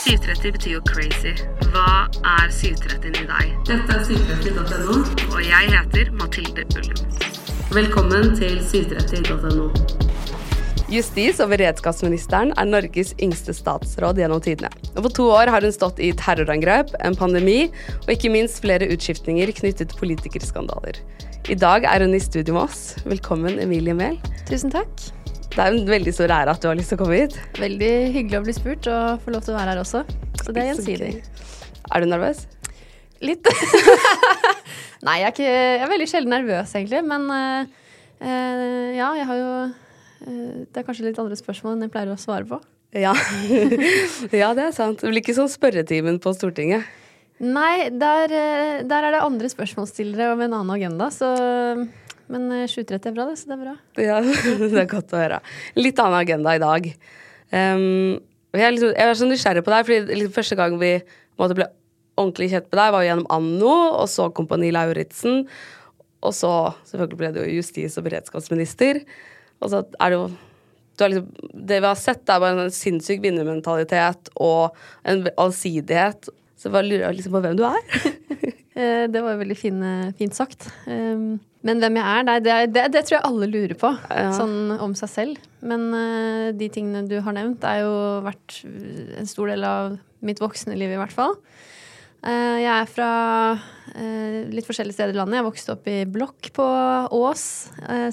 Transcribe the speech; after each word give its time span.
730 0.00 0.52
betyr 0.54 0.70
jo 0.78 0.80
crazy. 0.88 1.34
Hva 1.74 2.06
er 2.24 2.46
730 2.48 3.18
i 3.20 3.26
deg? 3.28 3.50
Dette 3.68 3.98
er 3.98 4.06
730.no. 4.08 4.94
Og 5.28 5.42
jeg 5.44 5.74
heter 5.74 6.08
Mathilde 6.16 6.64
Ullum. 6.80 7.02
Velkommen 7.76 8.32
til 8.38 8.56
730.no. 8.64 9.68
Justis- 10.90 11.38
og 11.44 11.52
beredskapsministeren 11.52 12.54
er 12.56 12.70
Norges 12.70 13.12
yngste 13.20 13.52
statsråd 13.54 14.18
gjennom 14.18 14.40
tidene. 14.42 14.72
Og 14.96 15.04
For 15.04 15.16
to 15.20 15.28
år 15.36 15.52
har 15.52 15.68
hun 15.68 15.76
stått 15.76 16.00
i 16.00 16.14
terrorangrep, 16.16 16.96
en 17.04 17.14
pandemi 17.14 17.68
og 18.00 18.10
ikke 18.16 18.32
minst 18.32 18.64
flere 18.64 18.88
utskiftninger 18.90 19.52
knyttet 19.60 19.92
til 19.92 20.00
politikerskandaler. 20.00 21.04
I 21.52 21.60
dag 21.60 21.84
er 21.84 22.08
hun 22.08 22.16
i 22.16 22.24
studio 22.24 22.56
med 22.56 22.70
oss. 22.70 22.84
Velkommen, 23.04 23.60
Emilie 23.60 23.94
Mehl. 23.94 24.16
Tusen 24.48 24.72
takk. 24.72 25.10
Det 25.50 25.58
er 25.58 25.74
en 25.74 25.88
veldig 25.88 26.12
stor 26.14 26.30
ære 26.30 26.52
at 26.54 26.62
du 26.62 26.68
har 26.70 26.76
lyst 26.78 26.92
til 26.92 26.98
å 27.00 27.02
komme 27.02 27.16
hit. 27.18 27.34
Veldig 27.58 27.90
hyggelig 28.14 28.38
å 28.38 28.42
bli 28.46 28.52
spurt 28.54 28.86
og 28.86 29.22
få 29.24 29.32
lov 29.34 29.42
til 29.42 29.54
å 29.54 29.58
være 29.58 29.72
her 29.72 29.80
også. 29.82 30.02
Så 30.44 30.54
det 30.54 30.62
er 30.62 30.68
gjensidig. 30.70 31.08
Er 31.90 32.04
du 32.04 32.06
nervøs? 32.06 32.44
Litt. 33.24 33.48
Nei, 35.06 35.16
jeg 35.20 35.26
er, 35.26 35.34
ikke, 35.34 35.48
jeg 35.48 35.82
er 35.82 35.90
veldig 35.90 36.08
sjelden 36.12 36.34
nervøs, 36.36 36.74
egentlig. 36.78 37.00
Men 37.10 37.26
uh, 37.34 37.88
uh, 38.22 38.86
ja, 38.94 39.08
jeg 39.18 39.26
har 39.32 39.40
jo 39.40 39.48
uh, 39.66 40.60
Det 40.70 40.80
er 40.80 40.86
kanskje 40.86 41.08
litt 41.08 41.18
andre 41.20 41.38
spørsmål 41.40 41.74
enn 41.74 41.88
jeg 41.88 41.94
pleier 41.96 42.14
å 42.14 42.20
svare 42.20 42.46
på. 42.46 42.60
Ja. 42.94 43.16
ja, 44.42 44.52
det 44.54 44.68
er 44.68 44.76
sant. 44.76 45.02
Det 45.02 45.10
blir 45.10 45.24
ikke 45.24 45.36
sånn 45.36 45.50
spørretimen 45.50 46.22
på 46.22 46.34
Stortinget. 46.36 46.86
Nei, 47.42 47.88
der, 47.90 48.30
der 48.86 49.08
er 49.08 49.16
det 49.16 49.24
andre 49.24 49.50
spørsmålsstillere 49.50 50.30
og 50.30 50.38
med 50.38 50.50
en 50.50 50.60
annen 50.60 50.74
agenda, 50.76 51.08
så 51.10 51.30
men 52.30 52.46
7.30 52.70 53.10
er 53.10 53.14
bra, 53.16 53.26
det, 53.28 53.38
så 53.40 53.50
det 53.50 53.56
er 53.56 53.62
bra. 53.64 53.74
Ja, 54.08 54.20
det 54.22 54.70
er 54.84 54.88
godt 54.90 55.14
å 55.14 55.20
høre. 55.20 55.40
Litt 55.78 56.00
annen 56.02 56.20
agenda 56.20 56.54
i 56.54 56.62
dag. 56.62 56.86
Um, 57.50 58.20
jeg, 58.54 58.64
er 58.66 58.74
liksom, 58.76 58.94
jeg 58.94 59.10
er 59.10 59.18
så 59.18 59.28
nysgjerrig 59.28 59.64
på 59.66 59.74
deg, 59.74 59.88
fordi 59.88 60.18
liksom, 60.20 60.34
første 60.36 60.58
gang 60.58 60.76
vi 60.80 60.92
måte, 61.40 61.56
ble 61.58 61.66
ordentlig 62.20 62.50
kjent 62.52 62.68
med 62.68 62.78
deg, 62.78 62.94
var 62.94 63.06
gjennom 63.06 63.28
Anno, 63.34 63.74
og 64.02 64.06
så 64.12 64.28
Kompani 64.36 64.70
Lauritzen. 64.74 65.44
Og 66.20 66.36
så 66.36 66.52
selvfølgelig 66.90 67.18
ble 67.20 67.32
du 67.36 67.42
justis- 67.56 67.96
og 67.98 68.06
beredskapsminister. 68.06 69.02
Og 69.60 69.72
så 69.72 69.82
er 69.98 70.12
det 70.12 70.18
jo 70.18 70.26
liksom, 71.00 71.28
Det 71.66 71.78
vi 71.80 71.88
har 71.88 71.96
sett, 71.96 72.28
er 72.28 72.42
bare 72.42 72.66
en 72.66 72.74
sinnssyk 72.74 73.22
vinnermentalitet 73.24 74.28
og 74.36 74.76
en 75.08 75.24
allsidighet. 75.40 76.28
Så 76.60 76.68
jeg 76.68 76.74
bare 76.76 76.90
lurer 76.90 77.14
liksom 77.16 77.32
på 77.32 77.40
hvem 77.46 77.56
du 77.56 77.64
er. 77.64 77.80
det 79.12 79.22
var 79.22 79.32
jo 79.32 79.40
veldig 79.40 79.56
fin, 79.56 79.80
fint 80.18 80.36
sagt. 80.36 80.68
Um, 80.84 81.40
men 81.66 81.80
hvem 81.82 81.98
jeg 81.98 82.08
er, 82.08 82.24
nei, 82.24 82.36
det, 82.40 82.54
det, 82.72 82.86
det, 82.94 83.02
tror 83.04 83.18
jeg 83.18 83.26
alle 83.28 83.48
lurer 83.50 83.76
på, 83.76 83.90
ja. 84.08 84.30
sånn 84.32 84.78
om 84.80 84.94
seg 84.96 85.10
selv. 85.12 85.42
Men 85.60 85.90
uh, 85.92 86.46
de 86.56 86.70
tingene 86.72 87.04
du 87.08 87.18
har 87.20 87.36
nevnt, 87.36 87.66
er 87.68 87.82
jo 87.82 87.92
vært 88.24 88.62
en 89.20 89.28
stor 89.28 89.52
del 89.52 89.66
av 89.68 89.98
mitt 90.24 90.40
voksne 90.40 90.76
liv, 90.78 90.94
i 90.94 91.00
hvert 91.00 91.12
fall. 91.12 91.36
Uh, 92.24 92.56
jeg 92.60 92.72
er 92.72 92.88
fra 92.88 93.10
uh, 93.60 94.38
litt 94.48 94.68
forskjellige 94.68 94.96
steder 94.96 95.12
i 95.12 95.20
landet. 95.20 95.40
Jeg 95.42 95.48
vokste 95.50 95.76
opp 95.76 95.90
i 95.92 95.98
blokk 96.08 96.48
på 96.56 96.68
Ås. 97.20 97.44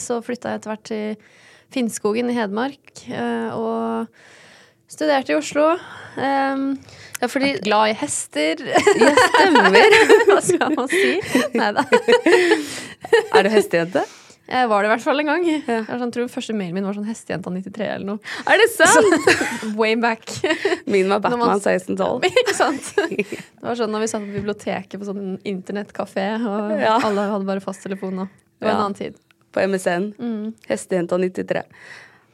så 0.04 0.20
flytta 0.26 0.52
jeg 0.52 0.62
etter 0.62 0.74
hvert 0.74 0.88
til 0.92 1.32
Finnskogen 1.72 2.32
i 2.32 2.36
Hedmark. 2.36 3.06
og 3.56 4.12
studerte 4.92 5.34
i 5.34 5.38
Oslo. 5.38 5.74
Um, 6.18 6.70
ja, 7.22 7.28
fordi 7.28 7.54
Glad 7.66 7.90
i 7.90 7.98
hester. 8.02 8.64
Ja, 9.00 9.16
stemmer. 9.16 9.98
Hva 10.30 10.40
skal 10.46 10.78
man 10.78 10.88
si? 10.92 11.18
Nei 11.58 11.74
da. 11.78 11.84
er 13.36 13.46
du 13.46 13.52
hestejente? 13.54 14.06
Jeg 14.48 14.68
var 14.72 14.84
det 14.84 14.88
i 14.88 14.92
hvert 14.94 15.04
fall 15.04 15.20
en 15.20 15.28
gang. 15.28 15.44
Ja. 15.44 15.82
Jeg 15.82 16.00
sånn, 16.00 16.12
tror 16.16 16.30
første 16.32 16.56
mailen 16.56 16.78
min 16.78 16.86
var 16.88 16.96
sånn 16.96 17.08
hestejenta93 17.10 17.84
eller 17.84 18.08
noe. 18.14 18.36
Er 18.48 18.62
det 18.62 18.70
sant?! 18.72 19.28
Way 19.80 19.98
back. 20.00 20.24
Min 20.88 21.12
var 21.12 21.20
Batman 21.26 21.58
1612. 21.60 22.30
Ikke 22.44 22.56
sant? 22.56 22.94
Det 22.96 23.66
var 23.66 23.76
sånn 23.80 23.92
når 23.92 24.06
vi 24.06 24.12
satt 24.14 24.24
på 24.24 24.38
biblioteket 24.38 24.96
på 25.02 25.10
sånn 25.10 25.36
internettkafé, 25.48 26.30
og 26.48 26.78
ja. 26.80 26.96
alle 26.96 27.28
hadde 27.34 27.50
bare 27.50 27.66
fasttelefon. 27.66 28.24
Det 28.24 28.70
var 28.70 28.72
ja. 28.72 28.78
en 28.78 28.86
annen 28.86 29.00
tid. 29.02 29.20
På 29.52 29.66
MSN. 29.68 30.14
Mm. 30.16 30.54
Hestejenta93. 30.70 31.66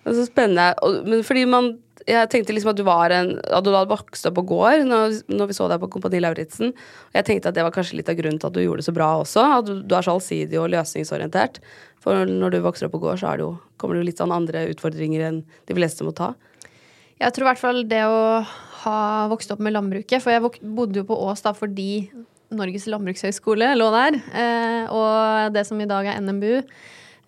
Det 0.03 0.11
er 0.11 0.19
så 0.19 0.27
spennende. 0.29 0.69
Men 1.09 1.25
fordi 1.25 1.47
man 1.49 1.73
jeg 2.09 2.29
tenkte 2.31 2.55
liksom 2.55 2.73
at 2.73 2.79
du 2.79 2.83
var 2.87 3.13
en 3.15 3.35
At 3.39 3.63
du 3.63 3.71
hadde 3.71 3.91
vokst 3.91 4.25
opp 4.27 4.35
på 4.35 4.45
gård 4.49 4.83
når, 4.87 5.21
når 5.31 5.49
vi 5.49 5.55
så 5.57 5.69
deg 5.71 5.79
på 5.81 5.89
Kompani 5.93 6.19
Lauritzen. 6.23 6.73
Jeg 7.15 7.27
tenkte 7.27 7.51
at 7.51 7.57
det 7.57 7.63
var 7.65 7.73
kanskje 7.75 7.99
litt 7.99 8.11
av 8.11 8.17
grunnen 8.19 8.39
til 8.41 8.49
at 8.49 8.55
du 8.55 8.61
gjorde 8.63 8.83
det 8.83 8.87
så 8.89 8.95
bra 8.95 9.09
også. 9.21 9.45
At 9.59 9.69
du, 9.69 9.73
du 9.81 9.95
er 9.95 10.05
så 10.05 10.15
allsidig 10.15 10.59
og 10.59 10.71
løsningsorientert. 10.73 11.61
For 12.03 12.27
når 12.27 12.55
du 12.55 12.59
vokser 12.65 12.89
opp 12.89 12.95
på 12.97 13.03
gård, 13.05 13.21
så 13.21 13.35
det 13.37 13.45
jo, 13.45 13.53
kommer 13.79 13.95
det 13.95 14.03
jo 14.03 14.09
litt 14.09 14.19
sånn 14.19 14.35
andre 14.35 14.65
utfordringer 14.73 15.23
enn 15.29 15.39
de 15.69 15.77
fleste 15.77 16.03
må 16.07 16.11
ta. 16.17 16.33
Jeg 17.21 17.31
tror 17.35 17.45
i 17.45 17.49
hvert 17.51 17.61
fall 17.61 17.83
det 17.87 18.03
å 18.09 18.19
ha 18.83 18.99
vokst 19.31 19.53
opp 19.53 19.61
med 19.63 19.71
landbruket 19.75 20.19
For 20.19 20.33
jeg 20.33 20.43
bodde 20.75 20.99
jo 20.99 21.05
på 21.07 21.15
Ås 21.29 21.43
da 21.45 21.53
fordi 21.55 22.09
Norges 22.53 22.89
landbrukshøgskole 22.91 23.71
lå 23.77 23.87
der. 23.93 24.19
Eh, 24.35 24.91
og 24.93 25.55
det 25.55 25.63
som 25.65 25.79
i 25.81 25.87
dag 25.89 26.09
er 26.09 26.19
NMBU. 26.21 26.59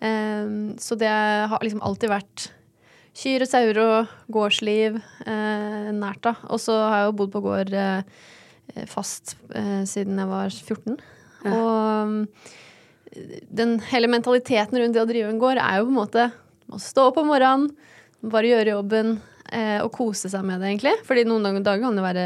Eh, 0.06 0.52
så 0.81 0.97
det 1.00 1.09
har 1.50 1.63
liksom 1.63 1.81
alltid 1.86 2.12
vært 2.12 2.50
kyr 3.15 3.45
og 3.45 3.49
sauer 3.49 3.79
og 3.81 4.15
gårdsliv 4.35 4.99
eh, 4.99 5.91
nært, 5.95 6.21
da. 6.25 6.35
Og 6.51 6.61
så 6.61 6.75
har 6.83 7.01
jeg 7.01 7.09
jo 7.09 7.17
bodd 7.21 7.33
på 7.35 7.43
gård 7.45 7.75
eh, 7.79 8.23
fast 8.91 9.37
eh, 9.55 9.83
siden 9.87 10.19
jeg 10.19 10.31
var 10.31 10.51
14. 10.51 10.97
Ja. 11.45 11.55
Og 11.55 12.25
den 13.55 13.77
hele 13.91 14.09
mentaliteten 14.11 14.81
rundt 14.81 14.97
det 14.97 15.03
å 15.03 15.07
drive 15.07 15.31
en 15.31 15.39
gård 15.39 15.61
er 15.61 15.79
jo 15.79 15.87
på 15.87 15.93
en 15.93 16.01
måte 16.01 16.27
å 16.73 16.81
stå 16.81 17.09
opp 17.11 17.21
om 17.21 17.29
morgenen, 17.31 17.69
bare 18.25 18.49
gjøre 18.49 18.73
jobben 18.73 19.15
eh, 19.53 19.79
og 19.83 19.91
kose 19.95 20.31
seg 20.31 20.45
med 20.47 20.59
det, 20.59 20.73
egentlig. 20.73 20.95
Fordi 21.07 21.25
noen 21.29 21.61
dager 21.63 21.83
kan 21.83 21.97
det 21.97 22.05
være 22.05 22.25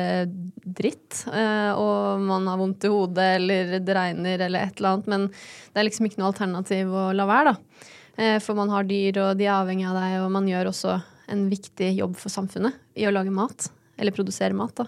dritt, 0.79 1.23
eh, 1.33 1.71
og 1.75 2.23
man 2.23 2.47
har 2.49 2.59
vondt 2.61 2.87
i 2.87 2.93
hodet 2.93 3.29
eller 3.39 3.77
det 3.83 3.95
regner 3.97 4.45
eller 4.47 4.65
et 4.65 4.79
eller 4.79 4.95
annet, 4.95 5.09
men 5.11 5.27
det 5.29 5.81
er 5.81 5.89
liksom 5.89 6.07
ikke 6.07 6.21
noe 6.21 6.31
alternativ 6.31 6.93
å 6.93 7.09
la 7.15 7.27
være, 7.29 7.53
da. 7.53 7.95
Eh, 8.19 8.37
for 8.43 8.57
man 8.57 8.71
har 8.73 8.87
dyr, 8.87 9.15
og 9.23 9.39
de 9.39 9.47
er 9.47 9.55
avhengig 9.55 9.87
av 9.87 9.95
deg, 9.95 10.17
og 10.19 10.31
man 10.35 10.47
gjør 10.49 10.73
også 10.73 10.97
en 11.31 11.45
viktig 11.51 11.93
jobb 11.95 12.17
for 12.19 12.33
samfunnet 12.33 12.75
i 12.99 13.07
å 13.07 13.13
lage 13.15 13.31
mat. 13.31 13.69
Eller 13.99 14.15
produsere 14.15 14.55
mat, 14.57 14.75
da. 14.75 14.87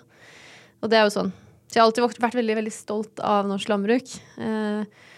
Og 0.81 0.91
det 0.91 0.99
er 0.99 1.07
jo 1.07 1.15
sånn. 1.15 1.31
Så 1.67 1.77
jeg 1.77 1.83
har 1.83 1.87
alltid 1.87 2.19
vært 2.19 2.35
veldig, 2.35 2.55
veldig 2.59 2.73
stolt 2.75 3.21
av 3.23 3.47
norsk 3.47 3.69
landbruk. 3.71 4.15
Eh, 4.43 5.11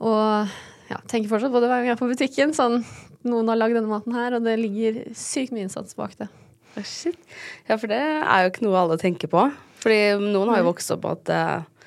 og 0.00 0.52
ja, 0.90 1.00
tenker 1.10 1.30
fortsatt 1.32 1.50
på 1.50 1.62
det 1.62 1.70
hver 1.70 1.82
gang 1.82 1.90
jeg 1.90 1.96
er 1.96 2.02
på 2.02 2.10
butikken. 2.10 2.54
Sånn, 2.54 2.84
noen 3.26 3.50
har 3.50 3.58
lagd 3.58 3.78
denne 3.78 3.90
maten 3.90 4.14
her, 4.14 4.36
og 4.38 4.46
det 4.46 4.54
ligger 4.60 5.02
sykt 5.18 5.54
mye 5.56 5.66
innsats 5.66 5.98
bak 5.98 6.14
det. 6.20 6.30
Oh, 6.78 6.86
shit. 6.86 7.18
Ja, 7.66 7.74
for 7.74 7.90
det 7.90 7.98
er 7.98 8.44
jo 8.44 8.52
ikke 8.52 8.68
noe 8.68 8.78
alle 8.78 9.00
tenker 9.00 9.30
på. 9.32 9.48
Fordi 9.82 10.00
noen 10.22 10.52
har 10.52 10.60
jo 10.60 10.68
vokst 10.70 10.92
opp 10.94 11.02
på 11.02 11.16
at 11.16 11.32
uh, 11.34 11.79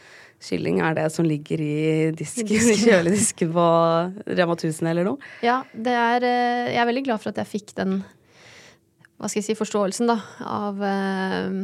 Kylling 0.44 0.82
er 0.84 0.98
det 0.98 1.06
som 1.14 1.26
ligger 1.28 1.62
i 1.64 1.76
disken, 2.18 2.50
i 2.52 2.76
kjøledisken 2.82 3.54
på 3.58 3.68
Rema 4.28 4.58
1000 4.58 4.90
eller 4.92 5.08
noe? 5.08 5.32
Ja, 5.46 5.62
det 5.72 5.94
er 5.96 6.28
eh, 6.28 6.74
Jeg 6.74 6.82
er 6.84 6.90
veldig 6.90 7.06
glad 7.08 7.24
for 7.24 7.32
at 7.32 7.40
jeg 7.44 7.52
fikk 7.54 7.74
den 7.80 8.02
hva 9.22 9.30
skal 9.30 9.40
jeg 9.40 9.54
si, 9.54 9.56
forståelsen 9.56 10.10
da, 10.10 10.18
av 10.44 10.82
uh, 10.84 11.60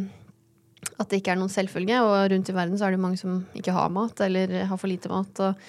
at 1.01 1.09
det 1.11 1.17
ikke 1.19 1.33
er 1.33 1.39
noen 1.41 1.51
selvfølge. 1.51 1.97
Og 2.05 2.29
rundt 2.31 2.51
i 2.51 2.53
verden 2.55 2.79
så 2.79 2.87
er 2.87 2.95
det 2.95 3.01
mange 3.03 3.19
som 3.19 3.41
ikke 3.57 3.73
har 3.75 3.89
mat, 3.91 4.21
eller 4.23 4.53
har 4.69 4.79
for 4.79 4.87
lite 4.87 5.11
mat. 5.11 5.41
Og, 5.43 5.65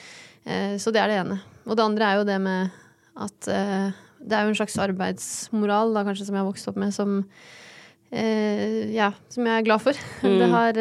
uh, 0.47 0.77
så 0.79 0.93
det 0.95 1.01
er 1.03 1.11
det 1.11 1.17
ene. 1.25 1.41
Og 1.67 1.75
det 1.75 1.87
andre 1.89 2.07
er 2.07 2.21
jo 2.21 2.29
det 2.29 2.37
med 2.45 2.77
at 3.21 3.49
det 3.51 4.37
er 4.37 4.47
jo 4.47 4.53
en 4.53 4.61
slags 4.61 4.79
arbeidsmoral 4.85 5.97
da, 5.97 6.05
kanskje 6.07 6.29
som 6.29 6.37
jeg 6.37 6.45
har 6.45 6.47
vokst 6.53 6.71
opp 6.71 6.79
med, 6.79 6.95
som, 6.95 7.19
ja, 8.95 9.11
som 9.35 9.49
jeg 9.51 9.59
er 9.59 9.67
glad 9.67 9.83
for. 9.83 9.99
Mm. 10.21 10.37
Det 10.39 10.49
har 10.55 10.81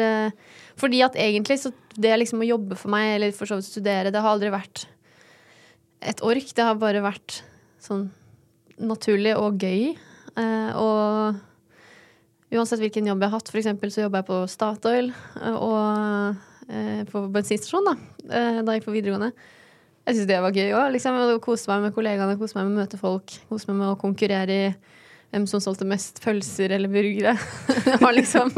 fordi 0.80 1.02
at 1.04 1.18
egentlig 1.18 1.58
så 1.60 1.72
det 1.96 2.16
liksom 2.20 2.42
å 2.42 2.48
jobbe 2.48 2.78
for 2.78 2.92
meg, 2.92 3.16
eller 3.16 3.34
for 3.36 3.50
så 3.50 3.58
vidt 3.58 3.68
studere, 3.68 4.12
det 4.12 4.22
har 4.22 4.34
aldri 4.34 4.52
vært 4.52 4.86
et 6.00 6.22
ork. 6.24 6.52
Det 6.56 6.66
har 6.66 6.78
bare 6.80 7.02
vært 7.04 7.40
sånn 7.82 8.08
naturlig 8.80 9.34
og 9.38 9.60
gøy. 9.60 9.94
Eh, 10.40 10.70
og 10.78 11.40
uansett 12.50 12.82
hvilken 12.82 13.08
jobb 13.10 13.22
jeg 13.22 13.30
har 13.30 13.38
hatt, 13.38 13.50
f.eks. 13.52 13.94
så 13.94 14.04
jobba 14.06 14.22
jeg 14.22 14.28
på 14.30 14.38
Statoil 14.50 15.10
eh, 15.12 15.56
og 15.56 16.70
eh, 16.70 17.02
på 17.10 17.24
bensinstasjon 17.34 17.90
da, 17.90 17.96
eh, 18.28 18.60
da 18.62 18.74
jeg 18.74 18.80
gikk 18.80 18.88
på 18.88 18.96
videregående. 18.96 19.32
Jeg 20.06 20.16
syntes 20.16 20.30
det 20.30 20.40
var 20.42 20.56
gøy 20.56 20.72
òg. 20.74 20.86
Liksom, 20.94 21.18
kose 21.44 21.70
meg 21.70 21.84
med 21.84 21.94
kollegaene, 21.94 22.38
kose 22.40 22.56
meg 22.56 22.66
med 22.66 22.74
å 22.74 22.80
møte 22.80 22.98
folk. 22.98 23.36
Kose 23.50 23.70
meg 23.70 23.82
med 23.82 23.92
å 23.92 23.98
konkurrere 24.00 24.56
i 24.56 24.72
hvem 25.30 25.46
som 25.46 25.62
solgte 25.62 25.86
mest 25.88 26.18
pølser 26.24 26.74
eller 26.74 26.90
burgere. 26.90 27.36
det 27.86 28.00
var 28.02 28.16
liksom 28.16 28.50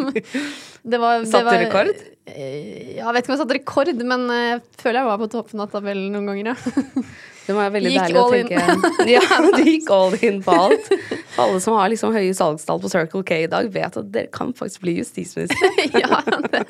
det 0.83 0.99
var, 0.99 1.25
Satt 1.29 1.45
var, 1.47 1.61
rekord? 1.61 1.93
Eh, 2.27 2.97
ja, 2.97 3.05
jeg 3.05 3.13
vet 3.15 3.25
ikke 3.25 3.31
om 3.31 3.37
jeg 3.37 3.43
satte 3.43 3.59
rekord, 3.59 3.93
men 4.07 4.25
eh, 4.33 4.47
jeg 4.55 4.63
føler 4.81 5.03
jeg 5.03 5.11
var 5.11 5.21
på 5.21 5.29
toppen 5.31 5.63
av 5.63 5.71
tabellen 5.71 6.09
noen 6.15 6.33
ganger, 6.33 6.53
ja. 6.55 7.05
Det 7.43 7.55
var 7.57 7.73
veldig 7.75 7.91
gikk 7.91 8.05
deilig 8.05 8.21
å 8.21 8.27
tenke 8.31 9.07
Ja, 9.11 9.23
du 9.57 9.65
gikk 9.67 9.89
all 9.91 10.15
in 10.23 10.37
på 10.47 10.55
alt. 10.55 10.91
Alle 11.43 11.59
som 11.63 11.75
har 11.75 11.91
liksom 11.91 12.15
høye 12.15 12.31
salgstall 12.39 12.79
på 12.83 12.91
Circle 12.93 13.25
K 13.27 13.41
i 13.45 13.49
dag, 13.51 13.67
vet 13.75 13.99
at 13.99 14.11
dere 14.15 14.31
kan 14.35 14.53
faktisk 14.55 14.85
bli 14.85 14.95
justisminister. 15.01 15.81
ja, 16.05 16.21
det, 16.47 16.63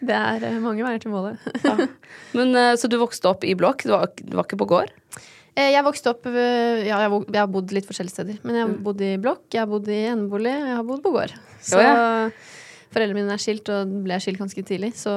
det, 0.00 0.20
er 0.20 0.46
eh, 0.46 0.60
mange 0.62 0.86
veier 0.86 1.02
til 1.02 1.14
målet. 1.14 1.42
ja. 1.66 1.90
Men, 2.38 2.54
så 2.78 2.90
du 2.90 2.98
vokste 3.02 3.30
opp 3.30 3.46
i 3.46 3.54
blokk, 3.58 3.86
du 3.86 3.94
var, 3.94 4.10
du 4.18 4.38
var 4.38 4.46
ikke 4.46 4.62
på 4.62 4.70
gård? 4.74 4.94
Eh, 5.56 5.70
jeg 5.72 5.84
vokste 5.86 6.12
opp 6.12 6.26
Ja, 6.28 7.00
jeg, 7.06 7.10
har 7.38 7.48
bodd 7.48 7.72
litt 7.72 7.88
forskjellige 7.88 8.12
steder. 8.14 8.40
Men 8.44 8.58
jeg 8.58 8.64
har 8.66 8.72
mm. 8.74 8.80
bodd 8.84 9.04
i 9.04 9.12
blokk, 9.20 9.46
jeg 9.54 9.62
har 9.62 9.70
bodd 9.70 9.88
i 9.88 10.02
enebolig, 10.10 10.52
jeg 10.52 10.76
har 10.76 10.86
bodd 10.86 11.04
på 11.04 11.12
gård. 11.14 11.32
Så, 11.64 11.80
oh, 11.80 11.84
ja. 11.84 12.28
Foreldrene 12.92 13.18
mine 13.18 13.34
er 13.34 13.42
skilt, 13.42 13.70
og 13.72 13.94
ble 14.04 14.18
skilt 14.22 14.40
ganske 14.40 14.64
tidlig. 14.68 14.92
Så, 15.00 15.14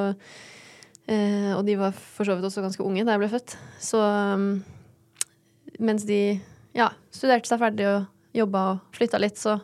eh, 1.12 1.52
og 1.58 1.66
de 1.68 1.76
var 1.80 1.96
for 1.96 2.28
så 2.28 2.38
vidt 2.38 2.48
også 2.48 2.64
ganske 2.64 2.86
unge 2.86 3.04
da 3.04 3.16
jeg 3.16 3.24
ble 3.24 3.32
født. 3.34 3.58
Så 3.84 4.00
um, 4.00 4.52
mens 5.80 6.06
de 6.08 6.22
ja, 6.76 6.90
studerte 7.16 7.50
seg 7.50 7.62
ferdig 7.62 7.88
og 7.90 8.08
jobba 8.36 8.64
og 8.74 8.96
flytta 8.96 9.20
litt, 9.22 9.40
så, 9.40 9.58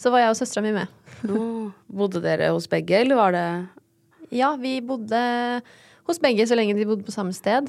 så 0.00 0.12
var 0.12 0.24
jeg 0.24 0.34
og 0.34 0.40
søstera 0.40 0.64
mi 0.64 0.74
med. 0.74 0.96
Oh, 1.28 1.70
bodde 1.86 2.22
dere 2.24 2.50
hos 2.54 2.66
begge, 2.70 3.02
eller 3.02 3.18
var 3.18 3.34
det 3.36 3.46
Ja, 4.32 4.54
vi 4.56 4.78
bodde 4.84 5.20
hos 6.08 6.20
begge 6.22 6.46
så 6.48 6.56
lenge 6.56 6.74
de 6.78 6.86
bodde 6.88 7.06
på 7.06 7.14
samme 7.14 7.34
sted. 7.36 7.68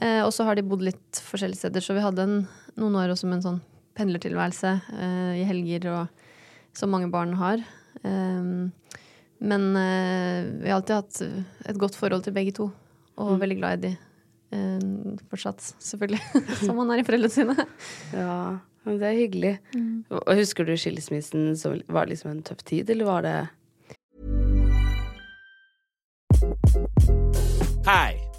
Eh, 0.00 0.22
og 0.24 0.32
så 0.34 0.46
har 0.48 0.56
de 0.56 0.64
bodd 0.66 0.84
litt 0.86 1.20
forskjellige 1.26 1.64
steder, 1.64 1.84
så 1.84 1.96
vi 1.96 2.04
hadde 2.04 2.24
en, 2.24 2.38
noen 2.80 2.96
år 3.02 3.12
også 3.12 3.28
med 3.28 3.40
en 3.40 3.46
sånn 3.46 3.60
pendlertilværelse 3.98 4.72
eh, 4.96 5.42
i 5.42 5.48
helger, 5.48 5.88
og, 5.92 6.30
som 6.76 6.92
mange 6.94 7.10
barn 7.12 7.36
har. 7.40 7.60
Eh, 8.00 8.48
men 9.42 9.68
eh, 9.76 10.48
vi 10.62 10.70
har 10.70 10.78
alltid 10.78 10.96
hatt 10.96 11.22
et 11.72 11.80
godt 11.80 11.98
forhold 11.98 12.24
til 12.26 12.36
begge 12.36 12.56
to, 12.56 12.70
og 13.20 13.38
veldig 13.42 13.58
glad 13.60 13.80
i 13.80 13.88
de 13.88 13.94
eh, 14.56 15.22
fortsatt, 15.30 15.72
selvfølgelig. 15.82 16.22
som 16.64 16.78
man 16.80 16.94
er 16.94 17.02
i 17.02 17.06
foreldrene 17.06 17.34
sine. 17.34 17.68
Ja, 18.16 18.36
men 18.86 18.98
det 18.98 19.10
er 19.10 19.18
hyggelig. 19.20 19.56
Og 20.10 20.32
Husker 20.40 20.66
du 20.66 20.74
skilsmissen 20.78 21.52
som 21.58 21.82
var 21.92 22.08
liksom 22.10 22.32
en 22.32 22.46
tøff 22.46 22.64
tid, 22.66 22.90
eller 22.90 23.10
var 23.10 23.26
det 23.28 23.36
Hi, 27.86 28.14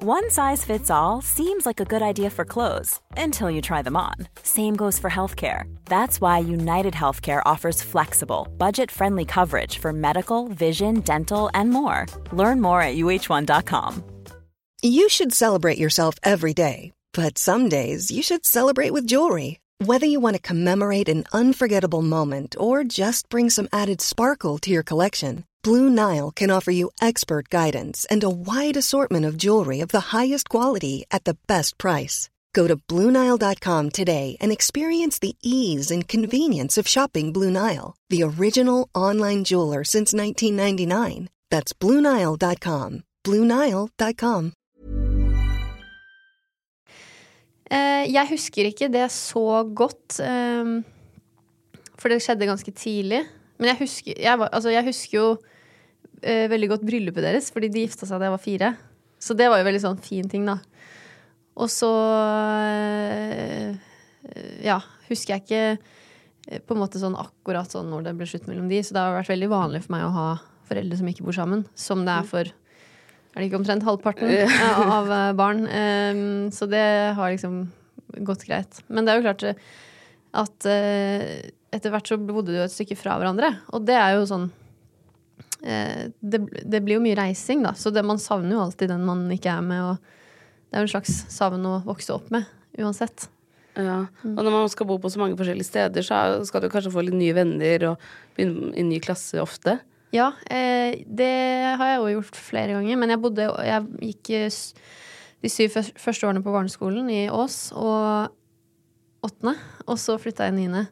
One 0.00 0.30
size 0.30 0.64
fits 0.64 0.90
all 0.90 1.22
seems 1.22 1.66
like 1.66 1.80
a 1.80 1.84
good 1.84 2.02
idea 2.02 2.30
for 2.30 2.44
clothes 2.44 3.00
until 3.16 3.50
you 3.50 3.60
try 3.60 3.82
them 3.82 3.96
on. 3.96 4.14
Same 4.44 4.76
goes 4.76 4.96
for 4.96 5.10
healthcare. 5.10 5.64
That's 5.86 6.20
why 6.20 6.38
United 6.38 6.94
Healthcare 6.94 7.42
offers 7.44 7.82
flexible, 7.82 8.46
budget 8.58 8.92
friendly 8.92 9.24
coverage 9.24 9.78
for 9.78 9.92
medical, 9.92 10.46
vision, 10.46 11.00
dental, 11.00 11.50
and 11.52 11.70
more. 11.70 12.06
Learn 12.30 12.60
more 12.60 12.80
at 12.80 12.94
uh1.com. 12.94 14.04
You 14.82 15.08
should 15.08 15.32
celebrate 15.32 15.78
yourself 15.78 16.14
every 16.22 16.54
day, 16.54 16.92
but 17.12 17.36
some 17.36 17.68
days 17.68 18.08
you 18.08 18.22
should 18.22 18.46
celebrate 18.46 18.92
with 18.92 19.04
jewelry. 19.04 19.58
Whether 19.84 20.06
you 20.06 20.20
want 20.20 20.36
to 20.36 20.42
commemorate 20.42 21.08
an 21.08 21.24
unforgettable 21.32 22.02
moment 22.02 22.54
or 22.56 22.84
just 22.84 23.28
bring 23.30 23.50
some 23.50 23.68
added 23.72 24.00
sparkle 24.00 24.58
to 24.58 24.70
your 24.70 24.84
collection, 24.84 25.44
Blue 25.62 25.90
Nile 25.90 26.30
can 26.30 26.50
offer 26.50 26.70
you 26.70 26.90
expert 27.00 27.48
guidance 27.48 28.06
and 28.10 28.22
a 28.24 28.30
wide 28.30 28.76
assortment 28.76 29.24
of 29.24 29.36
jewelry 29.36 29.80
of 29.80 29.88
the 29.88 30.16
highest 30.16 30.48
quality 30.48 31.04
at 31.10 31.24
the 31.24 31.36
best 31.46 31.78
price. 31.78 32.28
Go 32.52 32.66
to 32.66 32.76
BlueNile.com 32.76 33.90
today 33.90 34.36
and 34.40 34.52
experience 34.52 35.18
the 35.18 35.36
ease 35.42 35.90
and 35.90 36.08
convenience 36.08 36.76
of 36.76 36.88
shopping 36.88 37.32
Blue 37.32 37.50
Nile, 37.50 37.94
the 38.10 38.22
original 38.22 38.88
online 38.94 39.44
jeweler 39.44 39.84
since 39.84 40.12
1999. 40.14 41.28
That's 41.50 41.72
BlueNile.com. 41.72 43.02
BlueNile.com. 43.24 44.52
Eh, 47.70 48.12
jeg 48.12 48.26
husker 48.30 48.64
ikke 48.64 48.88
det 48.88 49.10
så 49.12 49.62
godt, 49.76 50.20
eh, 50.24 50.82
for 51.98 52.08
det 52.08 52.22
skjedde 52.24 52.48
ganske 52.48 52.72
tidlig. 52.72 53.26
Men 53.58 53.72
jeg 53.72 53.80
husker, 53.82 54.18
jeg 54.22 54.40
var, 54.40 54.50
altså 54.54 54.72
jeg 54.72 54.86
husker 54.86 55.18
jo 55.18 55.28
eh, 56.22 56.46
veldig 56.50 56.70
godt 56.74 56.86
bryllupet 56.86 57.24
deres, 57.26 57.50
fordi 57.54 57.70
de 57.74 57.84
gifta 57.86 58.06
seg 58.06 58.20
da 58.20 58.28
jeg 58.28 58.36
var 58.36 58.44
fire. 58.44 58.72
Så 59.18 59.34
det 59.38 59.48
var 59.50 59.60
jo 59.60 59.66
veldig 59.66 59.82
sånn 59.82 60.02
fin 60.02 60.28
ting, 60.30 60.46
da. 60.46 60.60
Og 61.58 61.70
så 61.72 61.90
eh, 62.70 63.74
Ja, 64.62 64.78
husker 65.08 65.34
jeg 65.34 65.44
ikke 65.44 65.64
eh, 65.74 66.62
på 66.62 66.76
en 66.76 66.82
måte 66.84 67.02
sånn 67.02 67.18
akkurat 67.18 67.74
sånn 67.74 67.90
når 67.90 68.06
det 68.06 68.14
ble 68.20 68.30
slutt 68.30 68.46
mellom 68.50 68.70
de, 68.70 68.78
så 68.84 68.94
det 68.94 69.02
har 69.02 69.18
vært 69.18 69.34
veldig 69.34 69.50
vanlig 69.50 69.82
for 69.86 69.96
meg 69.96 70.06
å 70.06 70.14
ha 70.14 70.30
foreldre 70.68 71.00
som 71.00 71.10
ikke 71.10 71.26
bor 71.26 71.34
sammen, 71.34 71.66
som 71.78 72.04
det 72.06 72.14
er 72.14 72.26
for 72.28 72.54
er 73.38 73.44
det 73.44 73.50
ikke 73.52 73.60
omtrent 73.60 73.84
halvparten 73.86 74.32
av 74.98 75.10
eh, 75.14 75.34
barn. 75.38 75.66
Um, 75.68 76.48
så 76.54 76.66
det 76.70 76.86
har 77.14 77.30
liksom 77.30 77.60
gått 78.26 78.46
greit. 78.48 78.80
Men 78.88 79.06
det 79.06 79.12
er 79.12 79.20
jo 79.20 79.26
klart 79.28 79.44
eh, 79.46 79.60
at 80.38 80.66
etter 81.74 81.92
hvert 81.92 82.08
så 82.08 82.18
bodde 82.20 82.54
du 82.54 82.60
et 82.62 82.72
stykke 82.72 82.96
fra 82.98 83.18
hverandre. 83.20 83.52
Og 83.76 83.84
det 83.88 83.96
er 83.98 84.16
jo 84.16 84.26
sånn 84.28 84.46
eh, 85.62 86.08
det, 86.20 86.40
det, 86.62 86.82
blir 86.84 86.98
jo 86.98 87.04
mye 87.04 87.18
reising, 87.18 87.64
da. 87.66 87.74
Så 87.76 87.92
det, 87.94 88.04
man 88.06 88.20
savner 88.22 88.56
jo 88.56 88.62
alltid 88.64 88.92
den 88.92 89.04
man 89.08 89.26
ikke 89.34 89.52
er 89.52 89.64
med. 89.64 89.82
Og 89.90 89.98
det 90.68 90.78
er 90.78 90.84
jo 90.84 90.88
en 90.88 90.94
slags 90.96 91.18
savn 91.32 91.66
å 91.68 91.80
vokse 91.86 92.14
opp 92.14 92.30
med, 92.34 92.48
uansett. 92.78 93.28
Ja. 93.78 94.00
Og 94.26 94.40
når 94.40 94.50
man 94.50 94.72
skal 94.72 94.88
bo 94.88 94.96
på 94.98 95.10
så 95.12 95.20
mange 95.20 95.38
forskjellige 95.38 95.68
steder, 95.68 96.02
så 96.02 96.40
skal 96.48 96.64
du 96.64 96.70
kanskje 96.72 96.92
få 96.94 97.04
litt 97.06 97.16
nye 97.16 97.36
venner 97.36 97.92
og 97.92 98.08
begynne 98.34 98.72
i 98.74 98.86
ny 98.86 98.98
klasse 99.02 99.38
ofte. 99.42 99.78
Ja, 100.14 100.32
eh, 100.50 101.04
det 101.04 101.34
har 101.78 101.92
jeg 101.92 102.00
jo 102.00 102.16
gjort 102.16 102.40
flere 102.40 102.78
ganger. 102.78 102.96
Men 102.96 103.12
jeg 103.12 103.22
bodde 103.22 103.46
Jeg 103.68 104.08
gikk 104.08 104.32
de 105.44 105.52
syv 105.52 105.76
første 105.76 106.26
årene 106.26 106.42
på 106.42 106.54
barneskolen 106.54 107.10
i 107.12 107.26
Ås, 107.30 107.68
og 107.76 108.32
åttende. 109.22 109.54
Og 109.86 110.00
så 110.00 110.16
flytta 110.18 110.48
jeg 110.48 110.56
niende. 110.58 110.88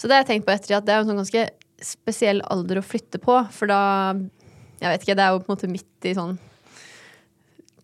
Så 0.00 0.08
det 0.08 0.16
har 0.16 0.22
jeg 0.24 0.30
tenkt 0.32 0.46
på 0.48 0.54
etter 0.54 0.78
at 0.78 0.86
det 0.88 0.94
er 0.94 1.02
en 1.02 1.10
sånn 1.10 1.20
ganske 1.20 1.48
spesiell 1.84 2.40
alder 2.48 2.80
å 2.80 2.84
flytte 2.84 3.20
på. 3.20 3.36
For 3.52 3.68
da 3.68 3.80
Jeg 4.80 4.94
vet 4.94 5.02
ikke, 5.04 5.16
det 5.18 5.24
er 5.26 5.34
jo 5.34 5.42
på 5.42 5.50
en 5.50 5.56
måte 5.58 5.68
midt 5.68 6.08
i 6.08 6.14
sånn 6.16 6.38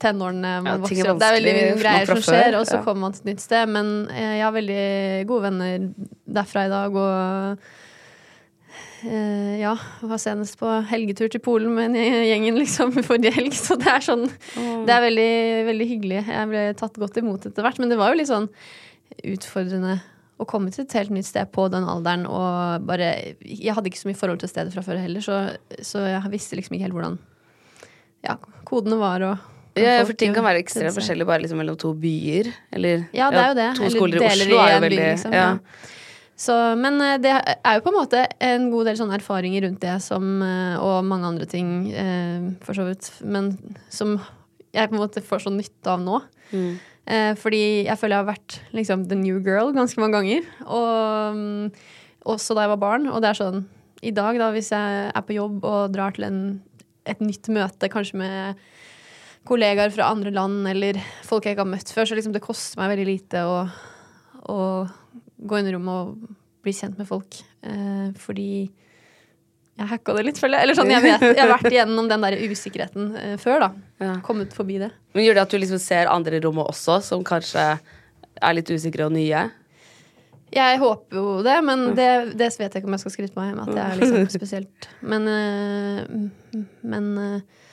tenårene 0.01 0.53
man 0.65 0.71
ja, 0.71 0.77
vokser 0.81 1.11
opp. 1.13 1.19
Det 1.21 1.27
er 1.27 1.35
veldig 1.39 1.57
mye 1.57 1.75
greier 1.81 2.09
som 2.09 2.23
skjer, 2.25 2.57
og 2.59 2.65
så 2.69 2.79
ja. 2.79 2.85
kommer 2.85 3.07
man 3.07 3.17
til 3.17 3.25
et 3.25 3.29
nytt 3.33 3.45
sted. 3.45 3.73
Men 3.73 3.91
jeg 4.13 4.45
har 4.45 4.55
veldig 4.55 4.87
gode 5.29 5.51
venner 5.51 5.91
derfra 6.39 6.69
i 6.69 6.73
dag, 6.73 7.03
og 7.03 7.67
Uh, 9.07 9.61
ja, 9.61 9.75
var 10.09 10.19
senest 10.19 10.57
på 10.59 10.71
helgetur 10.89 11.29
til 11.31 11.41
Polen 11.45 11.75
med 11.77 11.95
gjengen 12.01 12.57
liksom 12.57 12.95
forrige 13.07 13.35
helg. 13.37 13.53
Så 13.55 13.77
det 13.79 13.91
er 13.93 14.03
sånn 14.03 14.25
mm. 14.25 14.87
Det 14.89 14.95
er 14.95 15.03
veldig, 15.05 15.33
veldig 15.69 15.89
hyggelig. 15.91 16.23
Jeg 16.25 16.51
ble 16.51 16.63
tatt 16.81 16.97
godt 17.01 17.21
imot 17.21 17.45
etter 17.47 17.67
hvert. 17.67 17.79
Men 17.83 17.93
det 17.93 17.99
var 18.01 18.11
jo 18.11 18.19
litt 18.19 18.31
sånn 18.33 18.49
utfordrende 19.37 19.99
å 20.37 20.47
komme 20.49 20.73
til 20.73 20.85
et 20.85 20.97
helt 20.99 21.13
nytt 21.15 21.29
sted 21.29 21.49
på 21.53 21.67
den 21.73 21.87
alderen 21.89 22.27
og 22.29 22.85
bare 22.85 23.37
Jeg 23.41 23.73
hadde 23.73 23.89
ikke 23.89 24.03
så 24.03 24.11
mye 24.11 24.19
forhold 24.19 24.43
til 24.43 24.53
stedet 24.53 24.75
fra 24.75 24.85
før 24.85 25.01
heller, 25.01 25.25
så, 25.25 25.41
så 25.81 26.05
jeg 26.05 26.33
visste 26.35 26.59
liksom 26.59 26.77
ikke 26.77 26.89
helt 26.89 26.97
hvordan 26.99 27.19
ja, 28.27 28.37
kodene 28.69 28.99
var 29.01 29.25
og 29.25 29.53
ja, 29.77 30.01
for 30.09 30.17
ting 30.17 30.33
kan 30.33 30.45
være 30.47 30.63
ekstremt 30.63 30.97
forskjellig 30.97 31.27
bare 31.29 31.43
liksom 31.43 31.59
mellom 31.61 31.77
to 31.77 31.91
byer. 32.01 32.49
Eller 32.73 33.03
ja, 33.13 33.29
det 33.29 33.43
er 33.43 33.51
jo 33.51 33.57
det. 33.59 33.67
to 33.77 33.91
skoler 33.93 34.23
i 34.23 34.25
Oslo 34.25 34.57
er 34.63 34.71
jo 34.73 34.79
veldig 34.87 35.01
by, 35.03 35.09
liksom, 35.11 35.37
ja. 35.37 35.51
Så, 36.37 36.55
men 36.77 37.01
eh, 37.01 37.17
det 37.21 37.33
er 37.33 37.77
jo 37.79 37.85
på 37.85 37.93
en 37.93 37.97
måte 37.97 38.23
en 38.45 38.67
god 38.73 38.91
del 38.91 38.99
sånne 38.99 39.17
erfaringer 39.17 39.65
rundt 39.65 39.81
det 39.85 39.95
som, 40.05 40.27
eh, 40.45 40.75
og 40.81 41.05
mange 41.09 41.31
andre 41.31 41.47
ting, 41.49 41.71
eh, 41.97 42.51
for 42.65 42.77
så 42.77 42.85
vidt, 42.89 43.09
men 43.25 43.55
som 43.93 44.19
jeg 44.77 44.91
på 44.91 44.99
en 44.99 45.01
måte 45.01 45.25
får 45.25 45.47
sånn 45.47 45.57
nytte 45.61 45.93
av 45.93 46.03
nå. 46.05 46.21
Mm. 46.53 46.75
Fordi 47.07 47.87
jeg 47.87 47.99
føler 48.01 48.17
jeg 48.17 48.25
har 48.25 48.33
vært 48.33 48.55
liksom 48.75 49.05
the 49.07 49.15
new 49.15 49.37
girl 49.45 49.69
ganske 49.77 50.01
mange 50.03 50.19
ganger. 50.19 50.47
Og 50.67 51.37
um, 51.37 51.69
også 52.27 52.57
da 52.57 52.65
jeg 52.65 52.73
var 52.73 52.81
barn. 52.83 53.07
Og 53.13 53.23
det 53.23 53.31
er 53.31 53.39
sånn 53.39 53.61
i 54.05 54.13
dag, 54.15 54.37
da, 54.41 54.51
hvis 54.55 54.73
jeg 54.75 55.05
er 55.09 55.25
på 55.25 55.37
jobb 55.37 55.65
og 55.65 55.95
drar 55.95 56.17
til 56.17 56.27
en, 56.29 56.41
et 57.09 57.23
nytt 57.23 57.49
møte, 57.55 57.91
kanskje 57.93 58.21
med 58.21 58.65
kollegaer 59.47 59.93
fra 59.95 60.11
andre 60.13 60.33
land 60.35 60.67
eller 60.69 60.99
folk 61.27 61.47
jeg 61.47 61.57
ikke 61.57 61.65
har 61.65 61.71
møtt 61.71 61.93
før, 61.95 62.09
så 62.09 62.19
liksom 62.19 62.35
det 62.35 62.45
koster 62.45 62.81
meg 62.81 62.93
veldig 62.93 63.07
lite 63.09 63.45
å, 63.47 63.61
å 64.51 64.59
gå 65.39 65.61
inn 65.61 65.71
i 65.71 65.75
rommet 65.77 66.03
og 66.03 66.35
bli 66.67 66.75
kjent 66.75 66.99
med 66.99 67.09
folk. 67.09 67.39
Eh, 67.67 68.11
fordi 68.21 68.67
jeg 69.77 69.91
hacka 69.91 70.15
det 70.17 70.23
litt, 70.25 70.39
føler 70.41 70.57
jeg. 70.57 70.67
Eller 70.67 70.79
sånn, 70.79 70.89
jeg, 70.89 71.05
vet, 71.05 71.25
jeg 71.27 71.43
har 71.43 71.51
vært 71.53 71.69
igjennom 71.69 72.09
den 72.09 72.23
der 72.25 72.39
usikkerheten 72.49 73.11
uh, 73.13 73.35
før, 73.41 73.67
da. 73.67 73.69
Ja. 74.01 74.15
Kommet 74.25 74.57
forbi 74.57 74.79
det. 74.81 74.89
Men 75.13 75.27
Gjør 75.27 75.37
det 75.37 75.45
at 75.45 75.53
du 75.53 75.59
liksom 75.61 75.81
ser 75.83 76.09
andre 76.09 76.39
i 76.39 76.43
rommet 76.45 76.71
også, 76.73 76.97
som 77.05 77.25
kanskje 77.27 77.65
er 77.77 78.57
litt 78.57 78.73
usikre 78.73 79.09
og 79.09 79.13
nye? 79.13 79.43
Jeg 80.57 80.81
håper 80.81 81.19
jo 81.21 81.27
det, 81.45 81.59
men 81.67 81.91
det, 81.99 82.09
det 82.39 82.49
vet 82.55 82.71
jeg 82.71 82.81
ikke 82.81 82.89
om 82.89 82.97
jeg 82.97 83.05
skal 83.05 83.15
skryte 83.19 83.35
på 83.35 83.43
meg 83.43 83.57
med 83.59 83.67
at 83.67 83.77
det 83.77 83.85
er 83.85 84.01
liksom 84.01 84.31
spesielt. 84.39 84.89
Men, 85.05 85.29
uh, 85.29 86.65
men 86.95 87.13
uh, 87.21 87.67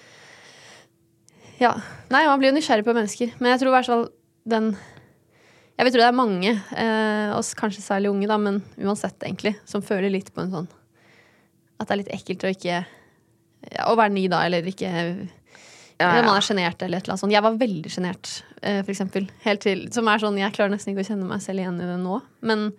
Ja. 1.62 1.78
Nei, 2.12 2.26
man 2.28 2.42
blir 2.42 2.52
jo 2.52 2.58
nysgjerrig 2.60 2.84
på 2.84 2.98
mennesker. 2.98 3.32
Men 3.40 3.54
jeg 3.54 3.64
tror 3.64 3.72
i 3.72 3.78
hvert 3.78 3.94
fall 3.94 4.10
den 4.44 4.74
jeg 5.74 5.88
vil 5.88 5.94
tro 5.96 6.02
det 6.04 6.06
er 6.06 6.14
mange, 6.14 6.52
oss 7.34 7.48
kanskje 7.58 7.82
særlig 7.82 8.12
unge, 8.12 8.28
da, 8.30 8.36
men 8.38 8.60
uansett, 8.78 9.16
egentlig, 9.26 9.56
som 9.66 9.82
føler 9.82 10.12
litt 10.14 10.28
på 10.30 10.44
en 10.44 10.52
sånn 10.52 10.68
At 11.84 11.90
det 11.90 11.96
er 11.96 12.02
litt 12.02 12.14
ekkelt 12.16 12.46
å 12.48 12.52
ikke 12.54 12.78
ja, 12.80 13.88
Å 13.88 13.96
være 14.00 14.14
ny, 14.16 14.26
da, 14.32 14.42
eller 14.48 14.66
ikke 14.68 14.90
ja, 14.90 16.08
Ja, 16.08 16.24
man 16.26 16.38
er 16.38 16.46
sjenert 16.46 16.82
eller 16.84 17.00
et 17.00 17.06
eller 17.06 17.14
annet 17.14 17.22
sånt. 17.22 17.36
Jeg 17.36 17.44
var 17.46 17.60
veldig 17.60 17.92
sjenert, 17.92 18.32
eh, 18.64 18.80
for 18.82 18.92
eksempel. 18.92 19.28
Helt 19.46 19.62
til, 19.64 19.86
som 19.94 20.10
er 20.10 20.24
sånn, 20.24 20.40
Jeg 20.42 20.56
klarer 20.56 20.74
nesten 20.74 20.92
ikke 20.94 21.06
å 21.06 21.10
kjenne 21.12 21.28
meg 21.30 21.44
selv 21.46 21.64
igjen 21.64 21.78
i 21.80 21.88
det 21.88 22.00
nå. 22.02 22.18
Men 22.44 22.72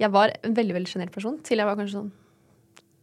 jeg 0.00 0.12
var 0.12 0.32
en 0.40 0.56
veldig 0.56 0.76
veldig 0.78 0.90
sjenert 0.90 1.14
person 1.14 1.38
til 1.44 1.60
jeg 1.60 1.68
var 1.68 1.78
kanskje 1.78 2.00
sånn 2.00 2.10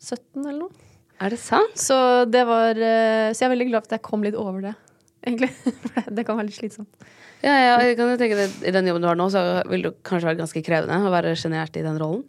17 0.01 0.43
eller 0.43 0.59
noe. 0.65 0.89
Er 1.23 1.33
det 1.33 1.39
sant? 1.41 1.79
Så 1.81 1.95
det 2.29 2.43
var 2.45 2.77
eh, 2.77 3.31
Så 3.33 3.41
jeg 3.41 3.47
er 3.47 3.55
veldig 3.55 3.69
glad 3.71 3.85
for 3.85 3.89
at 3.89 3.97
jeg 3.97 4.05
kom 4.05 4.25
litt 4.25 4.37
over 4.37 4.67
det, 4.67 4.75
egentlig. 5.25 5.49
For 5.87 6.11
det 6.13 6.27
kan 6.27 6.37
være 6.37 6.49
litt 6.49 6.59
slitsomt. 6.59 7.07
Ja, 7.45 7.53
ja, 7.53 7.73
jeg 7.85 7.97
kan 7.99 8.13
tenke 8.17 8.37
det, 8.37 8.47
I 8.65 8.73
den 8.73 8.87
jobben 8.89 9.03
du 9.05 9.09
har 9.09 9.17
nå, 9.17 9.27
så 9.33 9.41
vil 9.69 9.85
det 9.85 9.95
kanskje 10.05 10.31
være 10.31 10.39
ganske 10.41 10.61
krevende 10.65 10.97
å 11.05 11.13
være 11.13 11.35
sjenert 11.37 11.77
i 11.77 11.85
den 11.85 11.99
rollen. 12.01 12.23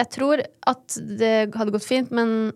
Jeg 0.00 0.08
tror 0.14 0.40
at 0.40 0.98
det 1.20 1.52
hadde 1.52 1.74
gått 1.74 1.84
fint, 1.84 2.12
men, 2.14 2.52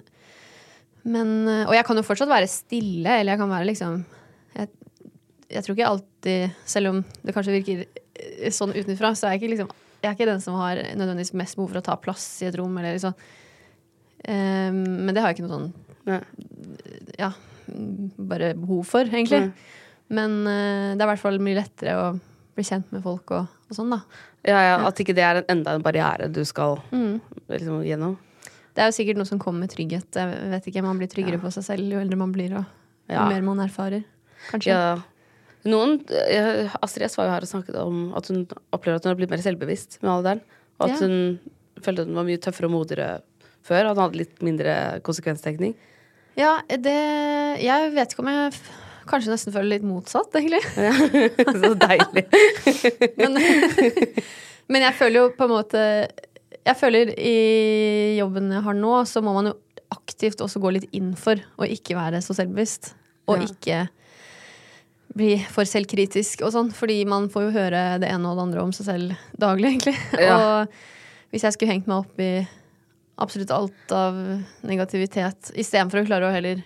men 1.04 1.32
Og 1.66 1.74
jeg 1.76 1.84
kan 1.84 1.98
jo 2.00 2.04
fortsatt 2.06 2.30
være 2.30 2.48
stille, 2.48 3.18
eller 3.20 3.34
jeg 3.34 3.40
kan 3.42 3.52
være 3.52 3.68
liksom 3.68 3.98
Jeg, 4.56 4.70
jeg 5.52 5.66
tror 5.66 5.76
ikke 5.76 5.90
alltid, 5.90 6.54
selv 6.64 6.94
om 6.94 7.02
det 7.04 7.34
kanskje 7.36 7.56
virker 7.58 7.82
eh, 7.84 8.48
sånn 8.54 8.72
utenfra, 8.72 9.12
så 9.12 9.28
er 9.28 9.36
jeg 9.36 9.42
ikke 9.42 9.52
liksom 9.52 9.74
Jeg 10.00 10.08
er 10.08 10.16
ikke 10.16 10.30
den 10.30 10.40
som 10.44 10.56
har 10.62 10.80
nødvendigvis 10.96 11.36
mest 11.36 11.58
behov 11.58 11.74
for 11.74 11.82
å 11.82 11.86
ta 11.90 11.98
plass 12.00 12.24
i 12.40 12.48
et 12.48 12.56
rom, 12.56 12.72
eller 12.80 12.96
liksom 12.96 13.12
Um, 14.26 14.78
Men 15.04 15.14
det 15.14 15.22
har 15.22 15.30
jeg 15.30 15.38
ikke 15.38 15.46
noe 15.46 15.56
sånn 15.56 15.72
Ja. 16.06 16.20
ja, 17.18 17.28
bare 18.30 18.52
behov 18.58 18.86
for, 18.86 19.06
egentlig. 19.06 19.50
Men 20.06 20.38
uh, 20.46 20.94
det 20.94 21.00
er 21.00 21.04
i 21.04 21.10
hvert 21.10 21.22
fall 21.22 21.38
mye 21.42 21.58
lettere 21.58 21.96
å 21.98 22.08
bli 22.56 22.64
kjent 22.66 22.92
med 22.94 23.02
folk 23.04 23.34
og, 23.36 23.50
og 23.66 23.74
sånn, 23.74 23.90
da. 23.92 24.00
Ja, 24.46 24.60
ja, 24.62 24.74
At 24.86 25.00
ikke 25.02 25.14
det 25.16 25.24
er 25.26 25.40
en, 25.42 25.44
enda 25.56 25.74
en 25.74 25.82
barriere 25.82 26.28
du 26.32 26.44
skal 26.44 26.76
Mm. 26.92 27.20
liksom, 27.50 27.82
gjennom. 27.84 28.16
Det 28.76 28.82
er 28.84 28.90
jo 28.90 28.96
sikkert 29.02 29.16
noe 29.16 29.26
som 29.26 29.38
kommer 29.38 29.60
med 29.64 29.70
trygghet. 29.72 30.06
Jeg 30.14 30.50
vet 30.52 30.66
ikke, 30.70 30.82
Man 30.84 30.98
blir 30.98 31.08
tryggere 31.08 31.40
på 31.40 31.50
seg 31.52 31.64
selv 31.64 31.90
jo 31.90 31.98
eldre 31.98 32.16
man 32.16 32.32
blir, 32.32 32.52
og 32.56 32.64
jo 33.08 33.14
Ja. 33.14 33.28
mer 33.28 33.40
man 33.42 33.58
erfarer. 33.58 34.04
Kanskje. 34.50 34.66
Ja. 34.68 34.96
Noen, 35.64 35.98
Astrid 36.82 37.10
S 37.10 37.16
var 37.16 37.26
jo 37.26 37.30
her 37.32 37.40
og 37.42 37.48
snakket 37.48 37.74
om 37.80 38.12
at 38.14 38.28
hun 38.28 38.46
opplever 38.72 38.96
at 38.96 39.04
hun 39.04 39.10
har 39.10 39.16
blitt 39.16 39.30
mer 39.30 39.38
selvbevisst 39.42 40.00
med 40.02 40.10
alderen. 40.12 40.40
Og 40.78 40.90
at 40.90 41.00
Ja. 41.00 41.06
hun 41.06 41.40
følte 41.80 42.00
at 42.02 42.06
hun 42.06 42.14
var 42.14 42.24
mye 42.24 42.38
tøffere 42.38 42.66
og 42.66 42.70
modigere 42.72 43.20
før. 43.64 43.90
At 43.90 43.96
hun 43.96 44.04
hadde 44.04 44.18
litt 44.18 44.42
mindre 44.42 45.00
konsekvenstenkning. 45.02 45.74
Ja, 46.36 46.60
det 46.68 47.62
Jeg 47.62 47.92
vet 47.94 48.12
ikke 48.12 48.20
om 48.20 48.26
jeg 48.28 48.52
kanskje 49.08 49.32
nesten 49.32 49.54
føler 49.54 49.76
litt 49.76 49.86
motsatt, 49.86 50.34
egentlig. 50.38 50.62
Ja, 50.86 50.92
Så 51.56 51.72
deilig. 51.80 52.24
Men, 53.20 53.38
men 54.68 54.82
jeg 54.82 54.96
føler 54.98 55.20
jo 55.20 55.28
på 55.38 55.46
en 55.46 55.52
måte 55.52 55.82
Jeg 56.66 56.74
føler 56.80 57.12
i 57.14 58.16
jobben 58.18 58.50
jeg 58.50 58.64
har 58.66 58.74
nå, 58.74 58.94
så 59.06 59.22
må 59.22 59.34
man 59.36 59.52
jo 59.52 59.54
aktivt 59.94 60.40
også 60.42 60.58
gå 60.62 60.72
litt 60.74 60.88
inn 60.98 61.12
for 61.18 61.38
å 61.62 61.68
ikke 61.70 61.94
være 61.94 62.18
så 62.24 62.34
selvbevisst. 62.34 62.90
Og 63.30 63.38
Ja. 63.38 63.46
ikke 63.46 63.78
bli 65.16 65.36
for 65.48 65.64
selvkritisk 65.64 66.42
og 66.44 66.50
sånn, 66.52 66.72
fordi 66.74 66.98
man 67.08 67.28
får 67.32 67.46
jo 67.46 67.52
høre 67.54 67.82
det 68.02 68.10
ene 68.10 68.28
og 68.28 68.36
det 68.36 68.44
andre 68.48 68.64
om 68.66 68.72
seg 68.74 68.88
selv 68.90 69.14
daglig, 69.40 69.70
egentlig. 69.76 69.94
Ja. 70.20 70.34
Og 70.66 71.32
hvis 71.32 71.46
jeg 71.46 71.54
skulle 71.56 71.72
hengt 71.72 71.86
meg 71.88 72.02
opp 72.02 72.20
i 72.20 72.32
absolutt 73.22 73.54
alt 73.54 73.94
av 73.96 74.18
negativitet, 74.66 75.52
istedenfor 75.56 76.02
å 76.02 76.08
klare 76.10 76.28
å 76.28 76.34
heller 76.34 76.60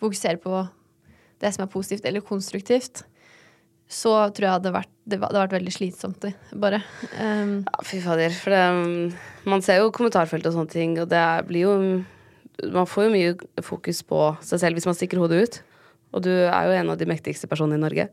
fokusere 0.00 0.38
på 0.44 0.60
det 1.40 1.52
som 1.54 1.64
er 1.64 1.72
positivt 1.72 2.06
eller 2.08 2.24
konstruktivt, 2.24 3.04
så 3.90 4.12
tror 4.30 4.46
jeg 4.46 4.54
hadde 4.54 4.72
vært, 4.74 4.90
det 5.10 5.18
hadde 5.18 5.40
vært 5.40 5.56
veldig 5.56 5.72
slitsomt, 5.74 6.28
bare. 6.62 6.78
Um, 7.18 7.56
Ja, 7.66 7.82
fy 7.86 7.98
fader. 8.04 8.30
For 8.38 8.54
det, 8.54 9.16
man 9.50 9.64
ser 9.66 9.80
jo 9.80 9.90
kommentarfelt 9.94 10.46
og 10.46 10.54
sånne 10.54 10.70
ting, 10.70 10.94
og 11.02 11.10
det 11.10 11.26
blir 11.48 11.66
jo 11.66 11.76
Man 12.60 12.84
får 12.84 13.06
jo 13.06 13.12
mye 13.14 13.62
fokus 13.64 14.02
på 14.04 14.18
seg 14.44 14.60
selv 14.60 14.76
hvis 14.76 14.84
man 14.84 14.92
stikker 14.92 15.16
hodet 15.16 15.38
ut. 15.40 15.54
Og 16.12 16.20
du 16.26 16.28
er 16.28 16.66
jo 16.68 16.74
en 16.76 16.90
av 16.92 16.98
de 17.00 17.06
mektigste 17.08 17.48
personene 17.48 17.78
i 17.78 17.80
Norge. 17.80 18.04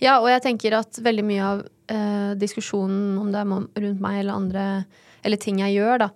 Ja, 0.00 0.14
og 0.22 0.30
jeg 0.30 0.40
tenker 0.46 0.78
at 0.78 0.96
veldig 1.04 1.24
mye 1.26 1.44
av 1.44 1.60
eh, 1.92 2.32
diskusjonen 2.40 3.18
om 3.20 3.28
det 3.34 3.42
er 3.42 3.50
rundt 3.84 4.00
meg 4.00 4.22
eller 4.22 4.38
andre, 4.40 4.64
eller 5.26 5.42
ting 5.42 5.60
jeg 5.60 5.74
gjør, 5.76 6.06
da, 6.06 6.08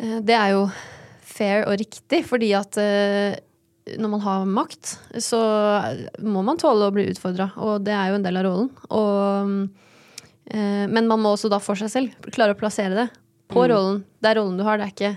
eh, 0.00 0.18
det 0.24 0.34
er 0.34 0.54
jo 0.56 0.64
fair 1.28 1.68
og 1.68 1.76
riktig, 1.78 2.24
fordi 2.26 2.50
at 2.58 2.80
eh, 2.80 3.38
når 3.98 4.10
man 4.12 4.20
har 4.24 4.48
makt, 4.50 4.96
så 5.22 5.38
må 6.24 6.42
man 6.46 6.58
tåle 6.60 6.88
å 6.88 6.94
bli 6.94 7.06
utfordra, 7.12 7.50
og 7.56 7.84
det 7.86 7.94
er 7.96 8.10
jo 8.10 8.18
en 8.18 8.26
del 8.26 8.40
av 8.40 8.44
rollen. 8.48 8.68
Og, 8.90 9.86
eh, 10.50 10.84
men 10.90 11.08
man 11.08 11.22
må 11.24 11.34
også 11.36 11.50
da 11.52 11.60
for 11.62 11.78
seg 11.80 11.92
selv 11.92 12.30
klare 12.34 12.56
å 12.56 12.60
plassere 12.60 12.94
det 12.94 13.08
på 13.48 13.64
rollen. 13.70 14.02
Det 14.20 14.30
er 14.32 14.40
rollen 14.40 14.58
du 14.60 14.64
har, 14.66 14.78
det 14.80 14.88
er 14.88 14.94
ikke 14.96 15.16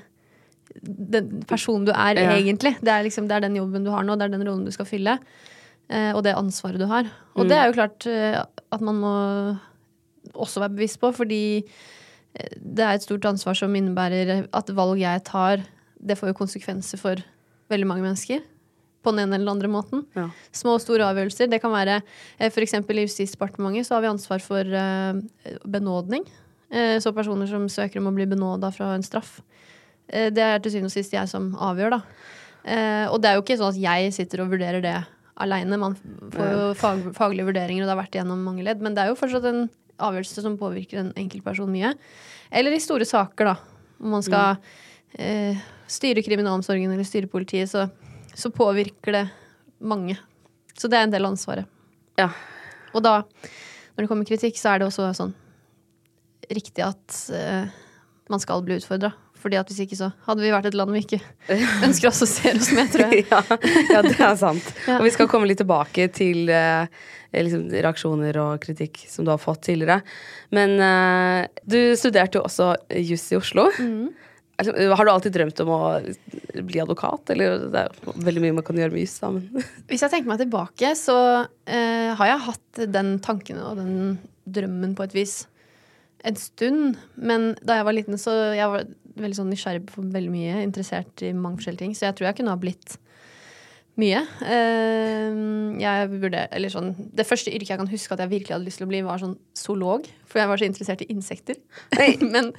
den 0.82 1.42
personen 1.50 1.86
du 1.86 1.92
er 1.92 2.16
Ja. 2.16 2.32
egentlig. 2.38 2.78
Det 2.80 2.88
er, 2.88 3.04
liksom, 3.04 3.28
det 3.28 3.36
er 3.36 3.48
den 3.48 3.56
jobben 3.60 3.84
du 3.84 3.92
har 3.92 4.04
nå, 4.04 4.16
det 4.18 4.30
er 4.30 4.38
den 4.38 4.48
rollen 4.48 4.66
du 4.66 4.72
skal 4.72 4.86
fylle. 4.88 5.18
Eh, 5.90 6.14
og 6.16 6.24
det 6.24 6.36
ansvaret 6.36 6.80
du 6.80 6.86
har. 6.88 7.10
Og 7.36 7.50
det 7.50 7.58
er 7.58 7.68
jo 7.68 7.76
klart 7.76 8.06
eh, 8.08 8.40
at 8.72 8.82
man 8.82 8.96
må 9.02 9.16
også 10.34 10.62
være 10.64 10.76
bevisst 10.78 11.02
på, 11.02 11.12
fordi 11.14 11.66
eh, 11.66 12.56
det 12.56 12.86
er 12.86 12.96
et 12.96 13.04
stort 13.04 13.26
ansvar 13.28 13.58
som 13.60 13.74
innebærer 13.76 14.48
at 14.54 14.72
valg 14.78 15.02
jeg 15.02 15.24
tar, 15.28 15.66
det 16.00 16.18
får 16.18 16.32
jo 16.32 16.40
konsekvenser 16.40 16.98
for 17.02 17.20
veldig 17.72 17.88
mange 17.90 18.06
mennesker. 18.06 18.40
På 19.02 19.14
den 19.14 19.24
ene 19.24 19.38
eller 19.38 19.48
den 19.48 19.56
andre 19.56 19.72
måten. 19.72 20.04
Ja. 20.18 20.28
Små 20.54 20.76
og 20.78 20.84
store 20.84 21.08
avgjørelser. 21.10 21.50
Det 21.50 21.62
kan 21.64 21.74
være 21.74 22.00
eh, 22.02 22.50
f.eks. 22.52 22.76
i 22.78 23.06
Justisdepartementet 23.06 23.88
så 23.88 23.98
har 23.98 24.06
vi 24.06 24.12
ansvar 24.12 24.44
for 24.46 24.62
eh, 24.62 25.22
benådning. 25.66 26.28
Eh, 26.70 26.98
så 27.02 27.14
personer 27.16 27.50
som 27.50 27.66
søker 27.70 28.02
om 28.02 28.12
å 28.12 28.16
bli 28.16 28.30
benåda 28.30 28.70
fra 28.76 28.94
en 28.96 29.06
straff. 29.06 29.40
Det 30.12 30.44
er 30.44 30.58
til 30.60 30.74
syvende 30.74 30.90
og 30.90 30.92
sist 30.92 31.14
jeg 31.16 31.30
som 31.32 31.54
avgjør, 31.56 31.94
da. 31.94 32.00
Og 33.14 33.22
det 33.24 33.30
er 33.30 33.38
jo 33.38 33.44
ikke 33.46 33.56
sånn 33.56 33.70
at 33.72 33.78
jeg 33.80 34.10
sitter 34.12 34.42
og 34.44 34.50
vurderer 34.52 34.84
det 34.84 34.98
aleine. 35.40 35.80
Man 35.80 35.96
får 36.34 36.50
jo 36.52 36.66
fag, 36.76 37.06
faglige 37.16 37.48
vurderinger, 37.48 37.86
og 37.86 37.88
det 37.88 37.94
har 37.94 38.02
vært 38.02 38.18
gjennom 38.20 38.42
mange 38.44 38.66
ledd. 38.66 38.84
Men 38.84 38.98
det 38.98 39.06
er 39.06 39.12
jo 39.12 39.20
fortsatt 39.20 39.48
en 39.48 39.64
avgjørelse 40.02 40.44
som 40.44 40.58
påvirker 40.60 41.02
en 41.02 41.14
enkeltperson 41.20 41.72
mye. 41.72 41.94
Eller 42.52 42.76
i 42.76 42.82
store 42.84 43.08
saker, 43.08 43.54
da. 43.54 43.56
Om 44.02 44.16
man 44.18 44.26
skal 44.26 44.60
eh, 45.16 45.60
styre 45.92 46.24
kriminalomsorgen 46.26 46.92
eller 46.92 47.08
styre 47.08 47.30
politiet, 47.32 47.72
så, 47.72 47.88
så 48.34 48.52
påvirker 48.54 49.18
det 49.18 49.26
mange. 49.80 50.18
Så 50.78 50.90
det 50.92 51.00
er 51.00 51.08
en 51.08 51.14
del 51.14 51.26
av 51.26 51.36
ansvaret. 51.36 51.68
Ja. 52.20 52.30
Og 52.96 53.04
da, 53.06 53.22
når 53.96 54.04
det 54.04 54.12
kommer 54.12 54.28
kritikk, 54.28 54.60
så 54.60 54.74
er 54.74 54.82
det 54.82 54.90
også 54.90 55.12
sånn 55.18 55.36
riktig 56.52 56.84
at 56.84 57.18
eh, 57.36 57.70
man 58.32 58.42
skal 58.44 58.64
bli 58.66 58.80
utfordra. 58.80 59.14
Fordi 59.42 59.58
at 59.58 59.72
hvis 59.72 59.82
ikke 59.86 59.98
så 59.98 60.12
hadde 60.28 60.44
vi 60.44 60.52
vært 60.54 60.68
et 60.70 60.76
land 60.78 60.94
vi 60.94 61.02
ikke 61.02 61.22
ønsker 61.88 62.10
å 62.10 62.12
assosiere 62.12 62.62
oss 62.62 62.70
med, 62.78 62.92
tror 62.94 63.10
jeg. 63.10 63.26
ja, 63.32 63.42
ja, 63.96 64.04
det 64.06 64.18
er 64.20 64.38
sant. 64.40 64.70
Ja. 64.90 65.00
Og 65.00 65.08
vi 65.08 65.14
skal 65.14 65.30
komme 65.32 65.50
litt 65.50 65.62
tilbake 65.62 66.08
til 66.14 66.50
eh, 66.52 66.90
liksom, 67.34 67.68
reaksjoner 67.72 68.38
og 68.42 68.62
kritikk 68.64 69.04
som 69.10 69.26
du 69.26 69.32
har 69.34 69.42
fått 69.42 69.64
tidligere. 69.70 70.02
Men 70.54 70.76
eh, 70.84 71.48
du 71.64 71.80
studerte 72.00 72.40
jo 72.40 72.46
også 72.50 72.74
juss 73.02 73.30
i 73.32 73.40
Oslo. 73.40 73.70
Mm. 73.80 74.12
Altså, 74.62 74.96
har 74.96 75.08
du 75.08 75.12
alltid 75.12 75.34
drømt 75.36 75.62
om 75.64 75.72
å 75.74 75.82
bli 76.68 76.82
advokat? 76.84 77.34
Eller 77.34 77.68
det 77.74 77.86
er 77.86 78.18
veldig 78.28 78.44
mye 78.44 78.58
man 78.60 78.66
kan 78.68 78.78
gjøre 78.78 78.94
med 78.94 79.04
juss, 79.04 79.18
da, 79.24 79.32
men 79.34 79.66
Hvis 79.90 80.06
jeg 80.06 80.14
tenker 80.14 80.30
meg 80.30 80.42
tilbake, 80.44 80.94
så 81.00 81.18
eh, 81.66 82.12
har 82.18 82.32
jeg 82.32 82.46
hatt 82.48 82.84
den 82.94 83.16
tanken 83.24 83.62
og 83.64 83.80
den 83.82 83.96
drømmen 84.52 84.94
på 84.98 85.06
et 85.08 85.16
vis 85.18 85.36
en 86.28 86.38
stund. 86.38 87.00
Men 87.18 87.54
da 87.66 87.80
jeg 87.80 87.88
var 87.88 87.98
liten, 87.98 88.20
så 88.22 88.36
jeg 88.54 88.70
var 88.70 88.90
veldig 89.22 89.40
sånn 89.42 89.50
nysgjerrig 89.52 89.86
på 89.90 90.04
veldig 90.14 90.34
mye, 90.34 90.60
interessert 90.66 91.24
i 91.26 91.34
mange 91.36 91.62
forskjellige 91.62 91.86
ting. 91.86 91.96
Så 91.98 92.08
jeg 92.08 92.18
tror 92.18 92.30
jeg 92.30 92.40
kunne 92.40 92.54
ha 92.54 92.62
blitt 92.62 92.98
mye. 94.00 94.22
Jeg 95.82 96.12
burde, 96.14 96.46
eller 96.56 96.74
sånn, 96.74 96.94
det 97.18 97.28
første 97.28 97.52
yrket 97.52 97.74
jeg 97.74 97.82
kan 97.82 97.92
huske 97.92 98.16
at 98.16 98.24
jeg 98.24 98.34
virkelig 98.36 98.56
hadde 98.56 98.70
lyst 98.70 98.82
til 98.82 98.88
å 98.88 98.92
bli, 98.92 99.02
var 99.06 99.22
sånn 99.22 99.38
zoolog. 99.58 100.08
For 100.30 100.42
jeg 100.42 100.52
var 100.52 100.62
så 100.62 100.70
interessert 100.70 101.04
i 101.06 101.12
insekter. 101.14 101.60
Men 102.34 102.54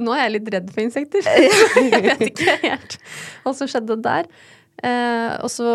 nå 0.00 0.14
er 0.14 0.22
jeg 0.26 0.34
litt 0.36 0.50
redd 0.54 0.70
for 0.72 0.84
insekter. 0.84 1.26
jeg 1.94 2.02
vet 2.06 2.26
ikke 2.30 2.56
helt 2.62 2.96
hva 3.44 3.52
som 3.56 3.68
skjedde 3.70 3.98
der. 4.04 4.28
Eh, 4.80 5.32
og 5.42 5.50
så 5.52 5.70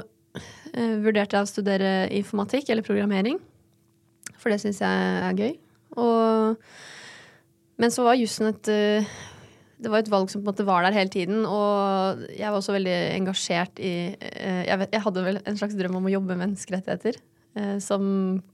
eh, 0.00 0.96
vurderte 1.04 1.36
jeg 1.36 1.46
å 1.46 1.50
studere 1.50 1.90
informatikk 2.18 2.70
eller 2.72 2.86
programmering. 2.86 3.38
For 4.40 4.52
det 4.52 4.60
syns 4.62 4.80
jeg 4.82 5.10
er 5.26 5.36
gøy. 5.36 5.52
Og, 6.00 6.56
men 7.82 7.92
så 7.92 8.06
var 8.06 8.18
jussen 8.18 8.50
et 8.52 8.68
eh, 8.70 9.10
Det 9.80 9.90
var 9.90 10.04
et 10.04 10.10
valg 10.12 10.28
som 10.30 10.42
på 10.42 10.44
en 10.44 10.52
måte 10.52 10.66
var 10.68 10.84
der 10.86 10.96
hele 10.96 11.12
tiden. 11.12 11.44
Og 11.48 12.24
jeg 12.36 12.46
var 12.46 12.58
også 12.58 12.74
veldig 12.76 12.96
engasjert 13.18 13.80
i 13.82 13.92
eh, 14.14 14.64
jeg, 14.68 14.78
vet, 14.82 14.96
jeg 14.96 15.04
hadde 15.06 15.26
vel 15.26 15.42
en 15.44 15.60
slags 15.60 15.76
drøm 15.78 16.00
om 16.00 16.08
å 16.08 16.14
jobbe 16.16 16.34
med 16.34 16.42
menneskerettigheter. 16.48 17.20
eh, 17.58 17.76
som 17.82 18.02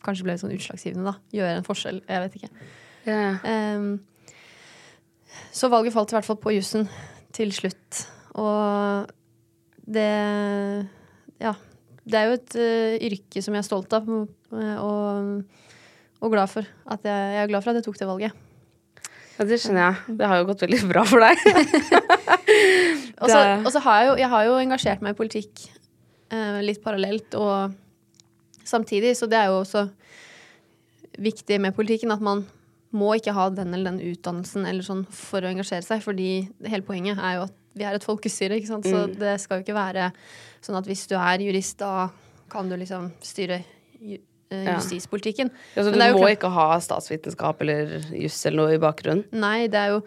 kanskje 0.05 0.29
ble 0.29 0.37
sånn 0.41 0.55
utslagsgivende, 0.57 1.13
da. 1.13 1.17
Gjøre 1.37 1.57
en 1.61 1.67
forskjell. 1.67 2.03
Jeg 2.09 2.27
vet 2.27 2.39
ikke. 2.41 2.53
Ehm, 3.07 3.91
så 5.55 5.71
valget 5.73 5.95
falt 5.95 6.13
i 6.13 6.19
hvert 6.19 6.29
fall 6.29 6.41
på 6.41 6.55
jussen 6.57 6.89
til 7.37 7.53
slutt. 7.55 8.05
Og 8.37 9.09
det 9.87 10.11
Ja. 11.41 11.55
Det 12.07 12.15
er 12.15 12.29
jo 12.29 12.35
et 12.37 12.55
uh, 12.55 12.93
yrke 13.03 13.41
som 13.43 13.55
jeg 13.57 13.65
er 13.65 13.67
stolt 13.67 13.95
av, 13.97 14.05
eh, 14.07 14.77
og, 14.79 15.41
og 16.23 16.31
glad 16.31 16.47
for. 16.53 16.69
At 16.87 17.03
jeg, 17.03 17.33
jeg 17.35 17.41
er 17.43 17.49
glad 17.51 17.65
for 17.65 17.73
at 17.73 17.81
jeg 17.81 17.87
tok 17.89 17.99
det 17.99 18.07
valget. 18.07 18.37
ja, 19.39 19.47
det 19.51 19.59
skjønner 19.59 19.83
jeg. 19.83 20.15
Det 20.21 20.29
har 20.31 20.39
jo 20.39 20.47
gått 20.53 20.63
veldig 20.63 20.79
bra 20.93 21.03
for 21.03 21.27
deg. 21.27 21.43
Og 23.17 23.31
så 23.33 23.41
og 23.65 23.71
så 23.73 23.81
har 23.81 23.99
jeg 23.99 24.09
jo 24.09 24.15
jeg 24.21 24.29
har 24.29 24.43
jo 24.45 24.57
engasjert 24.61 25.03
meg 25.03 25.15
i 25.15 25.19
politikk 25.19 25.63
eh, 26.31 26.59
litt 26.63 26.83
parallelt 26.85 27.35
og 27.41 27.73
samtidig. 28.63 29.15
Så 29.17 29.27
det 29.27 29.39
er 29.41 29.51
jo 29.51 29.63
også 29.63 29.87
viktig 31.19 31.59
med 31.65 31.75
politikken 31.75 32.13
at 32.13 32.21
man 32.21 32.45
må 32.93 33.15
ikke 33.19 33.33
ha 33.35 33.49
den 33.51 33.75
eller 33.75 33.91
den 33.93 34.01
utdannelsen 34.15 34.67
eller 34.67 34.83
sånn 34.87 35.07
for 35.11 35.41
å 35.41 35.51
engasjere 35.51 35.83
seg, 35.85 36.03
fordi 36.03 36.49
hele 36.67 36.83
poenget 36.87 37.19
er 37.19 37.35
jo 37.41 37.43
at 37.49 37.53
vi 37.77 37.85
er 37.85 37.95
et 37.99 38.05
folkestyre, 38.07 38.57
ikke 38.57 38.67
sant. 38.71 38.85
Så 38.87 39.07
Mm. 39.09 39.19
det 39.19 39.41
skal 39.41 39.59
jo 39.59 39.65
ikke 39.65 39.75
være 39.77 40.13
sånn 40.63 40.79
at 40.79 40.87
hvis 40.87 41.07
du 41.09 41.15
er 41.17 41.39
jurist, 41.45 41.77
da 41.79 42.09
kan 42.49 42.69
du 42.69 42.77
liksom 42.77 43.11
styre 43.21 43.65
ju 44.01 44.19
eh, 44.51 44.63
Ja. 44.65 44.77
justispolitikken. 44.79 45.51
Altså, 45.77 45.91
Men 45.91 45.99
du 45.99 45.99
det 45.99 46.15
må 46.15 46.21
klart- 46.21 46.39
ikke 46.39 46.51
ha 46.53 46.79
statsvitenskap 46.79 47.61
eller 47.61 47.99
juss 48.15 48.47
eller 48.47 48.57
noe 48.63 48.75
i 48.75 48.79
bakgrunnen. 48.79 49.25
Nei, 49.33 49.67
det 49.67 49.75
er 49.75 49.89
jo 49.89 50.03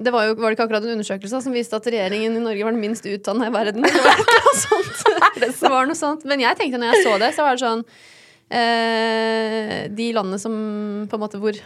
Det 0.00 0.10
var 0.12 0.24
jo 0.28 0.34
var 0.36 0.50
det 0.50 0.56
ikke 0.58 0.68
akkurat 0.68 0.84
en 0.86 0.96
undersøkelse 0.98 1.42
som 1.42 1.52
viste 1.52 1.74
at 1.74 1.84
regjeringen 1.84 2.36
i 2.36 2.40
Norge 2.40 2.62
var 2.64 2.70
den 2.72 2.80
minst 2.80 3.04
utdanna 3.04 3.46
i 3.48 3.50
verden? 3.50 3.82
Det 3.82 3.92
var 3.92 4.56
sånt. 4.56 5.04
det 5.60 5.68
var 5.70 5.84
noe 5.86 5.94
sånt. 5.98 6.24
Men 6.24 6.40
jeg 6.40 6.56
tenkte 6.56 6.78
når 6.78 6.94
jeg 6.94 7.04
så 7.04 7.18
det, 7.18 7.34
så 7.34 7.42
var 7.42 7.56
det 7.56 7.60
sånn 7.66 7.84
eh, 8.50 9.88
De 9.92 10.12
landene 10.14 10.38
som 10.40 10.52
på 11.10 11.14
en 11.18 11.20
måte 11.24 11.40
hvor 11.42 11.58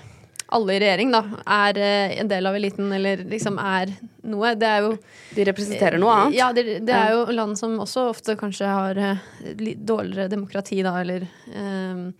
alle 0.55 0.77
i 0.77 0.79
regjering 0.79 1.11
da 1.11 1.21
er 1.51 1.79
eh, 1.83 2.17
en 2.21 2.29
del 2.31 2.47
av 2.47 2.55
eliten 2.55 2.93
eller 2.95 3.25
liksom 3.27 3.57
er 3.59 3.91
noe, 4.31 4.53
det 4.55 4.69
er 4.69 4.85
jo 4.85 4.93
De 5.35 5.45
representerer 5.49 5.99
noe 5.99 6.13
annet. 6.15 6.37
Ja, 6.39 6.53
det, 6.55 6.65
det 6.87 6.95
er 6.95 7.15
jo 7.17 7.25
land 7.35 7.59
som 7.59 7.75
også 7.83 8.05
ofte 8.13 8.37
kanskje 8.39 8.69
har 8.71 9.01
eh, 9.03 9.25
litt 9.59 9.81
dårligere 9.87 10.31
demokrati, 10.31 10.79
da, 10.87 10.93
eller 11.01 11.27
um, 11.51 12.13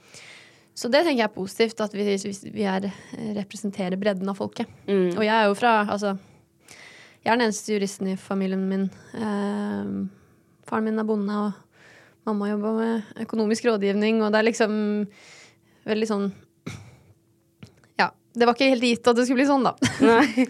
Så 0.75 0.91
det 0.91 1.05
tenker 1.07 1.23
jeg 1.23 1.29
er 1.31 1.35
positivt, 1.37 1.81
at 1.87 1.95
vi, 1.95 2.17
vi- 2.51 2.67
er, 2.67 2.89
eh, 2.91 3.31
representerer 3.39 3.97
bredden 4.01 4.29
av 4.29 4.37
folket. 4.41 4.67
Mm. 4.89 5.13
Og 5.17 5.23
jeg 5.25 5.35
er 5.37 5.47
jo 5.47 5.55
fra 5.59 5.77
Altså, 5.87 6.17
jeg 7.23 7.31
er 7.33 7.39
den 7.39 7.47
eneste 7.49 7.73
juristen 7.75 8.11
i 8.13 8.17
familien 8.21 8.67
min. 8.69 8.85
Ehm, 9.19 9.95
faren 10.69 10.85
min 10.87 10.99
er 11.03 11.07
bonde, 11.09 11.33
og 11.47 12.27
mamma 12.27 12.51
jobber 12.53 12.77
med 12.79 13.23
økonomisk 13.25 13.67
rådgivning, 13.67 14.21
og 14.23 14.31
det 14.35 14.39
er 14.43 14.47
liksom 14.51 14.77
veldig 15.87 16.07
sånn. 16.11 16.29
Det 18.37 18.49
var 18.49 18.57
ikke 18.57 18.73
helt 18.75 18.85
gitt 18.85 19.09
at 19.09 19.17
det 19.17 19.25
skulle 19.27 19.41
bli 19.41 19.49
sånn, 19.49 19.65
da. 19.65 19.75
Nei. 20.05 20.47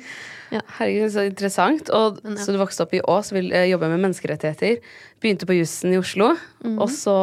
Ja. 0.54 0.60
Herregud, 0.76 1.10
så 1.14 1.24
interessant. 1.26 1.90
Og, 1.94 2.20
ja. 2.22 2.36
Så 2.38 2.54
du 2.54 2.60
vokste 2.60 2.84
opp 2.86 2.94
i 2.94 3.02
Ås, 3.02 3.32
vil 3.34 3.50
eh, 3.54 3.66
jobbe 3.72 3.90
med 3.90 4.02
menneskerettigheter. 4.04 4.78
Begynte 5.22 5.48
på 5.48 5.56
jussen 5.58 5.94
i 5.94 6.00
Oslo. 6.00 6.32
Mhm. 6.62 6.80
Og 6.82 6.90
så 6.94 7.16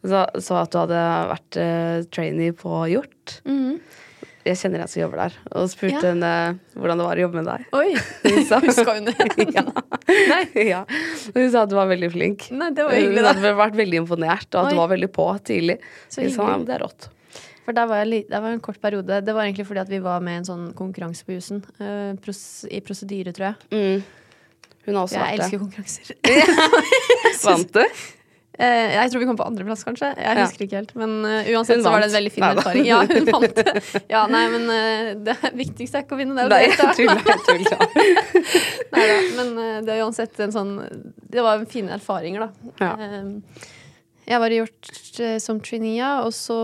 så, 0.00 0.56
at 0.56 0.72
du 0.72 0.78
hadde 0.80 1.00
vært 1.28 1.56
uh, 1.60 1.96
trainee 2.08 2.54
på 2.56 2.86
Hjort. 2.88 3.34
Jeg 4.40 4.56
kjenner 4.56 4.80
en 4.80 4.88
som 4.88 5.02
jobber 5.02 5.20
der, 5.26 5.34
og 5.52 5.66
spurte. 5.68 5.98
Ja. 5.98 6.14
henne 6.14 6.30
hvordan 6.72 7.02
det 7.02 7.04
var 7.04 7.20
å 7.20 7.24
jobbe 7.26 7.42
med 7.42 7.50
deg. 7.50 7.66
Oi! 7.76 7.90
Huska 8.64 8.94
hun 8.96 9.10
det? 9.10 9.16
ja. 9.58 9.64
Nei, 10.08 10.44
ja. 10.70 10.80
Hun 11.34 11.50
sa 11.52 11.66
at 11.66 11.72
du 11.72 11.76
var 11.76 11.90
veldig 11.92 12.08
flink. 12.14 12.48
Nei, 12.56 12.70
det 12.72 12.86
var 12.88 12.96
hyggelig, 12.96 13.20
Hun 13.20 13.28
hadde 13.28 13.52
vært 13.60 13.76
veldig 13.82 14.00
imponert, 14.00 14.48
og 14.54 14.62
at 14.62 14.70
Oi. 14.70 14.72
du 14.72 14.80
var 14.80 14.92
veldig 14.94 15.10
på 15.12 15.26
tidlig. 15.44 15.76
Så 16.08 16.24
Jeg 16.24 16.32
sa, 16.32 16.48
hyggelig. 16.48 16.56
ja, 16.56 16.68
det 16.70 16.78
er 16.78 16.84
rått. 16.86 17.10
For 17.70 17.76
der 17.78 17.86
var, 17.86 18.00
jeg, 18.02 18.24
der 18.26 18.40
var 18.42 18.50
en 18.56 18.62
kort 18.64 18.80
periode. 18.82 19.20
Det 19.22 19.34
var 19.36 19.46
egentlig 19.46 19.62
fordi 19.68 19.84
at 19.84 19.90
vi 19.92 20.00
var 20.02 20.18
med 20.26 20.34
i 20.34 20.42
en 20.42 20.46
sånn 20.48 20.64
konkurranse 20.74 21.22
på 21.22 21.36
jusen. 21.36 21.60
Uh, 21.78 22.16
pros 22.18 22.40
I 22.66 22.80
prosedyre, 22.82 23.30
tror 23.36 23.52
jeg. 23.52 23.68
Mm. 23.70 24.08
Hun 24.88 24.96
har 24.96 25.04
også 25.04 25.20
vært 25.20 25.28
det. 25.28 25.36
Jeg 25.36 25.44
elsker 25.44 25.60
konkurranser. 25.62 26.16
Vant 27.46 27.76
du? 27.76 27.84
Eh, 28.60 28.90
jeg 28.96 29.12
tror 29.12 29.22
vi 29.22 29.26
kom 29.30 29.38
på 29.38 29.44
andreplass, 29.46 29.84
kanskje. 29.86 30.10
Jeg 30.18 30.36
Ja. 30.36 30.42
husker 30.42 30.66
ikke 30.66 30.80
helt. 30.80 30.90
Men 30.98 31.14
uh, 31.22 31.46
uansett 31.54 31.80
så 31.84 31.92
var 31.94 32.02
det 32.02 32.10
en 32.10 32.16
veldig 32.18 32.32
fin 32.34 32.44
nei, 32.44 32.50
erfaring. 32.58 32.88
Ja, 32.90 32.98
hun 33.08 33.30
vant. 33.36 33.62
Ja, 34.10 34.24
nei, 34.28 34.42
men 34.52 34.66
uh, 34.68 35.12
det 35.30 35.36
viktigste 35.62 36.00
er 36.00 36.04
ikke 36.04 36.18
å 36.18 36.20
vinne, 36.20 36.34
det 36.36 36.44
er 36.44 36.50
Nei, 36.50 36.66
å 36.66 36.90
delta. 36.98 37.38
tull, 37.46 37.64
ja. 37.70 37.78
nei 38.96 39.06
da, 39.12 39.16
Men 39.38 39.52
eh, 39.62 39.78
det 39.86 39.94
er 39.94 40.02
uansett 40.04 40.42
en 40.44 40.52
sånn 40.52 40.74
Det 41.30 41.44
var 41.46 41.62
fine 41.70 41.94
erfaringer, 41.96 42.48
da. 42.48 42.74
Ja. 42.82 42.92
Eh, 42.98 43.68
jeg 44.30 44.38
var 44.44 44.52
gjort 44.54 44.90
uh, 45.24 45.38
som 45.42 45.58
trainee, 45.64 46.10
og 46.26 46.34
så 46.36 46.58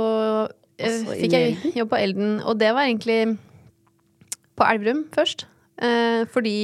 eh, 0.44 0.54
fikk 0.78 1.35
jeg 1.35 1.74
jobb 1.77 1.90
på 1.92 2.00
Elden. 2.00 2.38
Og 2.44 2.59
det 2.61 2.72
var 2.77 2.88
egentlig 2.88 3.37
på 4.57 4.68
Elverum 4.68 5.05
først. 5.14 5.46
Eh, 5.83 6.24
fordi 6.33 6.57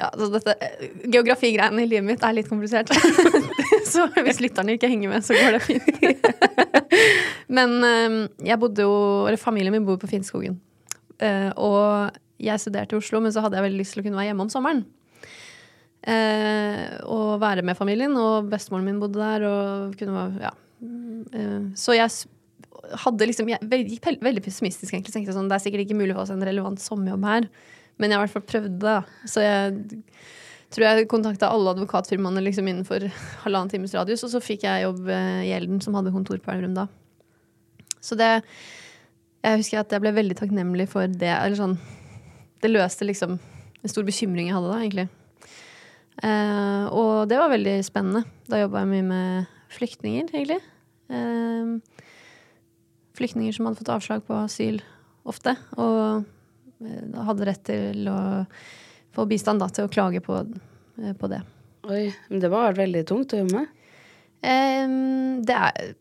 ja, 0.00 0.06
altså 0.06 0.28
dette 0.32 0.54
eh, 0.62 0.92
Geografigreiene 1.10 1.82
i 1.82 1.88
livet 1.90 2.06
mitt 2.06 2.24
er 2.24 2.36
litt 2.36 2.48
komplisert. 2.48 2.92
så 3.92 4.06
hvis 4.14 4.40
lytterne 4.42 4.76
ikke 4.76 4.90
henger 4.90 5.12
med, 5.12 5.26
så 5.26 5.36
går 5.36 5.58
det 5.58 5.62
fint. 5.66 6.00
Men 7.56 7.76
eh, 7.84 8.18
jeg 8.46 8.60
bodde 8.62 8.86
jo 8.86 8.94
Eller 9.26 9.40
familien 9.40 9.74
min 9.74 9.86
bor 9.86 9.98
på 10.00 10.10
Finnskogen. 10.10 10.60
Eh, 11.20 11.50
og 11.58 12.16
jeg 12.40 12.62
studerte 12.62 12.96
i 12.96 13.00
Oslo, 13.00 13.20
men 13.20 13.32
så 13.34 13.42
hadde 13.44 13.58
jeg 13.58 13.66
veldig 13.66 13.82
lyst 13.82 13.92
til 13.92 14.00
å 14.00 14.04
kunne 14.06 14.16
være 14.16 14.30
hjemme 14.30 14.44
om 14.46 14.52
sommeren. 14.52 14.78
Eh, 16.00 16.84
og 17.04 17.34
være 17.42 17.64
med 17.66 17.76
familien, 17.76 18.14
og 18.16 18.48
bestemoren 18.48 18.86
min 18.88 19.00
bodde 19.02 19.20
der, 19.20 19.44
og 19.44 19.98
kunne 20.00 20.16
være 20.16 20.46
Ja. 20.46 20.54
Eh, 21.36 21.66
så 21.76 21.92
jeg 21.92 22.08
hadde 23.04 23.28
liksom 23.28 23.50
Jeg 23.50 23.86
gikk 23.88 24.08
veldig 24.22 24.42
pessimistisk, 24.44 24.92
egentlig. 24.94 25.14
Tenkte 25.14 25.36
sånn, 25.36 25.48
det 25.50 25.58
er 25.58 25.64
sikkert 25.64 25.84
ikke 25.86 25.98
mulig 25.98 26.14
å 26.16 26.22
oss 26.24 26.32
en 26.34 26.44
relevant 26.46 26.80
sommerjobb 26.82 27.26
her. 27.28 27.48
Men 28.00 28.10
jeg 28.10 28.18
har 28.18 28.24
i 28.24 28.28
hvert 28.28 28.38
fall 28.38 28.48
prøvd 28.48 28.78
det. 28.82 28.96
Så 29.28 29.44
jeg 29.44 30.00
tror 30.70 30.86
jeg 30.86 31.08
kontakta 31.10 31.50
alle 31.50 31.74
advokatfirmaene 31.74 32.42
liksom 32.46 32.68
innenfor 32.70 33.08
halvannen 33.44 33.72
times 33.72 33.94
radius, 33.96 34.24
og 34.26 34.32
så 34.34 34.42
fikk 34.44 34.66
jeg 34.68 34.86
jobb 34.86 35.08
eh, 35.10 35.46
i 35.48 35.54
Elden, 35.56 35.80
som 35.84 35.96
hadde 35.98 36.14
kontor 36.14 36.40
på 36.42 36.54
Elverum 36.54 36.76
da. 36.78 36.88
Så 38.00 38.16
det 38.16 38.30
Jeg 39.40 39.60
husker 39.60 39.80
at 39.80 39.92
jeg 39.92 40.00
ble 40.04 40.12
veldig 40.12 40.36
takknemlig 40.36 40.86
for 40.92 41.08
det. 41.08 41.32
Eller 41.32 41.56
sånn 41.56 41.78
Det 42.60 42.68
løste 42.68 43.08
liksom 43.08 43.38
en 43.80 43.92
stor 43.92 44.04
bekymring 44.04 44.50
jeg 44.50 44.56
hadde 44.56 44.68
da, 44.68 44.80
egentlig. 44.80 45.06
Eh, 46.20 46.84
og 46.92 47.28
det 47.30 47.38
var 47.40 47.52
veldig 47.52 47.78
spennende. 47.86 48.26
Da 48.48 48.60
jobba 48.60 48.82
jeg 48.82 48.90
mye 48.90 49.06
med 49.08 49.54
flyktninger, 49.72 50.28
egentlig. 50.34 50.58
Eh, 51.08 51.99
flyktninger 53.20 53.54
som 53.56 53.68
hadde 53.68 53.82
fått 53.82 53.92
avslag 53.94 54.24
på 54.26 54.38
asyl 54.40 54.80
ofte. 55.28 55.54
Og 55.76 56.24
eh, 56.82 57.20
hadde 57.28 57.48
rett 57.48 57.64
til 57.68 58.08
å 58.10 58.20
få 59.14 59.26
bistand 59.30 59.62
da, 59.62 59.68
til 59.72 59.86
å 59.86 59.92
klage 59.92 60.22
på, 60.24 60.40
eh, 61.02 61.14
på 61.18 61.30
det. 61.30 61.42
Oi, 61.90 62.08
men 62.28 62.42
det 62.42 62.50
må 62.50 62.60
ha 62.60 62.70
vært 62.70 62.82
veldig 62.82 63.04
tungt 63.08 63.34
å 63.34 63.42
jobbe 63.42 63.62
med. 63.62 63.76
Em, 64.40 65.40
det 65.44 65.56
er 65.56 65.94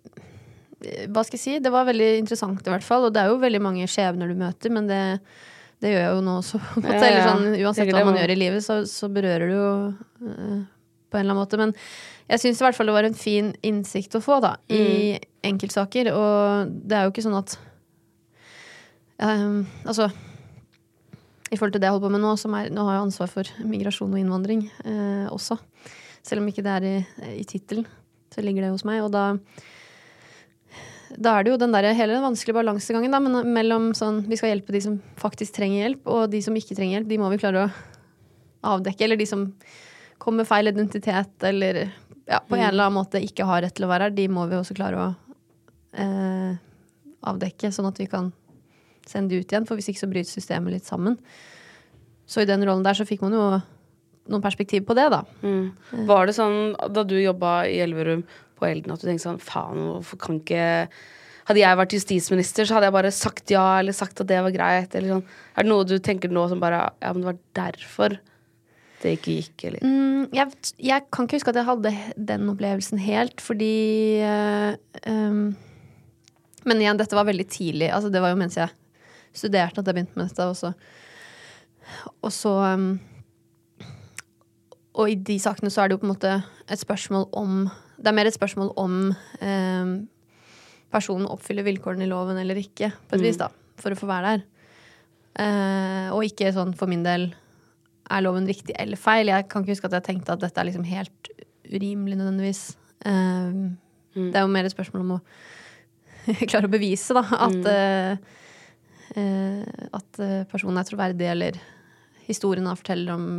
Hva 1.12 1.26
skal 1.28 1.36
jeg 1.36 1.44
si? 1.44 1.54
Det 1.60 1.72
var 1.74 1.88
veldig 1.90 2.12
interessant, 2.22 2.60
i 2.64 2.72
hvert 2.72 2.86
fall. 2.86 3.08
Og 3.08 3.16
det 3.16 3.24
er 3.24 3.32
jo 3.34 3.40
veldig 3.42 3.64
mange 3.64 3.88
skjebner 3.92 4.32
du 4.32 4.38
møter, 4.40 4.72
men 4.72 4.88
det, 4.88 5.02
det 5.84 5.92
gjør 5.92 6.06
jeg 6.06 6.14
jo 6.16 6.26
nå 6.28 6.36
også. 6.40 6.62
Ja, 6.86 6.94
ja. 6.94 7.00
Eller 7.00 7.26
sånn, 7.28 7.48
uansett 7.60 7.92
hva 7.92 8.06
man 8.08 8.20
gjør 8.20 8.36
i 8.36 8.40
livet, 8.40 8.64
så, 8.64 8.82
så 8.88 9.12
berører 9.12 9.52
det 9.52 9.58
jo 9.58 9.72
eh, 10.30 10.60
på 11.10 11.18
en 11.18 11.26
eller 11.26 11.36
annen 11.36 11.44
måte. 11.44 11.60
Men 11.60 11.76
jeg 12.30 12.44
syns 12.44 12.62
i 12.62 12.68
hvert 12.68 12.78
fall 12.78 12.92
det 12.92 12.96
var 12.96 13.10
en 13.10 13.18
fin 13.18 13.52
innsikt 13.66 14.18
å 14.18 14.24
få 14.24 14.40
da, 14.46 14.56
i 14.70 15.18
enkeltsaker. 15.46 16.12
Og 16.14 16.74
det 16.86 16.98
er 16.98 17.08
jo 17.08 17.14
ikke 17.14 17.26
sånn 17.26 17.40
at 17.40 17.56
um, 19.20 19.64
Altså 19.84 20.10
i 21.50 21.58
forhold 21.58 21.74
til 21.74 21.82
det 21.82 21.90
jeg 21.90 21.96
holder 21.96 22.06
på 22.06 22.14
med 22.14 22.22
nå, 22.24 22.36
som 22.38 22.54
er, 22.58 22.70
nå 22.74 22.86
har 22.86 22.98
jeg 22.98 23.08
ansvar 23.08 23.32
for 23.32 23.50
migrasjon 23.66 24.14
og 24.14 24.22
innvandring 24.22 24.68
eh, 24.86 25.26
også. 25.34 25.58
Selv 26.26 26.44
om 26.44 26.50
ikke 26.52 26.64
det 26.66 26.76
er 26.76 26.86
i, 26.86 26.96
i 27.40 27.46
tittelen, 27.48 27.88
så 28.30 28.44
ligger 28.46 28.66
det 28.66 28.72
hos 28.76 28.86
meg. 28.86 29.02
Og 29.02 29.10
da, 29.14 29.24
da 31.18 31.34
er 31.34 31.46
det 31.46 31.54
jo 31.56 31.60
den 31.64 31.74
der, 31.74 31.90
hele 31.98 32.18
den 32.18 32.26
vanskelige 32.28 32.60
balansegangen 32.60 33.16
da, 33.16 33.22
men 33.24 33.54
mellom 33.56 33.90
sånn 33.98 34.22
vi 34.30 34.38
skal 34.38 34.54
hjelpe 34.54 34.76
de 34.76 34.84
som 34.86 35.00
faktisk 35.18 35.58
trenger 35.58 35.88
hjelp, 35.88 36.06
og 36.06 36.30
de 36.34 36.44
som 36.46 36.58
ikke 36.60 36.78
trenger 36.78 37.00
hjelp, 37.00 37.10
de 37.10 37.22
må 37.22 37.34
vi 37.34 37.42
klare 37.42 37.66
å 37.66 38.76
avdekke. 38.76 39.08
Eller 39.08 39.18
de 39.18 39.30
som 39.30 39.50
kommer 40.20 40.44
med 40.44 40.50
feil 40.50 40.72
identitet, 40.72 41.34
eller 41.48 41.82
ja, 42.30 42.42
på 42.46 42.58
en 42.58 42.68
eller 42.68 42.86
annen 42.86 43.00
måte 43.00 43.22
ikke 43.24 43.48
har 43.50 43.64
rett 43.66 43.76
til 43.78 43.88
å 43.88 43.92
være 43.92 44.10
her, 44.10 44.16
de 44.16 44.28
må 44.32 44.46
vi 44.52 44.60
også 44.60 44.76
klare 44.78 45.02
å 45.02 45.08
eh, 45.98 46.60
avdekke, 47.30 47.72
sånn 47.74 47.90
at 47.90 48.00
vi 48.02 48.08
kan 48.12 48.30
sende 49.10 49.34
de 49.34 49.42
ut 49.42 49.52
igjen. 49.52 49.66
For 49.66 49.80
hvis 49.80 49.90
ikke 49.92 50.04
så 50.04 50.12
bryter 50.12 50.30
systemet 50.30 50.76
litt 50.76 50.88
sammen. 50.88 51.18
Så 52.30 52.44
i 52.44 52.50
den 52.50 52.64
rollen 52.68 52.86
der 52.86 52.98
så 52.98 53.08
fikk 53.10 53.24
man 53.26 53.34
jo 53.34 53.46
noen 54.30 54.44
perspektiv 54.44 54.86
på 54.86 54.96
det, 54.98 55.08
da. 55.10 55.24
Mm. 55.42 56.06
Var 56.10 56.30
det 56.30 56.38
sånn 56.38 56.76
da 56.94 57.04
du 57.08 57.18
jobba 57.18 57.64
i 57.66 57.80
Elverum 57.82 58.22
på 58.60 58.68
Elden 58.68 58.94
at 58.94 59.02
du 59.02 59.08
tenkte 59.10 59.26
sånn 59.26 59.42
faen, 59.42 59.88
hvorfor 59.96 60.22
kan 60.28 60.44
ikke 60.44 60.68
Hadde 61.50 61.64
jeg 61.64 61.78
vært 61.80 61.94
justisminister, 61.96 62.68
så 62.68 62.76
hadde 62.76 62.86
jeg 62.86 62.94
bare 62.94 63.10
sagt 63.16 63.50
ja, 63.50 63.64
eller 63.80 63.96
sagt 63.98 64.20
at 64.22 64.28
det 64.30 64.38
var 64.46 64.54
greit, 64.54 64.94
eller 64.94 65.16
sånn. 65.16 65.24
Er 65.58 65.66
det 65.66 65.72
noe 65.72 65.88
du 65.88 65.96
tenker 65.98 66.30
nå 66.30 66.44
som 66.52 66.60
bare 66.62 66.84
Ja, 67.02 67.10
men 67.10 67.24
det 67.24 67.30
var 67.32 67.40
derfor 67.58 68.20
det 69.04 69.16
ikke 69.18 69.36
gikk, 69.38 69.66
eller 69.70 69.84
Mm, 69.86 70.28
jeg, 70.36 70.74
jeg 70.84 71.06
kan 71.14 71.26
ikke 71.26 71.40
huske 71.40 71.54
at 71.54 71.60
jeg 71.60 71.68
hadde 71.70 71.92
den 72.30 72.50
opplevelsen 72.52 73.00
helt, 73.02 73.42
fordi 73.42 74.20
uh, 74.26 74.76
um, 75.08 75.56
Men 76.68 76.82
igjen, 76.84 77.00
dette 77.00 77.16
var 77.16 77.28
veldig 77.30 77.48
tidlig. 77.48 77.88
Altså, 77.96 78.12
det 78.12 78.22
var 78.22 78.34
jo 78.34 78.40
mens 78.42 78.58
jeg 78.60 78.70
studerte 79.34 79.80
at 79.80 79.88
jeg 79.88 79.96
begynte 79.96 80.20
med 80.20 80.28
dette. 80.28 80.44
Og 80.44 80.58
så, 80.60 80.74
og 82.22 82.34
så 82.36 82.52
um, 82.76 83.00
Og 85.00 85.14
i 85.14 85.16
de 85.16 85.40
sakene 85.40 85.72
så 85.72 85.82
er 85.82 85.90
det 85.90 85.96
jo 85.96 86.04
på 86.04 86.10
en 86.10 86.14
måte 86.14 86.36
et 86.70 86.82
spørsmål 86.82 87.30
om 87.32 87.70
Det 87.98 88.12
er 88.12 88.18
mer 88.18 88.28
et 88.28 88.36
spørsmål 88.36 88.74
om 88.78 89.02
um, 89.16 89.94
personen 90.92 91.30
oppfyller 91.30 91.64
vilkårene 91.64 92.04
i 92.04 92.10
loven 92.10 92.38
eller 92.42 92.58
ikke, 92.58 92.92
på 93.08 93.16
et 93.16 93.22
vis, 93.22 93.38
da, 93.38 93.52
for 93.78 93.94
å 93.94 93.98
få 94.00 94.08
være 94.10 94.32
der. 94.34 94.48
Uh, 95.40 96.08
og 96.16 96.26
ikke 96.26 96.50
sånn 96.56 96.74
for 96.76 96.90
min 96.90 97.06
del 97.06 97.30
er 98.10 98.26
loven 98.26 98.48
riktig 98.50 98.76
eller 98.80 99.00
feil. 99.00 99.30
Jeg 99.32 99.48
kan 99.50 99.64
ikke 99.64 99.76
huske 99.76 99.90
at 99.90 99.98
jeg 100.00 100.08
tenkte 100.10 100.34
at 100.34 100.44
dette 100.44 100.62
er 100.62 100.70
liksom 100.70 100.88
helt 100.90 101.32
urimelig 101.70 102.18
nødvendigvis. 102.18 102.64
Eh, 103.06 103.76
Det 104.16 104.36
er 104.36 104.42
jo 104.42 104.52
mer 104.52 104.66
et 104.66 104.74
spørsmål 104.74 105.04
om 105.06 105.12
å 105.16 105.22
klare 106.50 106.68
å 106.68 106.72
bevise 106.72 107.14
da, 107.16 107.22
at, 107.46 107.56
mm. 107.56 108.24
uh, 109.16 109.90
at 109.96 110.20
eh, 110.20 110.42
personen 110.50 110.82
er 110.82 110.88
troverdig, 110.90 111.28
eller 111.30 111.60
historien 112.26 112.66
han 112.68 112.78
forteller 112.78 113.14
om 113.14 113.30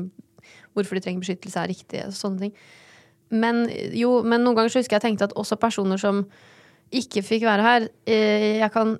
hvorfor 0.74 0.96
de 0.96 1.02
trenger 1.04 1.20
beskyttelse, 1.24 1.58
er 1.58 1.70
riktig. 1.70 2.04
og 2.06 2.14
Sånne 2.16 2.46
ting. 2.46 2.54
Men, 3.30 3.66
jo, 3.94 4.22
men 4.22 4.42
noen 4.42 4.56
ganger 4.56 4.72
så 4.72 4.80
husker 4.80 4.98
jeg 4.98 5.08
tenkte 5.08 5.28
at 5.28 5.36
også 5.38 5.58
personer 5.60 6.00
som 6.00 6.24
ikke 6.90 7.22
fikk 7.22 7.44
være 7.46 7.62
her 7.62 7.84
jeg 8.10 8.70
kan, 8.74 8.96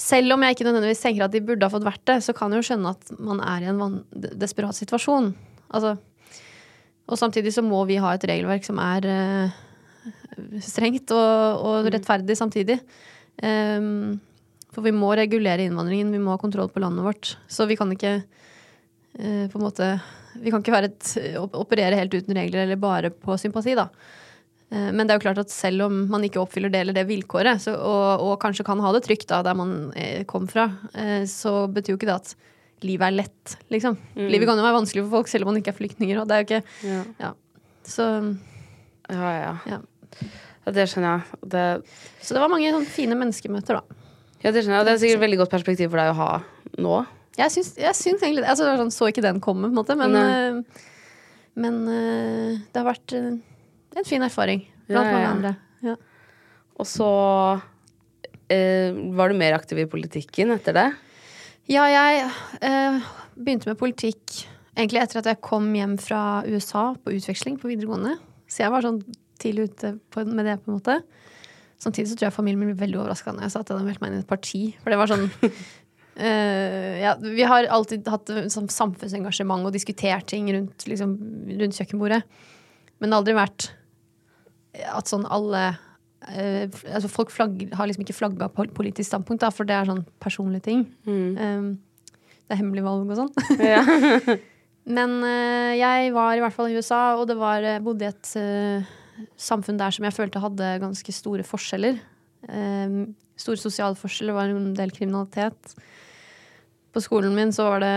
Selv 0.00 0.34
om 0.34 0.42
jeg 0.44 0.56
ikke 0.56 0.66
nødvendigvis 0.66 1.02
tenker 1.02 1.24
at 1.24 1.32
de 1.32 1.42
burde 1.44 1.64
ha 1.64 1.72
fått 1.72 1.86
vært 1.86 2.04
det, 2.08 2.18
så 2.24 2.34
kan 2.36 2.52
jeg 2.52 2.60
jo 2.60 2.68
skjønne 2.68 2.92
at 2.92 3.12
man 3.16 3.40
er 3.44 3.64
i 3.64 3.70
en 3.72 4.00
desperat 4.40 4.76
situasjon. 4.76 5.32
Altså, 5.70 5.94
og 7.10 7.18
samtidig 7.18 7.52
så 7.54 7.64
må 7.66 7.82
vi 7.88 7.98
ha 8.02 8.12
et 8.14 8.26
regelverk 8.28 8.66
som 8.66 8.78
er 8.82 9.06
uh, 9.08 9.56
strengt 10.62 11.12
og, 11.16 11.64
og 11.66 11.88
rettferdig 11.94 12.36
samtidig. 12.38 12.78
Um, 13.42 14.20
for 14.70 14.86
vi 14.86 14.94
må 14.94 15.10
regulere 15.18 15.64
innvandringen, 15.66 16.12
vi 16.14 16.22
må 16.22 16.34
ha 16.34 16.40
kontroll 16.40 16.70
på 16.70 16.82
landet 16.82 17.06
vårt. 17.06 17.34
Så 17.50 17.66
vi 17.70 17.78
kan 17.80 17.90
ikke 17.96 18.20
uh, 18.20 19.46
på 19.50 19.58
en 19.58 19.64
måte 19.64 19.92
Vi 20.40 20.52
kan 20.52 20.62
ikke 20.62 20.76
være 20.76 20.92
et, 20.92 21.08
operere 21.58 21.96
helt 21.98 22.12
uten 22.14 22.36
regler 22.36 22.62
eller 22.62 22.78
bare 22.78 23.10
på 23.10 23.34
sympati, 23.40 23.74
da. 23.74 23.88
Eh, 24.70 24.90
Men 24.94 25.06
det 25.06 25.14
er 25.14 25.18
jo 25.18 25.24
klart 25.26 25.40
at 25.42 25.50
selv 25.50 25.88
om 25.88 26.04
man 26.12 26.22
ikke 26.26 26.40
oppfyller 26.42 26.70
det 26.70 26.80
eller 26.84 26.94
det 26.96 27.06
vilkåret, 27.08 27.58
så, 27.62 27.74
og, 27.74 28.22
og 28.26 28.36
kanskje 28.42 28.64
kan 28.66 28.80
ha 28.84 28.92
det 28.94 29.02
trygt 29.06 29.26
da, 29.32 29.42
der 29.46 29.56
man 29.58 29.90
eh, 29.98 30.22
kom 30.30 30.46
fra, 30.50 30.68
eh, 30.94 31.24
så 31.26 31.66
betyr 31.72 31.94
jo 31.96 31.98
ikke 31.98 32.10
det 32.10 32.18
at 32.20 32.34
livet 32.86 33.10
er 33.10 33.16
lett, 33.18 33.56
liksom. 33.68 33.96
Livet 34.16 34.46
kan 34.48 34.56
jo 34.56 34.64
være 34.64 34.78
vanskelig 34.78 35.02
for 35.04 35.18
folk 35.18 35.28
selv 35.28 35.44
om 35.44 35.50
man 35.52 35.58
ikke 35.60 35.74
er 35.74 35.76
flyktninger. 35.76 36.20
Og 36.22 36.28
det 36.30 36.36
er 36.36 36.44
jo 36.44 36.48
ikke 36.48 36.62
Ja. 36.86 37.00
Ja. 37.20 37.32
Så, 37.84 38.06
Ja, 39.10 39.30
ja. 39.34 39.52
Ja. 39.66 39.80
ja 40.64 40.72
det 40.76 40.86
skjønner 40.88 41.18
jeg. 41.18 41.40
Det, 41.50 41.64
så 42.22 42.36
det 42.36 42.40
var 42.44 42.52
mange 42.52 42.70
sånn 42.72 42.86
fine 42.88 43.18
menneskemøter, 43.18 43.80
da. 43.80 43.98
ja, 44.44 44.52
det 44.54 44.62
skjønner 44.62 44.78
jeg. 44.78 44.84
Og 44.84 44.86
det 44.88 44.94
er 44.94 45.02
sikkert 45.02 45.18
et 45.18 45.24
veldig 45.26 45.40
godt 45.42 45.54
perspektiv 45.58 45.90
for 45.90 46.00
deg 46.00 46.12
å 46.14 46.18
ha 46.22 46.30
nå. 46.78 46.96
Jeg 47.40 47.52
syns, 47.56 47.74
jeg 47.80 47.96
syns 47.98 48.22
egentlig. 48.22 48.46
Altså, 48.46 48.64
det 48.68 48.78
sånn, 48.80 48.94
så 48.94 49.10
ikke 49.10 49.24
den 49.26 49.42
komme, 49.44 49.66
på 49.68 49.74
en 49.74 49.78
måte, 49.80 49.96
men, 49.98 50.64
men 51.58 51.78
det 51.88 52.78
har 52.80 52.86
vært 52.86 53.14
en 53.96 54.06
fin 54.06 54.22
erfaring 54.22 54.64
blant 54.90 55.10
mange 55.10 55.30
andre. 55.34 55.54
Ja. 55.84 55.96
Og 56.80 56.88
så 56.88 57.10
eh, 58.50 58.96
var 59.16 59.30
du 59.30 59.38
mer 59.38 59.56
aktiv 59.58 59.80
i 59.82 59.88
politikken 59.90 60.54
etter 60.54 60.76
det. 60.76 60.88
Ja, 61.70 61.86
jeg 61.90 62.24
eh, 62.66 63.10
begynte 63.36 63.70
med 63.70 63.78
politikk 63.80 64.42
egentlig 64.74 65.02
etter 65.02 65.20
at 65.20 65.28
jeg 65.28 65.42
kom 65.44 65.68
hjem 65.76 65.96
fra 66.00 66.42
USA 66.48 66.90
på 66.98 67.14
utveksling 67.16 67.58
på 67.60 67.70
videregående. 67.70 68.16
Så 68.50 68.64
jeg 68.64 68.72
var 68.74 68.86
sånn 68.86 69.02
tidlig 69.40 69.70
ute 69.70 69.94
på, 70.12 70.24
med 70.26 70.46
det, 70.48 70.58
på 70.62 70.72
en 70.72 70.78
måte. 70.80 71.00
Samtidig 71.80 72.10
så 72.10 72.16
tror 72.16 72.28
jeg 72.28 72.36
familien 72.36 72.60
min 72.60 72.72
ble 72.72 72.82
veldig 72.82 73.00
overraska 73.02 73.32
når 73.32 73.46
jeg 73.46 73.54
sa 73.54 73.62
at 73.62 73.70
jeg 73.70 73.78
hadde 73.78 73.88
meldt 73.88 74.02
meg 74.02 74.10
inn 74.10 74.18
i 74.18 74.24
et 74.24 74.30
parti. 74.30 74.62
For 74.80 74.92
det 74.92 75.00
var 75.00 75.12
sånn 75.12 75.28
Uh, 76.20 76.98
ja, 77.04 77.14
Vi 77.22 77.44
har 77.48 77.64
alltid 77.72 78.08
hatt 78.10 78.28
sånn 78.52 78.66
samfunnsengasjement 78.68 79.64
og 79.64 79.72
diskutert 79.72 80.26
ting 80.28 80.50
rundt, 80.52 80.84
liksom, 80.90 81.14
rundt 81.62 81.78
kjøkkenbordet. 81.78 82.18
Men 82.98 83.08
det 83.08 83.14
har 83.14 83.22
aldri 83.22 83.36
vært 83.38 83.68
at 84.74 85.10
sånn 85.10 85.28
alle 85.28 85.70
Uh, 86.20 86.68
altså 86.92 87.08
Folk 87.08 87.30
flagger, 87.32 87.70
har 87.72 87.88
liksom 87.88 88.04
ikke 88.04 88.12
flagga 88.12 88.50
politisk 88.52 89.08
standpunkt, 89.08 89.40
da, 89.40 89.48
for 89.48 89.64
det 89.64 89.72
er 89.72 89.88
sånn 89.88 90.02
personlige 90.20 90.66
ting. 90.66 90.82
Um, 91.08 91.70
det 92.44 92.52
er 92.52 92.60
hemmelig 92.60 92.84
valg 92.84 93.08
og 93.08 93.22
sånn. 93.22 94.36
Men 94.96 95.16
uh, 95.24 95.72
jeg 95.78 96.12
var 96.12 96.36
i 96.36 96.42
hvert 96.44 96.56
fall 96.56 96.68
i 96.68 96.76
USA, 96.76 97.16
og 97.16 97.24
det 97.30 97.38
var, 97.40 97.64
jeg 97.64 97.84
bodde 97.86 98.04
i 98.04 98.10
et 98.10 98.32
uh, 98.36 98.92
samfunn 99.40 99.80
der 99.80 99.96
som 99.96 100.06
jeg 100.06 100.16
følte 100.16 100.44
hadde 100.44 100.74
ganske 100.84 101.16
store 101.16 101.46
forskjeller. 101.48 102.00
Um, 102.52 103.14
store 103.40 103.60
sosiale 103.60 103.96
forskjeller, 103.96 104.36
var 104.36 104.52
en 104.52 104.74
del 104.76 104.92
kriminalitet. 104.92 105.74
På 106.92 107.00
skolen 107.00 107.32
min 107.36 107.54
så 107.54 107.68
var 107.70 107.84
det 107.84 107.96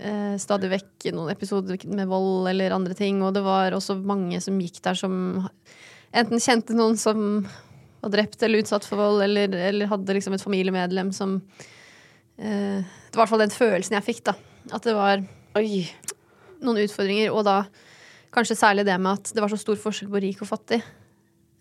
eh, 0.00 0.34
stadig 0.40 0.70
vekk 0.72 1.08
noen 1.16 1.32
episoder 1.32 1.78
med 1.88 2.08
vold 2.10 2.48
eller 2.50 2.74
andre 2.76 2.96
ting, 2.98 3.22
og 3.24 3.34
det 3.36 3.44
var 3.46 3.76
også 3.76 3.98
mange 4.00 4.40
som 4.44 4.58
gikk 4.60 4.82
der 4.84 4.98
som 4.98 5.46
enten 6.16 6.42
kjente 6.42 6.76
noen 6.76 6.98
som 7.00 7.46
var 8.02 8.12
drept 8.12 8.42
eller 8.42 8.62
utsatt 8.62 8.86
for 8.86 9.00
vold, 9.00 9.22
eller, 9.24 9.52
eller 9.70 9.90
hadde 9.90 10.16
liksom 10.18 10.36
et 10.36 10.44
familiemedlem 10.44 11.12
som 11.16 11.38
eh, 12.38 12.84
Det 12.84 13.16
var 13.16 13.18
i 13.18 13.22
hvert 13.24 13.34
fall 13.34 13.44
den 13.46 13.56
følelsen 13.56 13.98
jeg 13.98 14.06
fikk, 14.06 14.22
da. 14.30 14.36
At 14.76 14.86
det 14.86 14.94
var 14.96 15.24
Oi. 15.56 15.86
noen 16.64 16.82
utfordringer, 16.84 17.32
og 17.32 17.46
da 17.48 17.62
kanskje 18.34 18.58
særlig 18.58 18.84
det 18.86 18.98
med 19.00 19.16
at 19.16 19.32
det 19.32 19.42
var 19.42 19.52
så 19.52 19.58
stor 19.60 19.78
forskjell 19.80 20.10
på 20.12 20.20
rik 20.22 20.42
og 20.44 20.50
fattig. 20.50 20.82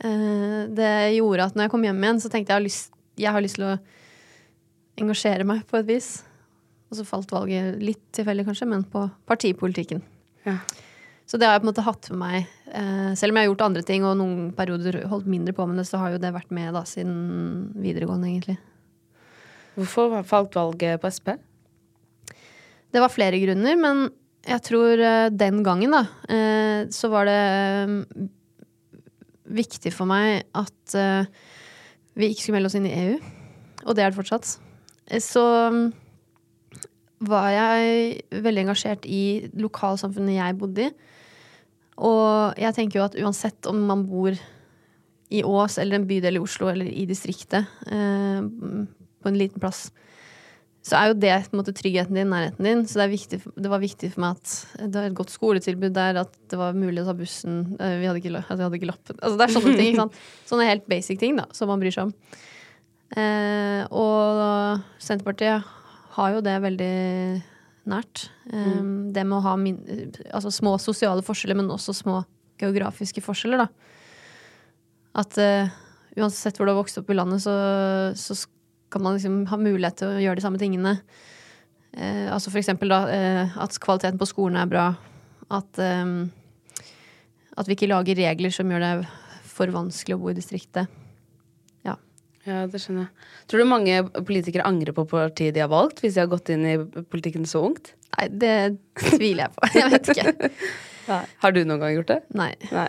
Eh, 0.04 0.62
det 0.76 0.93
gjorde 1.15 1.50
at 1.50 1.56
når 1.56 1.67
jeg 1.67 1.74
kom 1.76 1.86
hjem 1.88 2.04
igjen, 2.04 2.21
så 2.24 2.32
tenkte 2.32 2.52
jeg 2.52 2.56
jeg 2.56 2.60
har 2.60 2.67
lyst, 2.67 2.95
jeg 3.15 3.36
har 3.36 3.45
lyst 3.45 3.60
til 3.60 3.69
å 3.69 3.76
engasjere 5.00 5.48
meg 5.48 5.63
på 5.69 5.80
et 5.80 5.88
vis. 5.88 6.10
Og 6.95 7.01
så 7.01 7.08
falt 7.08 7.31
valget 7.36 7.81
litt 7.84 8.03
tilfeldig, 8.15 8.45
kanskje, 8.47 8.69
men 8.71 8.86
på 8.88 9.01
partipolitikken. 9.27 9.99
Ja. 10.45 10.62
Så 11.27 11.39
det 11.41 11.49
har 11.49 11.58
jeg 11.58 11.63
på 11.63 11.65
en 11.65 11.71
måte 11.73 11.84
hatt 11.84 12.08
med 12.13 12.19
meg. 12.21 12.51
Eh, 12.69 13.10
selv 13.19 13.34
om 13.34 13.39
jeg 13.39 13.43
har 13.43 13.49
gjort 13.49 13.63
andre 13.65 13.81
ting 13.84 14.05
og 14.08 14.13
noen 14.19 14.51
perioder 14.55 15.01
holdt 15.12 15.27
mindre 15.27 15.55
på 15.58 15.65
med 15.67 15.81
det, 15.81 15.88
så 15.89 15.99
har 15.99 16.13
jo 16.13 16.21
det 16.21 16.31
vært 16.31 16.53
med 16.55 16.71
da 16.77 16.86
siden 16.88 17.17
videregående, 17.81 18.29
egentlig. 18.29 18.55
Hvorfor 19.75 20.21
falt 20.23 20.55
valget 20.55 21.01
på 21.03 21.12
Sp? 21.12 21.34
Det 22.95 23.03
var 23.03 23.12
flere 23.12 23.41
grunner, 23.41 23.75
men 23.75 24.05
jeg 24.47 24.63
tror 24.69 25.03
eh, 25.03 25.27
den 25.36 25.60
gangen, 25.65 25.97
da, 25.97 26.05
eh, 26.31 26.86
så 26.95 27.12
var 27.12 27.27
det 27.27 28.29
viktig 29.60 29.91
for 29.93 30.08
meg 30.10 30.45
at 30.58 30.95
vi 32.17 32.31
ikke 32.31 32.41
skulle 32.41 32.55
melde 32.55 32.71
oss 32.71 32.77
inn 32.79 32.88
i 32.89 32.95
EU. 32.95 33.17
Og 33.86 33.97
det 33.97 34.05
er 34.05 34.13
det 34.13 34.17
fortsatt. 34.17 34.55
Så 35.21 35.43
mm, 35.69 35.84
var 37.27 37.49
jeg 37.53 38.41
veldig 38.45 38.65
engasjert 38.65 39.05
i 39.09 39.49
lokalsamfunnet 39.59 40.38
jeg 40.38 40.57
bodde 40.59 40.88
i. 40.88 40.93
Og 42.05 42.59
jeg 42.59 42.75
tenker 42.75 42.99
jo 42.99 43.05
at 43.07 43.15
uansett 43.21 43.69
om 43.71 43.79
man 43.88 44.03
bor 44.07 44.35
i 45.33 45.41
Ås 45.47 45.77
eller 45.81 45.99
en 45.99 46.07
bydel 46.07 46.38
i 46.38 46.41
Oslo 46.43 46.67
eller 46.69 46.89
i 46.91 47.05
distriktet, 47.09 47.69
eh, 47.88 48.41
på 49.25 49.31
en 49.31 49.39
liten 49.39 49.61
plass, 49.63 49.88
så 50.85 50.99
er 50.99 51.07
jo 51.09 51.15
det 51.17 51.31
på 51.47 51.55
en 51.55 51.61
måte, 51.63 51.73
tryggheten 51.73 52.13
din, 52.13 52.29
nærheten 52.29 52.67
din. 52.67 52.83
Så 52.85 52.99
det, 52.99 53.07
viktig, 53.09 53.39
det 53.57 53.69
var 53.71 53.81
viktig 53.81 54.11
for 54.13 54.21
meg 54.21 54.35
at 54.38 54.83
det 54.83 54.99
var 54.99 55.07
et 55.09 55.17
godt 55.17 55.33
skoletilbud 55.33 55.95
der, 55.95 56.19
at 56.21 56.35
det 56.51 56.59
var 56.59 56.77
mulig 56.77 57.01
å 57.01 57.07
ta 57.07 57.15
bussen. 57.17 57.63
Eh, 57.79 57.95
Vi 58.03 58.05
hadde 58.05 58.21
ikke, 58.21 58.35
at 58.43 58.59
hadde 58.61 58.77
ikke 58.77 58.91
lappen. 58.91 59.17
Altså, 59.17 59.39
det 59.39 59.47
er 59.47 59.55
sånne 59.55 59.73
ting. 59.79 59.89
ikke 59.95 60.03
sant? 60.03 60.19
Sånne 60.51 60.67
helt 60.69 60.85
basic 60.91 61.23
ting 61.23 61.39
da, 61.41 61.47
som 61.57 61.71
man 61.71 61.81
bryr 61.81 61.95
seg 61.95 62.11
om. 62.11 62.13
Eh, 63.17 63.81
og 63.89 64.83
Senterpartiet 65.01 65.65
har 66.15 66.36
jo 66.36 66.43
det 66.45 66.56
veldig 66.63 66.95
nært. 67.91 68.28
Mm. 68.49 69.13
Det 69.13 69.25
med 69.28 69.38
å 69.38 69.43
ha 69.45 69.56
min, 69.60 69.78
altså 70.32 70.51
små 70.54 70.75
sosiale 70.82 71.23
forskjeller, 71.25 71.58
men 71.60 71.71
også 71.73 71.95
små 71.95 72.21
geografiske 72.62 73.23
forskjeller. 73.23 73.65
da. 73.65 73.67
At 75.21 75.38
uh, 75.39 75.71
uansett 76.15 76.58
hvor 76.58 76.67
du 76.67 76.73
har 76.73 76.80
vokst 76.80 76.99
opp 77.01 77.12
i 77.12 77.17
landet, 77.17 77.43
så, 77.43 77.54
så 78.17 78.38
skal 78.39 79.04
man 79.04 79.17
liksom 79.17 79.43
ha 79.51 79.60
mulighet 79.60 79.99
til 80.01 80.13
å 80.13 80.23
gjøre 80.23 80.39
de 80.39 80.45
samme 80.45 80.62
tingene. 80.62 80.97
Uh, 81.95 82.32
altså 82.34 82.51
for 82.51 82.62
eksempel 82.62 82.91
da, 82.91 83.01
uh, 83.08 83.60
at 83.63 83.78
kvaliteten 83.84 84.19
på 84.21 84.30
skolen 84.32 84.60
er 84.62 84.71
bra. 84.71 84.88
At, 85.54 85.78
eh, 85.78 86.82
at 87.54 87.67
vi 87.69 87.75
ikke 87.75 87.91
lager 87.91 88.17
regler 88.17 88.49
som 88.49 88.71
gjør 88.71 88.82
det 88.82 88.93
for 89.45 89.69
vanskelig 89.69 90.15
å 90.17 90.21
bo 90.23 90.32
i 90.32 90.38
distriktet. 90.38 90.89
Ja. 92.45 92.63
Det 92.69 92.81
skjønner 92.81 93.08
jeg. 93.08 93.29
Tror 93.49 93.62
du 93.62 93.67
mange 93.69 94.01
politikere 94.27 94.65
angrer 94.69 94.93
på 94.95 95.05
partiet 95.10 95.55
de 95.55 95.63
har 95.63 95.71
valgt, 95.71 96.01
hvis 96.03 96.17
de 96.17 96.21
har 96.23 96.29
gått 96.31 96.51
inn 96.53 96.65
i 96.69 96.75
politikken 97.10 97.47
så 97.49 97.63
ungt? 97.69 97.93
Nei, 98.15 98.27
det 98.31 98.55
tviler 99.01 99.47
jeg 99.47 99.55
på. 99.55 99.71
Jeg 99.79 99.93
vet 99.93 100.12
ikke. 100.13 100.60
Har 101.05 101.53
du 101.53 101.60
noen 101.65 101.81
gang 101.81 101.91
gjort 101.93 102.13
det? 102.13 102.21
Nei, 102.38 102.53
Nei. 102.73 102.88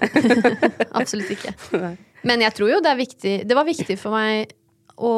absolutt 1.00 1.32
ikke. 1.34 1.52
Nei. 1.76 1.96
Men 2.26 2.40
jeg 2.42 2.54
tror 2.56 2.70
jo 2.70 2.78
det 2.82 2.88
er 2.90 2.98
viktig 2.98 3.32
Det 3.46 3.54
var 3.54 3.66
viktig 3.68 3.94
for 4.00 4.16
meg 4.16 4.54
å 4.96 5.10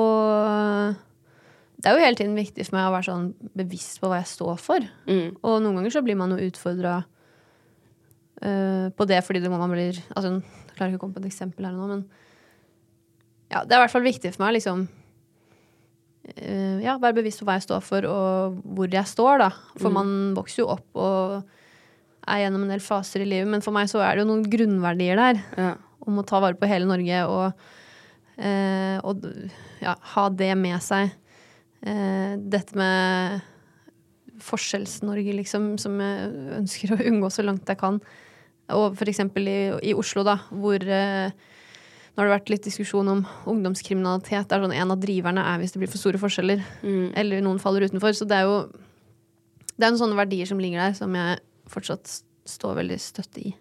Det 1.79 1.87
er 1.88 1.94
jo 1.94 2.03
hele 2.03 2.18
tiden 2.18 2.35
viktig 2.37 2.66
for 2.66 2.74
meg 2.77 2.88
å 2.88 2.94
være 2.96 3.07
sånn 3.07 3.29
bevisst 3.57 4.01
på 4.03 4.11
hva 4.11 4.18
jeg 4.18 4.33
står 4.33 4.59
for. 4.61 4.88
Mm. 5.07 5.38
Og 5.38 5.61
noen 5.62 5.79
ganger 5.79 5.94
så 5.94 6.03
blir 6.05 6.18
man 6.18 6.35
jo 6.35 6.51
utfordra 6.51 6.98
på 8.38 9.07
det 9.11 9.16
fordi 9.27 9.40
det 9.42 9.51
må 9.51 9.59
man 9.59 9.72
blir 9.72 9.96
Altså, 10.14 10.37
jeg 10.38 10.77
klarer 10.77 10.92
ikke 10.92 11.01
å 11.01 11.05
komme 11.07 11.16
på 11.16 11.22
et 11.24 11.31
eksempel 11.31 11.66
her 11.66 11.74
nå, 11.74 11.88
men 11.90 12.05
ja, 13.50 13.62
det 13.64 13.72
er 13.74 13.78
i 13.78 13.82
hvert 13.87 13.94
fall 13.94 14.04
viktig 14.06 14.32
for 14.34 14.44
meg 14.44 14.56
liksom 14.58 14.82
eh, 16.37 16.78
ja, 16.84 16.96
være 17.00 17.16
bevisst 17.20 17.40
på 17.42 17.48
hva 17.48 17.56
jeg 17.58 17.66
står 17.68 17.84
for, 17.87 18.06
og 18.11 18.58
hvor 18.76 18.92
jeg 18.92 19.08
står, 19.08 19.38
da. 19.44 19.50
For 19.80 19.94
man 19.94 20.11
vokser 20.37 20.62
jo 20.64 20.70
opp 20.74 21.00
og 21.00 21.38
er 22.28 22.42
gjennom 22.44 22.66
en 22.66 22.74
del 22.74 22.82
faser 22.84 23.24
i 23.24 23.28
livet, 23.28 23.48
men 23.48 23.62
for 23.64 23.72
meg 23.72 23.88
så 23.88 24.02
er 24.04 24.16
det 24.18 24.24
jo 24.26 24.30
noen 24.32 24.44
grunnverdier 24.52 25.16
der 25.16 25.38
Ja. 25.56 25.70
om 26.04 26.18
å 26.20 26.26
ta 26.28 26.40
vare 26.44 26.58
på 26.61 26.68
hele 26.68 26.84
Norge 26.88 27.22
og, 27.28 27.52
eh, 28.37 28.98
og 29.02 29.24
ja, 29.80 29.94
ha 30.14 30.28
det 30.28 30.52
med 30.61 30.82
seg. 30.84 31.14
Eh, 31.87 32.37
dette 32.37 32.76
med 32.76 33.40
Forskjells-Norge, 34.38 35.32
liksom, 35.34 35.72
som 35.80 35.96
jeg 35.98 36.28
ønsker 36.61 36.92
å 36.94 37.00
unngå 37.08 37.30
så 37.32 37.42
langt 37.46 37.66
jeg 37.68 37.78
kan. 37.80 38.00
Og 38.76 38.94
for 38.98 39.08
eksempel 39.11 39.48
i, 39.48 39.58
i 39.90 39.94
Oslo, 39.96 40.22
da, 40.26 40.37
hvor 40.52 40.82
eh, 40.84 41.30
nå 42.18 42.24
har 42.24 42.33
det 42.33 42.35
vært 42.35 42.50
litt 42.50 42.64
diskusjon 42.66 43.07
om 43.12 43.20
ungdomskriminalitet. 43.46 44.48
Det 44.50 44.57
er 44.57 44.64
sånn 44.64 44.72
En 44.74 44.90
av 44.90 44.98
driverne 44.98 45.38
er 45.38 45.61
hvis 45.61 45.70
det 45.70 45.78
blir 45.78 45.90
for 45.92 46.02
store 46.02 46.18
forskjeller, 46.18 46.64
eller 47.14 47.44
noen 47.46 47.61
faller 47.62 47.87
utenfor. 47.87 48.11
Så 48.11 48.26
det 48.26 48.40
er 48.40 48.48
jo 48.48 48.57
det 49.78 49.87
er 49.87 49.92
noen 49.92 50.00
sånne 50.00 50.18
verdier 50.18 50.48
som 50.50 50.59
ligger 50.59 50.83
der, 50.83 50.96
som 50.98 51.14
jeg 51.14 51.38
fortsatt 51.70 52.11
står 52.42 52.74
veldig 52.81 52.98
støtt 52.98 53.38
i. 53.38 53.54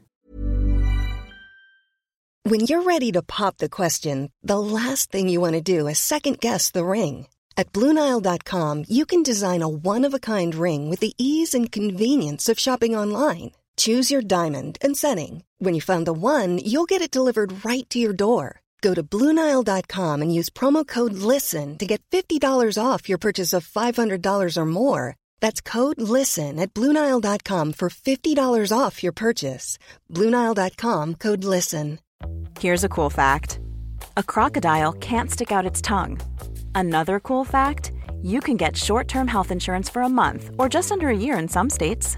When 2.50 2.62
you're 2.66 2.82
ready 2.82 3.12
to 3.12 3.22
pop 3.22 3.58
the 3.58 3.70
question, 3.70 4.32
the 4.42 4.58
last 4.58 5.12
thing 5.12 5.30
you 5.30 5.40
want 5.40 5.54
to 5.54 5.62
do 5.62 5.86
is 5.86 6.00
second 6.00 6.40
guess 6.40 6.72
the 6.72 6.84
ring. 6.84 7.28
At 7.58 7.72
Bluenile.com, 7.74 8.86
you 8.88 9.06
can 9.06 9.22
design 9.22 9.62
a 9.62 9.70
one 9.70 10.04
of 10.04 10.16
a 10.16 10.20
kind 10.20 10.56
ring 10.56 10.90
with 10.90 11.00
the 11.00 11.14
ease 11.20 11.54
and 11.54 11.72
convenience 11.72 12.50
of 12.50 12.58
shopping 12.58 12.96
online. 12.96 13.52
Choose 13.78 14.10
your 14.12 14.22
diamond 14.22 14.78
and 14.82 14.98
setting. 14.98 15.44
When 15.60 15.74
you 15.74 15.82
find 15.82 16.06
the 16.06 16.14
one, 16.14 16.60
you'll 16.60 16.86
get 16.86 17.02
it 17.02 17.12
delivered 17.12 17.66
right 17.66 17.88
to 17.90 18.00
your 18.00 18.14
door. 18.14 18.62
Go 18.82 18.94
to 18.94 19.04
Bluenile.com 19.04 20.22
and 20.22 20.34
use 20.34 20.50
promo 20.50 20.86
code 20.86 21.14
LISTEN 21.14 21.78
to 21.80 21.86
get 21.86 22.02
$50 22.12 22.42
off 22.84 23.10
your 23.10 23.18
purchase 23.18 23.54
of 23.54 23.68
$500 23.68 24.58
or 24.58 24.66
more. 24.66 25.16
That's 25.40 25.62
code 25.62 26.00
LISTEN 26.00 26.60
at 26.60 26.74
Bluenile.com 26.74 27.74
for 27.74 27.90
$50 27.90 28.78
off 28.78 29.04
your 29.04 29.14
purchase. 29.14 29.80
Bluenile.com 30.14 31.16
code 31.16 31.44
LISTEN. 31.44 32.00
Here's 32.60 32.84
a 32.84 32.90
cool 32.90 33.10
fact 33.10 33.60
a 34.16 34.24
crocodile 34.24 34.94
can't 34.94 35.30
stick 35.30 35.52
out 35.52 35.66
its 35.66 35.82
tongue. 35.82 36.20
Another 36.74 37.20
cool 37.20 37.46
fact 37.46 37.92
you 38.22 38.40
can 38.40 38.58
get 38.58 38.76
short 38.76 39.08
term 39.08 39.28
health 39.28 39.52
insurance 39.52 39.90
for 39.90 40.02
a 40.02 40.10
month 40.10 40.50
or 40.58 40.70
just 40.70 40.92
under 40.92 41.10
a 41.10 41.18
year 41.18 41.38
in 41.38 41.48
some 41.48 41.70
states. 41.70 42.18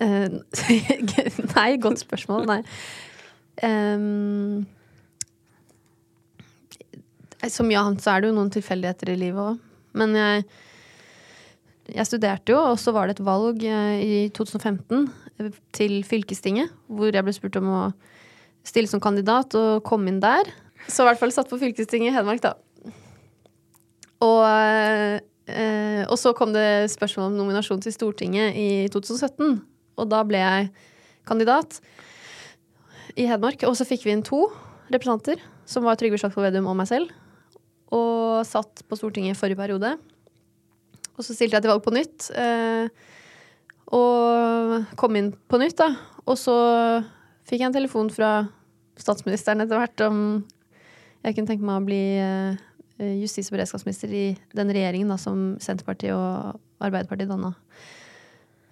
Eh, 0.00 0.28
nei, 1.56 1.70
godt 1.82 2.02
spørsmål. 2.02 2.46
Nei. 2.48 2.60
Um, 3.62 4.64
som 7.52 7.70
Jan 7.72 7.98
så 8.00 8.14
er 8.14 8.22
det 8.22 8.30
jo 8.30 8.36
noen 8.38 8.52
tilfeldigheter 8.54 9.12
i 9.12 9.18
livet 9.20 9.42
òg. 9.42 9.58
Men 9.98 10.14
jeg, 10.16 10.44
jeg 11.92 12.08
studerte 12.08 12.54
jo, 12.54 12.60
og 12.72 12.78
så 12.80 12.94
var 12.96 13.08
det 13.08 13.18
et 13.18 13.26
valg 13.26 13.64
eh, 13.66 13.98
i 14.00 14.20
2015 14.32 15.10
til 15.74 15.98
fylkestinget, 16.06 16.72
hvor 16.86 17.12
jeg 17.12 17.26
ble 17.26 17.34
spurt 17.34 17.58
om 17.58 17.68
å 17.72 17.82
stille 18.66 18.88
som 18.88 19.02
kandidat 19.02 19.56
og 19.58 19.82
komme 19.86 20.12
inn 20.12 20.22
der. 20.22 20.48
Så 20.86 21.02
i 21.02 21.10
hvert 21.10 21.20
fall 21.20 21.34
satt 21.34 21.50
på 21.50 21.58
fylkestinget 21.60 22.12
i 22.12 22.14
Hedmark, 22.14 22.42
da. 22.42 22.54
Og, 24.22 24.42
eh, 25.50 26.02
og 26.06 26.16
så 26.20 26.32
kom 26.38 26.54
det 26.54 26.92
spørsmål 26.94 27.32
om 27.32 27.38
nominasjon 27.40 27.82
til 27.82 27.94
Stortinget 27.94 28.56
i 28.58 28.86
2017. 28.94 29.60
Og 30.00 30.08
da 30.10 30.22
ble 30.26 30.40
jeg 30.40 30.70
kandidat 31.28 31.80
i 33.18 33.26
Hedmark. 33.28 33.64
Og 33.68 33.76
så 33.78 33.86
fikk 33.88 34.06
vi 34.06 34.14
inn 34.14 34.24
to 34.26 34.46
representanter, 34.92 35.42
som 35.68 35.86
var 35.86 35.98
Trygve 36.00 36.20
Slagsvold 36.20 36.48
Vedum 36.48 36.70
og 36.70 36.78
meg 36.80 36.90
selv. 36.90 37.12
Og 37.92 38.42
satt 38.48 38.84
på 38.88 38.98
Stortinget 38.98 39.36
i 39.36 39.38
forrige 39.38 39.60
periode. 39.60 39.96
Og 41.12 41.26
så 41.26 41.36
stilte 41.36 41.58
jeg 41.58 41.64
til 41.64 41.72
valg 41.72 41.84
på 41.84 41.92
nytt. 41.94 42.30
Eh, 42.38 42.88
og 43.92 44.96
kom 45.00 45.18
inn 45.18 45.32
på 45.50 45.60
nytt, 45.60 45.76
da. 45.82 45.92
Og 46.24 46.38
så 46.40 46.56
fikk 47.48 47.60
jeg 47.60 47.68
en 47.68 47.76
telefon 47.76 48.10
fra 48.12 48.32
statsministeren 49.00 49.64
etter 49.64 49.80
hvert 49.80 50.04
om 50.06 50.18
jeg 51.22 51.36
kunne 51.36 51.50
tenke 51.50 51.66
meg 51.66 51.80
å 51.80 51.86
bli 51.86 52.02
eh, 52.18 52.62
justis- 53.20 53.50
og 53.50 53.56
beredskapsminister 53.56 54.12
i 54.14 54.24
den 54.56 54.72
regjeringen 54.74 55.12
da, 55.12 55.18
som 55.20 55.54
Senterpartiet 55.62 56.14
og 56.16 56.58
Arbeiderpartiet 56.82 57.30
danna. 57.30 57.52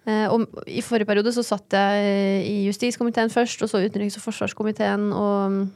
Eh, 0.09 0.27
og 0.33 0.47
I 0.71 0.83
forrige 0.85 1.09
periode 1.09 1.33
så 1.35 1.45
satt 1.45 1.77
jeg 1.77 2.45
i 2.49 2.57
justiskomiteen 2.69 3.33
først, 3.33 3.63
og 3.65 3.71
så 3.71 3.83
utenriks- 3.85 4.17
og 4.21 4.25
forsvarskomiteen. 4.25 5.11
Og 5.13 5.69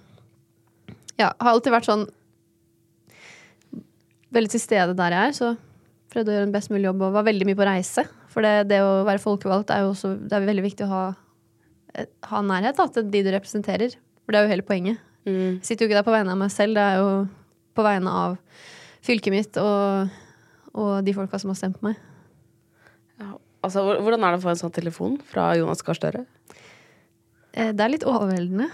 ja, 1.21 1.31
har 1.31 1.53
alltid 1.53 1.75
vært 1.75 1.89
sånn 1.91 2.07
veldig 4.35 4.51
til 4.55 4.63
stede 4.63 4.97
der 4.99 5.15
jeg 5.15 5.31
er. 5.31 5.37
Så 5.37 5.53
prøvde 6.13 6.33
å 6.33 6.39
gjøre 6.39 6.49
en 6.49 6.55
best 6.55 6.73
mulig 6.73 6.89
jobb 6.89 7.05
og 7.05 7.19
var 7.19 7.29
veldig 7.29 7.49
mye 7.49 7.59
på 7.59 7.69
reise. 7.69 8.07
For 8.33 8.45
det, 8.45 8.69
det 8.73 8.81
å 8.83 9.05
være 9.07 9.23
folkevalgt 9.23 9.71
er 9.71 9.85
jo 9.85 9.93
også 9.93 10.15
det 10.25 10.35
er 10.37 10.49
veldig 10.49 10.65
viktig 10.65 10.87
å 10.87 10.93
ha, 10.93 11.05
eh, 11.95 12.09
ha 12.31 12.43
nærhet 12.43 12.81
da, 12.81 12.89
til 12.91 13.11
de 13.13 13.25
du 13.27 13.31
representerer. 13.35 13.99
For 14.25 14.35
det 14.35 14.41
er 14.41 14.49
jo 14.49 14.55
hele 14.55 14.67
poenget. 14.67 15.03
Jeg 15.25 15.61
sitter 15.65 15.85
jo 15.85 15.89
ikke 15.89 16.01
der 16.01 16.05
på 16.05 16.13
vegne 16.13 16.35
av 16.35 16.41
meg 16.41 16.51
selv, 16.53 16.77
det 16.77 16.83
er 16.85 16.99
jo 17.01 17.13
på 17.75 17.85
vegne 17.85 18.11
av 18.13 18.35
fylket 19.05 19.33
mitt 19.33 19.57
og, 19.61 20.11
og 20.77 20.91
de 21.05 21.15
folka 21.17 21.41
som 21.41 21.53
har 21.53 21.57
stemt 21.57 21.79
på 21.81 21.89
meg. 21.89 21.97
Altså, 23.65 23.83
hvordan 23.97 24.25
er 24.25 24.35
det 24.35 24.41
å 24.41 24.45
få 24.45 24.53
en 24.53 24.61
sånn 24.61 24.75
telefon 24.75 25.19
fra 25.31 25.51
Jonas 25.59 25.83
Gahr 25.85 25.97
Støre? 25.99 26.25
Eh, 27.55 27.73
Det 27.73 27.81
er 27.81 27.93
litt 27.93 28.07
overveldende. 28.09 28.69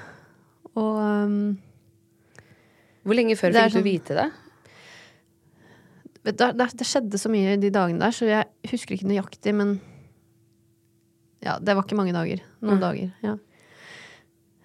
Og 0.79 0.97
um, 0.99 1.59
Hvor 3.05 3.17
lenge 3.19 3.37
før 3.39 3.55
fikk 3.55 3.75
sånn, 3.75 3.85
du 3.85 3.87
vite 3.87 4.17
det? 4.19 4.29
Det, 6.21 6.35
det, 6.37 6.67
det 6.77 6.87
skjedde 6.87 7.19
så 7.19 7.31
mye 7.33 7.57
de 7.61 7.71
dagene 7.73 8.03
der, 8.03 8.13
så 8.15 8.29
jeg 8.29 8.73
husker 8.73 8.97
ikke 8.97 9.09
nøyaktig, 9.09 9.55
men 9.57 9.79
Ja, 11.41 11.57
det 11.57 11.73
var 11.73 11.87
ikke 11.87 11.97
mange 11.97 12.13
dager. 12.13 12.43
Noen 12.61 12.83
dager, 12.83 13.15
ja. 13.25 13.39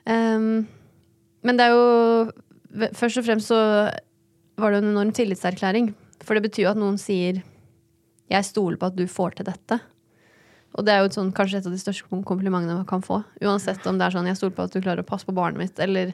Um, 0.05 0.65
men 1.45 1.57
det 1.57 1.65
er 1.65 1.73
jo 1.73 2.33
Først 2.93 3.21
og 3.21 3.23
fremst 3.23 3.47
så 3.49 3.57
var 4.59 4.73
det 4.73 4.81
en 4.81 4.89
enorm 4.91 5.13
tillitserklæring. 5.15 5.93
For 6.27 6.35
det 6.35 6.43
betyr 6.43 6.65
jo 6.65 6.71
at 6.73 6.79
noen 6.79 6.97
sier 6.99 7.39
'jeg 8.29 8.45
stoler 8.45 8.77
på 8.77 8.87
at 8.87 8.95
du 8.97 9.05
får 9.07 9.37
til 9.37 9.45
dette'. 9.47 9.79
Og 10.75 10.83
det 10.83 10.91
er 10.91 11.03
jo 11.03 11.11
sånn, 11.15 11.31
kanskje 11.35 11.61
et 11.61 11.67
av 11.69 11.73
de 11.73 11.79
største 11.79 12.07
komplimentene 12.27 12.75
man 12.75 12.87
kan 12.89 13.03
få. 13.03 13.21
Uansett 13.43 13.85
om 13.87 13.99
det 13.99 14.07
er 14.07 14.15
sånn 14.15 14.27
'jeg 14.27 14.37
stoler 14.37 14.55
på 14.55 14.63
at 14.63 14.73
du 14.73 14.81
klarer 14.81 15.03
å 15.03 15.07
passe 15.07 15.25
på 15.25 15.35
barnet 15.35 15.57
mitt', 15.57 15.79
eller 15.79 16.13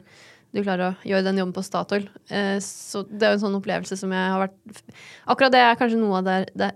du 0.52 0.62
klarer 0.62 0.92
å 0.92 0.96
gjøre 1.08 1.24
den 1.24 1.38
jobben 1.40 1.54
på 1.56 1.64
Statoil. 1.64 2.08
Eh, 2.28 2.58
så 2.60 3.02
det 3.08 3.22
er 3.22 3.32
jo 3.32 3.38
en 3.40 3.44
sånn 3.46 3.60
opplevelse 3.60 3.96
som 3.96 4.12
jeg 4.12 4.32
har 4.32 4.48
vært 4.48 4.92
Akkurat 5.26 5.52
det 5.52 5.62
er 5.64 5.78
kanskje 5.80 5.98
noe 5.98 6.18
av 6.18 6.24
det, 6.24 6.50
det, 6.54 6.70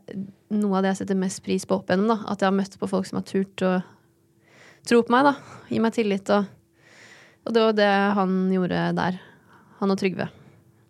noe 0.51 0.79
av 0.79 0.83
det 0.83 0.95
jeg 0.95 1.01
setter 1.03 1.15
mest 1.21 1.43
pris 1.45 1.67
på 1.69 1.77
opp 1.77 1.91
igjennom. 1.91 2.09
da. 2.09 2.33
At 2.33 2.41
jeg 2.41 2.49
har 2.49 2.57
møtt 2.57 2.79
på 2.81 2.89
folk 2.89 3.07
som 3.07 3.19
har 3.21 3.27
turt 3.29 3.63
å 3.63 3.83
tro 4.87 5.03
på 5.03 5.13
meg, 5.13 5.25
da. 5.29 5.35
Gi 5.69 5.79
meg 5.79 5.93
tillit. 5.93 6.31
Og, 6.31 6.47
og 7.45 7.53
det 7.53 7.67
var 7.67 7.77
det 7.77 7.93
han 8.17 8.51
gjorde 8.51 8.97
der. 8.97 9.21
Han 9.79 9.93
og 9.93 9.99
Trygve. 10.01 10.31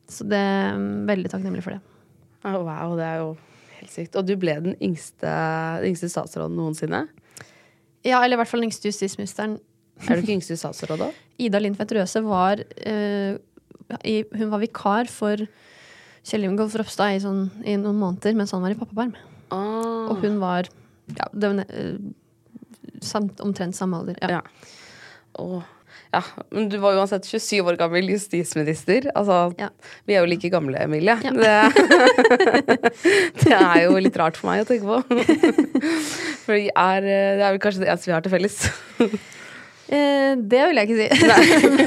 Så 0.08 0.22
det 0.30 0.38
er 0.38 0.78
veldig 1.10 1.32
takknemlig 1.32 1.64
for 1.66 1.74
det. 1.74 1.82
Oh, 2.46 2.62
wow, 2.62 2.94
det 2.94 3.02
er 3.02 3.18
jo 3.24 3.34
helt 3.86 3.94
sykt. 3.94 4.18
Og 4.18 4.26
du 4.26 4.34
ble 4.40 4.58
den 4.64 4.76
yngste, 4.82 5.30
den 5.80 5.92
yngste 5.92 6.10
statsråden 6.12 6.58
noensinne? 6.58 7.06
Ja, 8.06 8.20
eller 8.20 8.36
i 8.36 8.40
hvert 8.42 8.50
fall 8.50 8.62
den 8.62 8.70
yngste 8.70 8.90
justisministeren. 8.90 9.58
Er 10.04 10.18
du 10.18 10.24
ikke 10.24 10.36
yngste 10.36 10.58
statsråd 10.60 11.00
da? 11.00 11.10
Ida 11.46 11.60
Lindtvedt 11.62 11.94
Røse 11.96 12.20
var 12.24 12.60
uh, 12.60 13.38
i, 14.02 14.16
Hun 14.34 14.50
var 14.52 14.60
vikar 14.60 15.08
for 15.12 15.40
Kjell 16.26 16.46
Ingolf 16.48 16.74
Ropstad 16.76 17.16
i, 17.16 17.22
sånn, 17.22 17.46
i 17.62 17.76
noen 17.78 17.98
måneder 18.00 18.34
mens 18.36 18.52
han 18.54 18.64
var 18.64 18.74
i 18.74 18.78
pappaperm. 18.78 19.14
Ah. 19.54 20.10
Og 20.10 20.24
hun 20.24 20.40
var 20.42 20.66
ja, 21.14 21.28
det 21.30 21.52
eh, 21.70 22.00
samt, 23.04 23.38
omtrent 23.44 23.78
samme 23.78 24.00
alder. 24.00 24.18
Ja. 24.20 24.40
Ja. 24.40 24.72
Åh. 25.38 25.72
Ja. 26.16 26.22
Men 26.54 26.68
du 26.72 26.76
var 26.82 26.96
uansett 26.98 27.28
27 27.28 27.60
år 27.68 27.78
gammel 27.80 28.08
justisminister. 28.14 29.08
Altså, 29.14 29.38
Ja. 29.60 29.68
vi 30.08 30.16
er 30.16 30.24
jo 30.24 30.30
like 30.32 30.50
gamle, 30.52 30.80
Emilie. 30.82 31.16
Ja. 31.22 31.32
Det, 31.36 31.54
det 33.44 33.52
er 33.56 33.80
jo 33.86 33.96
litt 34.02 34.16
rart 34.20 34.36
for 34.40 34.50
meg 34.50 34.64
å 34.64 34.68
tenke 34.68 34.86
på. 34.88 34.98
For 36.46 36.54
vi 36.54 36.68
er, 36.70 37.00
det 37.02 37.42
er 37.42 37.50
vel 37.56 37.62
kanskje 37.62 37.82
det 37.82 37.88
eneste 37.90 38.10
vi 38.10 38.14
har 38.16 38.22
til 38.26 38.36
felles. 38.36 38.60
Eh, 39.86 40.32
det 40.50 40.64
vil 40.66 40.78
jeg 40.80 40.88
ikke 40.88 40.96
si. 40.98 41.06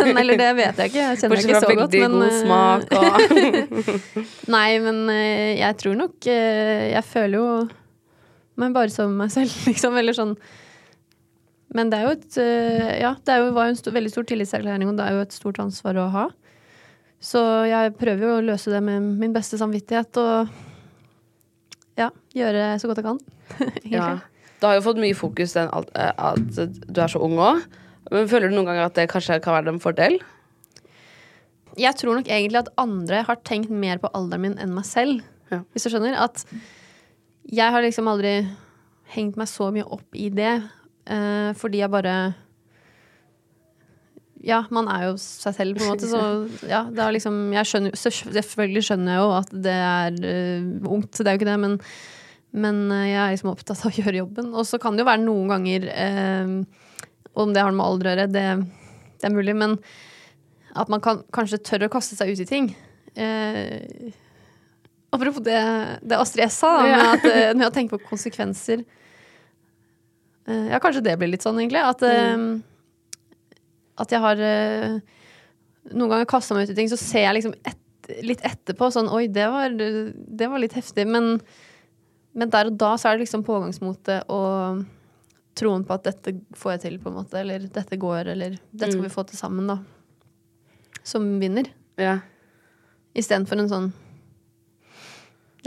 men, 0.06 0.18
eller 0.22 0.38
det 0.40 0.46
vet 0.56 0.78
jeg 0.80 0.88
ikke. 0.94 1.02
Jeg 1.04 1.18
kjenner 1.20 1.34
Bortsett 1.34 1.66
fra 1.66 1.74
veldig 1.74 2.00
Men, 2.00 2.14
god 2.14 2.24
eh, 2.24 2.38
smak 2.40 2.86
og 2.96 4.54
Nei, 4.56 4.70
men 4.86 5.02
eh, 5.12 5.58
jeg 5.60 5.76
tror 5.82 5.98
nok 6.00 6.30
eh, 6.32 6.86
Jeg 6.94 7.04
føler 7.10 7.36
jo 7.36 7.50
meg 8.64 8.72
bare 8.78 8.94
som 8.96 9.12
meg 9.20 9.34
selv, 9.36 9.52
liksom. 9.68 10.00
Eller 10.00 10.16
sånn 10.16 10.32
Men 11.76 11.92
det 11.92 12.00
er 12.00 12.08
jo 12.08 12.14
et 12.16 12.38
eh, 12.42 12.94
Ja, 13.04 13.14
det 13.26 13.34
er 13.34 13.44
jo, 13.44 13.52
var 13.54 13.68
jo 13.68 13.76
en 13.76 13.80
stor, 13.80 13.94
veldig 13.94 14.12
stor 14.14 14.26
tillitserklæring, 14.30 14.90
og 14.90 14.98
det 14.98 15.06
er 15.06 15.18
jo 15.18 15.26
et 15.26 15.36
stort 15.36 15.60
ansvar 15.62 16.00
å 16.02 16.08
ha. 16.16 16.26
Så 17.20 17.42
jeg 17.68 17.94
prøver 18.00 18.26
jo 18.26 18.38
å 18.38 18.48
løse 18.48 18.72
det 18.72 18.80
med 18.84 19.06
min 19.20 19.36
beste 19.36 19.60
samvittighet 19.60 20.18
og 20.22 20.54
ja, 22.00 22.08
gjøre 22.36 22.72
så 22.80 22.90
godt 22.90 23.02
jeg 23.02 23.08
kan. 23.10 23.20
ja. 23.96 24.10
Det 24.60 24.68
har 24.68 24.80
jo 24.80 24.86
fått 24.88 25.00
mye 25.00 25.16
fokus 25.16 25.56
den, 25.56 25.70
at, 25.76 25.92
eh, 26.00 26.12
at 26.16 26.88
du 26.88 27.02
er 27.04 27.12
så 27.12 27.22
ung 27.24 27.38
òg. 27.40 27.64
Men 28.10 28.30
føler 28.32 28.50
du 28.50 28.56
noen 28.58 28.72
ganger 28.72 28.88
at 28.88 28.98
det 28.98 29.10
kanskje 29.12 29.40
kan 29.44 29.60
være 29.60 29.76
en 29.76 29.84
fordel? 29.84 30.18
Jeg 31.80 31.96
tror 32.00 32.18
nok 32.18 32.32
egentlig 32.32 32.64
at 32.64 32.72
andre 32.82 33.22
har 33.28 33.40
tenkt 33.48 33.72
mer 33.72 34.02
på 34.02 34.10
alderen 34.18 34.48
min 34.48 34.58
enn 34.60 34.74
meg 34.76 34.88
selv. 34.88 35.22
Ja. 35.52 35.62
Hvis 35.74 35.86
du 35.86 35.94
skjønner? 35.94 36.18
At 36.18 36.44
jeg 37.50 37.74
har 37.74 37.84
liksom 37.86 38.10
aldri 38.10 38.42
hengt 39.14 39.38
meg 39.40 39.50
så 39.50 39.70
mye 39.74 39.88
opp 39.88 40.18
i 40.18 40.30
det. 40.34 40.60
Eh, 41.10 41.50
fordi 41.58 41.82
jeg 41.84 41.92
bare 41.94 42.16
Ja, 44.46 44.62
man 44.72 44.88
er 44.88 45.10
jo 45.10 45.16
seg 45.20 45.56
selv, 45.58 45.78
på 45.78 45.84
en 45.84 45.92
måte. 45.92 46.08
Så 46.08 46.70
ja, 46.70 46.86
det 46.88 47.04
er 47.04 47.16
liksom 47.16 47.40
Jeg 47.52 47.68
skjønner 47.68 47.98
Selvfølgelig 48.00 48.86
skjønner 48.88 49.18
jeg 49.18 49.24
jo 49.24 49.34
at 49.36 49.56
det 49.68 49.76
er 49.76 50.20
uh, 50.24 50.94
ungt, 50.96 51.12
det 51.18 51.28
er 51.28 51.36
jo 51.36 51.42
ikke 51.42 51.50
det, 51.50 51.58
men, 51.60 51.80
men 52.56 52.84
eh, 52.96 53.10
jeg 53.12 53.24
er 53.24 53.34
liksom 53.36 53.52
opptatt 53.52 53.84
av 53.84 53.92
å 53.92 53.96
gjøre 54.00 54.22
jobben. 54.24 54.54
Og 54.54 54.68
så 54.70 54.80
kan 54.82 54.96
det 54.96 55.04
jo 55.04 55.10
være 55.12 55.26
noen 55.26 55.52
ganger 55.52 55.90
eh, 55.94 56.54
Om 57.40 57.56
det 57.56 57.66
har 57.66 57.76
med 57.76 57.86
alder 57.86 58.08
å 58.08 58.16
gjøre, 58.16 58.30
det, 58.32 58.46
det 59.20 59.28
er 59.28 59.36
mulig, 59.36 59.58
men 59.60 59.76
at 60.78 60.90
man 60.92 61.02
kan, 61.04 61.24
kanskje 61.34 61.62
tør 61.66 61.88
å 61.88 61.92
kaste 61.92 62.18
seg 62.18 62.34
ut 62.34 62.42
i 62.44 62.48
ting. 62.48 62.70
Eh, 63.20 64.14
apropos 65.12 65.44
det, 65.44 65.60
det 66.02 66.20
Astrid 66.20 66.46
S 66.46 66.60
sa, 66.62 66.76
da, 66.78 66.88
med, 66.88 67.06
at, 67.18 67.28
eh, 67.34 67.52
med 67.56 67.68
å 67.68 67.74
tenke 67.74 67.98
på 67.98 68.12
konsekvenser. 68.14 68.86
Eh, 70.50 70.68
ja, 70.74 70.82
kanskje 70.82 71.06
det 71.06 71.16
blir 71.22 71.32
litt 71.32 71.46
sånn, 71.46 71.60
egentlig. 71.62 71.84
At, 71.86 72.04
eh, 72.08 73.56
at 74.04 74.16
jeg 74.16 74.24
har 74.24 74.44
eh, 74.44 75.00
noen 75.94 76.14
ganger 76.14 76.30
kasta 76.30 76.58
meg 76.58 76.68
ut 76.68 76.74
i 76.74 76.80
ting, 76.82 76.92
så 76.92 77.00
ser 77.00 77.28
jeg 77.28 77.40
liksom 77.40 77.56
et, 77.62 77.84
litt 78.26 78.42
etterpå 78.48 78.90
sånn 78.90 79.12
Oi, 79.14 79.28
det 79.30 79.46
var, 79.54 79.76
det 79.76 80.48
var 80.50 80.62
litt 80.62 80.78
heftig. 80.78 81.06
Men, 81.10 81.38
men 82.34 82.56
der 82.56 82.72
og 82.72 82.80
da 82.82 82.96
så 82.98 83.12
er 83.12 83.18
det 83.18 83.28
liksom 83.28 83.46
pågangsmotet 83.48 84.32
og 84.34 84.84
troen 85.60 85.84
på 85.84 85.96
at 85.96 86.06
dette 86.08 86.38
får 86.56 86.78
jeg 86.78 86.84
til, 86.86 87.00
på 87.04 87.12
en 87.12 87.22
måte. 87.22 87.40
Eller 87.44 87.70
dette 87.70 88.00
går, 88.00 88.34
eller 88.34 88.60
dette 88.72 88.94
skal 88.94 89.06
vi 89.06 89.14
få 89.14 89.28
til 89.30 89.40
sammen, 89.40 89.70
da 89.70 89.82
som 91.10 91.40
vinner. 91.40 91.70
Ja. 92.00 92.20
Istedenfor 93.18 93.60
en 93.60 93.72
sånn 93.72 93.90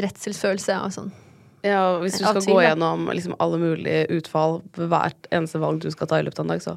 redselsfølelse 0.01 0.77
av 0.79 0.93
sånn 0.95 1.11
ja, 1.63 1.81
og 1.95 2.03
hvis 2.03 2.19
du 2.19 2.25
skal 2.25 2.43
gå 2.43 2.59
gjennom 2.65 3.07
liksom, 3.15 3.37
alle 3.43 3.59
mulige 3.63 4.07
utfall 4.19 4.61
ved 4.75 4.91
hvert 4.91 5.29
eneste 5.31 5.61
valg 5.63 5.83
du 5.83 5.91
skal 5.95 6.11
ta 6.11 6.19
i 6.19 6.27
løpet 6.27 6.43
av 6.43 6.47
en 6.47 6.55
dag, 6.55 6.63
så 6.65 6.77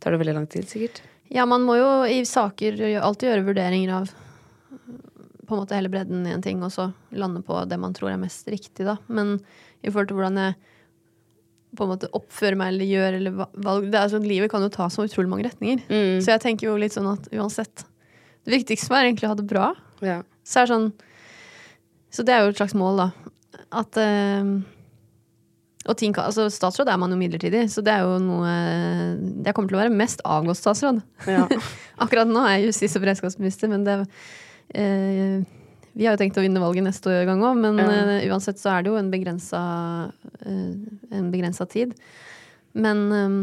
tar 0.00 0.14
det 0.14 0.22
veldig 0.22 0.36
lang 0.38 0.48
tid, 0.50 0.68
sikkert. 0.70 1.02
Ja, 1.32 1.44
man 1.48 1.64
må 1.68 1.78
jo 1.78 1.90
i 2.08 2.22
saker 2.28 2.80
alltid 3.00 3.30
gjøre 3.30 3.46
vurderinger 3.46 3.94
av 4.00 4.10
på 5.52 5.56
en 5.56 5.60
måte 5.60 5.76
hele 5.76 5.90
bredden 5.92 6.24
i 6.26 6.32
en 6.32 6.44
ting, 6.44 6.62
og 6.64 6.72
så 6.72 6.88
lande 7.12 7.42
på 7.44 7.58
det 7.68 7.76
man 7.80 7.92
tror 7.96 8.12
er 8.12 8.20
mest 8.20 8.48
riktig, 8.48 8.86
da. 8.88 8.96
Men 9.12 9.36
i 9.82 9.90
forhold 9.90 10.08
til 10.08 10.20
hvordan 10.20 10.40
jeg 10.40 10.58
på 11.76 11.86
en 11.86 11.92
måte 11.92 12.10
oppfører 12.16 12.58
meg 12.60 12.74
eller 12.74 12.88
gjør 12.88 13.16
eller 13.18 13.36
valg 13.64 13.88
det 13.92 14.00
er 14.00 14.10
sånn, 14.12 14.28
Livet 14.28 14.52
kan 14.52 14.64
jo 14.64 14.72
ta 14.72 14.88
så 14.92 15.06
utrolig 15.08 15.30
mange 15.32 15.46
retninger. 15.46 15.80
Mm. 15.88 16.20
Så 16.24 16.34
jeg 16.34 16.42
tenker 16.44 16.68
jo 16.68 16.76
litt 16.80 16.96
sånn 16.96 17.08
at 17.14 17.30
uansett 17.32 17.86
Det 18.44 18.52
viktigste 18.52 18.92
er 18.92 19.06
egentlig 19.06 19.28
å 19.28 19.32
ha 19.32 19.38
det 19.38 19.48
bra. 19.48 19.70
Ja. 20.04 20.18
Så 20.44 20.66
sånn 20.68 20.90
Så 22.12 22.26
det 22.28 22.34
er 22.34 22.44
jo 22.44 22.52
et 22.52 22.60
slags 22.60 22.76
mål, 22.76 23.00
da. 23.00 23.21
At 23.72 23.96
eh, 24.00 24.44
Og 25.88 25.96
ting 25.98 26.14
Altså, 26.22 26.46
statsråd 26.52 26.88
er 26.92 27.00
man 27.00 27.10
jo 27.12 27.18
midlertidig, 27.20 27.64
så 27.72 27.82
det 27.84 27.92
er 27.94 28.04
jo 28.06 28.18
noe 28.22 28.52
Jeg 29.44 29.54
kommer 29.54 29.68
til 29.72 29.78
å 29.78 29.82
være 29.82 29.94
mest 29.96 30.22
avgått 30.24 30.60
statsråd. 30.60 31.02
Ja. 31.26 31.46
Akkurat 32.04 32.30
nå 32.30 32.44
er 32.46 32.58
jeg 32.60 32.70
justis- 32.70 32.96
og 32.96 33.04
beredskapsminister, 33.04 33.68
men 33.72 33.84
det 33.88 33.96
eh, 34.74 35.42
Vi 35.92 36.06
har 36.06 36.14
jo 36.16 36.22
tenkt 36.22 36.38
å 36.40 36.44
vinne 36.44 36.62
valget 36.62 36.86
neste 36.86 37.18
gang 37.28 37.42
òg, 37.44 37.58
men 37.60 37.80
Ja. 37.82 37.88
eh, 38.18 38.28
uansett 38.32 38.60
så 38.62 38.72
er 38.76 38.82
det 38.86 38.92
jo 38.92 38.96
en 39.00 39.10
begrensa 39.12 39.62
uh, 40.08 40.72
en 41.12 41.30
begrensa 41.34 41.66
tid. 41.68 41.92
Men 42.72 43.02
eh, 43.12 43.40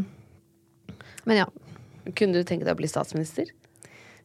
Men 1.26 1.43
ja. 1.43 1.50
Kunne 2.15 2.39
du 2.39 2.43
tenke 2.48 2.65
deg 2.65 2.74
å 2.74 2.80
bli 2.80 2.88
statsminister? 2.89 3.52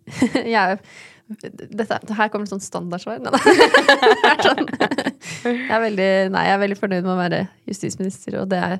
jeg 0.54 0.78
dette, 1.24 1.98
her 2.18 2.28
kommer 2.28 2.44
et 2.44 2.52
sånt 2.52 2.66
standardsvar. 2.66 3.22
Nei, 3.24 3.32
det 3.38 4.34
sånn. 4.44 4.66
jeg, 4.68 5.70
er 5.72 5.80
veldig, 5.86 6.10
nei, 6.34 6.44
jeg 6.48 6.56
er 6.56 6.60
veldig 6.64 6.78
fornøyd 6.80 7.06
med 7.06 7.14
å 7.14 7.20
være 7.20 7.40
justisminister, 7.70 8.38
og 8.42 8.50
det 8.52 8.60
er 8.60 8.76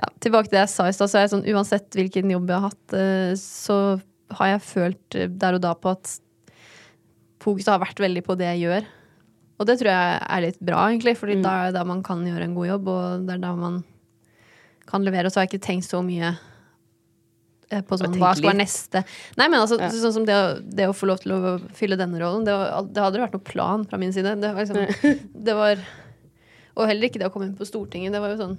ja, 0.00 0.06
Tilbake 0.22 0.48
til 0.48 0.56
det 0.56 0.62
jeg 0.62 0.72
sa 0.72 0.86
i 0.88 0.94
stad, 0.96 1.10
så 1.10 1.18
er 1.18 1.26
jeg 1.26 1.32
sånn 1.34 1.48
uansett 1.50 1.98
hvilken 1.98 2.30
jobb 2.32 2.48
jeg 2.48 2.56
har 2.56 2.70
hatt, 2.70 2.94
eh, 2.96 3.32
så 3.36 3.76
har 4.38 4.52
jeg 4.54 4.62
følt 4.64 5.18
eh, 5.18 5.28
der 5.42 5.58
og 5.58 5.64
da 5.64 5.74
på 5.76 5.92
at 5.92 6.14
fokuset 7.42 7.72
har 7.74 7.82
vært 7.82 8.00
veldig 8.00 8.22
på 8.24 8.36
det 8.38 8.48
jeg 8.52 8.62
gjør. 8.64 8.88
Og 9.60 9.68
det 9.68 9.76
tror 9.80 9.90
jeg 9.90 10.20
er 10.24 10.44
litt 10.46 10.60
bra, 10.64 10.86
egentlig, 10.88 11.16
fordi 11.20 11.40
da 11.44 11.56
er 11.58 11.68
det 11.68 11.76
da 11.76 11.84
man 11.88 12.00
kan 12.06 12.22
gjøre 12.24 12.46
en 12.46 12.56
god 12.56 12.70
jobb, 12.70 12.88
og 12.94 13.26
det 13.26 13.34
er 13.36 13.42
da 13.42 13.50
man 13.58 13.82
kan 14.88 15.04
levere. 15.04 15.28
Og 15.28 15.34
så 15.34 15.40
har 15.40 15.48
jeg 15.48 15.52
ikke 15.52 15.66
tenkt 15.66 15.88
så 15.90 16.00
mye 16.04 16.32
på 17.86 17.96
sånn, 18.00 18.16
hva 18.18 18.32
skal 18.34 18.50
være 18.50 18.58
neste 18.58 19.02
Nei, 19.38 19.46
men 19.46 19.60
altså, 19.60 19.76
Ja. 19.78 19.88
sånn 19.94 20.12
som 20.16 20.24
det 20.26 20.34
å, 20.34 20.46
det 20.60 20.88
å 20.90 20.94
få 20.96 21.06
lov 21.06 21.20
til 21.22 21.32
å 21.36 21.52
fylle 21.76 21.96
denne 22.00 22.18
rollen, 22.18 22.42
det, 22.48 22.52
var, 22.56 22.82
det 22.90 23.04
hadde 23.04 23.20
vært 23.22 23.36
noen 23.36 23.46
plan 23.46 23.84
fra 23.86 24.00
min 24.02 24.12
side. 24.16 24.32
Det 24.42 24.50
var 24.56 24.66
liksom 24.66 25.22
Det 25.46 25.54
var 25.54 25.82
Og 26.74 26.86
heller 26.90 27.06
ikke 27.08 27.20
det 27.22 27.28
å 27.30 27.32
komme 27.34 27.46
inn 27.50 27.56
på 27.58 27.68
Stortinget. 27.68 28.12
Det 28.14 28.20
var 28.22 28.34
jo 28.34 28.40
sånn 28.42 28.56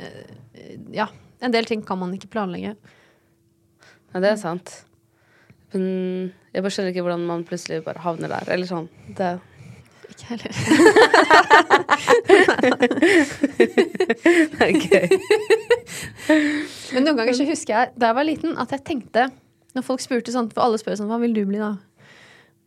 eh, 0.00 0.76
Ja. 0.96 1.08
En 1.44 1.52
del 1.54 1.68
ting 1.68 1.84
kan 1.86 1.98
man 2.00 2.10
ikke 2.16 2.30
planlegge. 2.32 2.72
Ja, 4.14 4.20
det 4.24 4.32
er 4.32 4.40
sant. 4.40 4.72
Men 5.72 6.32
jeg 6.54 6.64
bare 6.64 6.72
skjønner 6.74 6.90
ikke 6.94 7.04
hvordan 7.04 7.26
man 7.28 7.44
plutselig 7.46 7.84
bare 7.84 8.00
havner 8.02 8.32
der. 8.32 8.48
Eller 8.54 8.66
sånn. 8.66 8.88
Det 9.14 9.34
Ikke 10.18 10.26
heller. 10.34 10.50
er 14.58 14.72
gøy. 14.74 15.08
Men 16.92 17.04
noen 17.06 17.18
ganger 17.20 17.36
så 17.38 17.46
husker 17.46 17.74
jeg 17.74 17.92
da 17.94 18.10
jeg 18.10 18.18
var 18.18 18.26
liten, 18.26 18.56
at 18.58 18.72
jeg 18.74 18.82
tenkte 18.84 19.28
Når 19.76 19.84
folk 19.86 20.02
spurte 20.02 20.34
sånn, 20.34 20.50
for 20.50 20.64
alle 20.64 20.80
spør 20.80 20.98
sånn, 20.98 21.10
hva 21.10 21.20
vil 21.22 21.36
du 21.36 21.44
bli 21.46 21.60
da? 21.62 21.76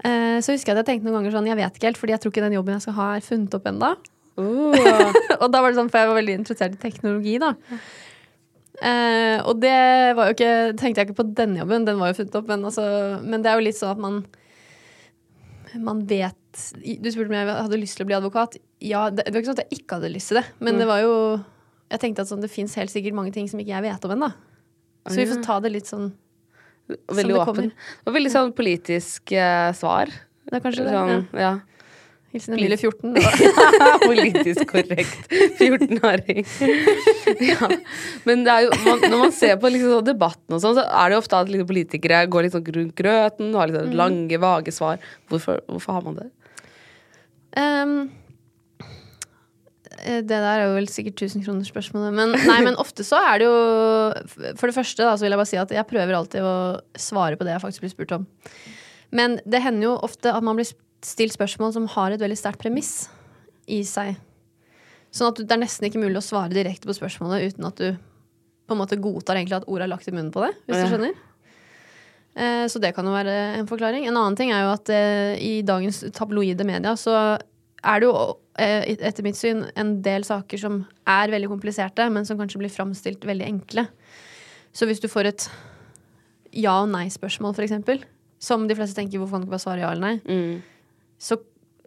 Eh, 0.06 0.38
så 0.42 0.56
husker 0.56 0.72
jeg 0.72 0.78
at 0.78 0.82
jeg 0.82 0.88
tenkte 0.88 1.10
noen 1.10 1.20
ganger 1.20 1.36
sånn, 1.36 1.50
jeg 1.50 1.60
vet 1.60 1.76
ikke 1.76 1.90
helt, 1.90 2.00
fordi 2.00 2.16
jeg 2.16 2.24
tror 2.24 2.34
ikke 2.34 2.46
den 2.46 2.56
jobben 2.56 2.78
jeg 2.78 2.86
skal 2.86 2.98
ha, 2.98 3.08
er 3.18 3.26
funnet 3.26 3.58
opp 3.58 3.68
ennå. 3.70 3.92
Uh, 4.40 5.12
og 5.42 5.48
da 5.52 5.60
var 5.60 5.68
det 5.70 5.78
sånn, 5.78 5.92
for 5.92 6.02
jeg 6.02 6.10
var 6.10 6.18
veldig 6.18 6.38
interessert 6.40 6.78
i 6.78 6.82
teknologi, 6.82 7.36
da. 7.42 7.52
Eh, 8.82 9.38
og 9.46 9.60
det 9.62 9.78
var 10.18 10.32
jo 10.32 10.34
ikke 10.34 10.54
Tenkte 10.80 11.04
jeg 11.04 11.10
ikke 11.12 11.20
på 11.20 11.26
denne 11.38 11.60
jobben, 11.60 11.84
den 11.86 12.00
var 12.02 12.10
jo 12.10 12.18
funnet 12.18 12.38
opp, 12.40 12.48
men, 12.50 12.64
altså, 12.66 12.86
men 13.22 13.44
det 13.44 13.52
er 13.52 13.60
jo 13.60 13.66
litt 13.68 13.78
sånn 13.78 13.92
at 13.94 14.02
man 14.02 14.16
Man 15.86 16.00
vet 16.10 16.41
Du 16.52 17.08
spurte 17.14 17.30
om 17.32 17.36
jeg 17.38 17.48
hadde 17.48 17.80
lyst 17.80 17.96
til 17.98 18.04
å 18.06 18.10
bli 18.10 18.18
advokat. 18.18 18.58
Ja, 18.84 19.06
det, 19.10 19.24
det 19.28 19.34
var 19.34 19.40
ikke 19.44 19.52
sånn 19.54 19.60
at 19.62 19.72
jeg 19.72 19.80
ikke 19.82 20.00
hadde 20.00 20.12
lyst 20.12 20.32
til 20.34 20.40
det, 20.42 20.46
men 20.60 20.80
det 20.82 20.88
var 20.90 21.00
jo 21.04 21.14
Jeg 21.92 22.00
tenkte 22.04 22.24
at 22.24 22.30
sånn, 22.32 22.42
det 22.44 22.50
fins 22.52 22.76
helt 22.80 22.92
sikkert 22.92 23.16
mange 23.18 23.32
ting 23.36 23.48
som 23.52 23.60
ikke 23.60 23.74
jeg 23.74 23.84
vet 23.84 24.06
om 24.08 24.12
ennå. 24.16 24.30
Så 25.10 25.18
vi 25.20 25.26
får 25.28 25.42
ta 25.44 25.58
det 25.64 25.72
litt 25.74 25.90
sånn 25.90 26.12
veldig 26.92 27.34
det 27.34 27.40
åpen. 27.42 27.46
kommer. 27.50 27.90
Og 28.08 28.14
veldig 28.16 28.32
sånn 28.32 28.54
politisk 28.56 29.32
eh, 29.36 29.72
svar. 29.76 30.12
Det 30.48 30.56
er 30.60 30.64
kanskje 30.64 30.86
det. 30.88 30.94
Sånn, 30.96 31.28
ja. 31.36 31.42
Ja. 31.42 31.52
Hilsen 32.32 32.56
Emilie 32.56 32.78
14. 32.80 33.12
det 33.12 33.24
Politisk 34.08 34.70
korrekt. 34.72 35.34
14-åring. 35.60 36.46
ja. 37.52 37.70
Men 38.24 38.46
det 38.48 38.56
jo, 38.66 38.70
man, 38.86 39.02
når 39.12 39.18
man 39.26 39.34
ser 39.36 39.58
på 39.60 39.72
liksom 39.74 39.98
sånn 39.98 40.08
debatten 40.14 40.56
og 40.56 40.62
sånn, 40.64 40.78
så 40.80 40.86
er 40.88 41.12
det 41.12 41.18
jo 41.18 41.24
ofte 41.26 41.42
at 41.44 41.52
liksom 41.52 41.68
politikere 41.74 42.22
går 42.32 42.48
litt 42.48 42.56
sånn 42.56 42.70
rundt 42.78 42.96
grøten, 42.96 43.52
har 43.60 43.68
litt 43.68 43.82
Mm. 43.82 43.90
sånn 43.90 44.00
lange, 44.00 44.40
vage 44.40 44.72
svar. 44.76 45.04
Hvorfor, 45.28 45.60
hvorfor 45.68 45.98
har 46.00 46.08
man 46.08 46.22
det? 46.22 46.30
Eh, 47.60 48.10
det 50.02 50.30
der 50.32 50.46
er 50.48 50.64
jo 50.66 50.78
vel 50.78 50.88
sikkert 50.90 51.20
1000 51.20 51.44
kroner 51.46 51.68
spørsmålet. 51.68 52.16
Men, 52.18 52.36
nei, 52.50 52.60
men 52.66 52.80
ofte 52.82 53.06
så 53.06 53.20
er 53.22 53.42
det 53.42 53.50
jo 53.50 53.58
For 54.58 54.70
det 54.70 54.78
første 54.78 55.06
da, 55.06 55.16
så 55.16 55.26
vil 55.26 55.36
jeg 55.36 55.42
bare 55.42 55.52
si 55.52 55.60
at 55.62 55.74
jeg 55.76 55.90
prøver 55.90 56.18
alltid 56.18 56.46
å 56.46 56.56
svare 56.98 57.38
på 57.38 57.48
det 57.48 57.56
jeg 57.56 57.64
faktisk 57.66 57.86
blir 57.86 57.94
spurt 57.94 58.16
om. 58.18 58.28
Men 59.12 59.40
det 59.46 59.62
hender 59.64 59.90
jo 59.90 59.98
ofte 60.08 60.32
at 60.32 60.46
man 60.46 60.58
blir 60.58 60.70
stilt 61.06 61.36
spørsmål 61.36 61.74
som 61.76 61.90
har 61.96 62.14
et 62.14 62.22
veldig 62.22 62.38
sterkt 62.40 62.62
premiss 62.62 63.10
i 63.72 63.82
seg. 63.88 64.16
Sånn 65.12 65.34
at 65.34 65.42
det 65.42 65.52
er 65.52 65.64
nesten 65.66 65.90
ikke 65.90 66.02
mulig 66.02 66.22
å 66.22 66.24
svare 66.24 66.54
direkte 66.54 66.88
på 66.88 66.96
spørsmålet 66.96 67.52
uten 67.52 67.68
at 67.68 67.82
du 67.82 67.90
på 68.70 68.78
en 68.78 68.80
måte 68.80 69.00
godtar 69.02 69.36
egentlig 69.36 69.58
at 69.60 69.68
ordet 69.68 69.84
er 69.84 69.92
lagt 69.92 70.08
i 70.08 70.14
munnen 70.16 70.32
på 70.32 70.46
det. 70.46 70.54
Hvis 70.70 70.86
du 70.86 70.94
skjønner. 70.94 71.18
Eh, 72.36 72.66
Så 72.72 72.80
det 72.80 72.94
kan 72.96 73.06
jo 73.06 73.12
være 73.12 73.34
en 73.60 73.68
forklaring. 73.68 74.06
En 74.08 74.16
annen 74.18 74.38
ting 74.40 74.52
er 74.52 74.64
jo 74.64 74.74
at 74.74 74.90
eh, 74.90 75.36
i 75.42 75.62
dagens 75.68 76.04
tabloide 76.16 76.64
media 76.68 76.94
så 76.96 77.16
er 77.84 78.00
det 78.00 78.08
jo 78.08 78.14
eh, 78.62 78.86
etter 79.02 79.24
mitt 79.26 79.36
syn 79.40 79.66
en 79.76 80.02
del 80.06 80.24
saker 80.24 80.58
som 80.62 80.86
er 81.10 81.32
veldig 81.34 81.50
kompliserte, 81.50 82.06
men 82.14 82.26
som 82.26 82.38
kanskje 82.40 82.62
blir 82.62 82.72
framstilt 82.72 83.26
veldig 83.28 83.48
enkle. 83.48 83.88
Så 84.72 84.86
hvis 84.88 85.02
du 85.04 85.08
får 85.12 85.26
et 85.32 85.50
ja- 86.54 86.82
og 86.84 86.90
nei-spørsmål, 86.92 87.56
eksempel, 87.64 88.04
som 88.40 88.68
de 88.68 88.76
fleste 88.76 88.96
tenker 88.96 89.20
hvorfor 89.20 89.38
kan 89.38 89.42
du 89.42 89.48
ikke 89.48 89.56
bare 89.58 89.66
svare 89.66 89.82
ja 89.84 89.92
eller 89.92 90.02
nei, 90.02 90.18
Mm. 90.26 90.62
så 91.20 91.38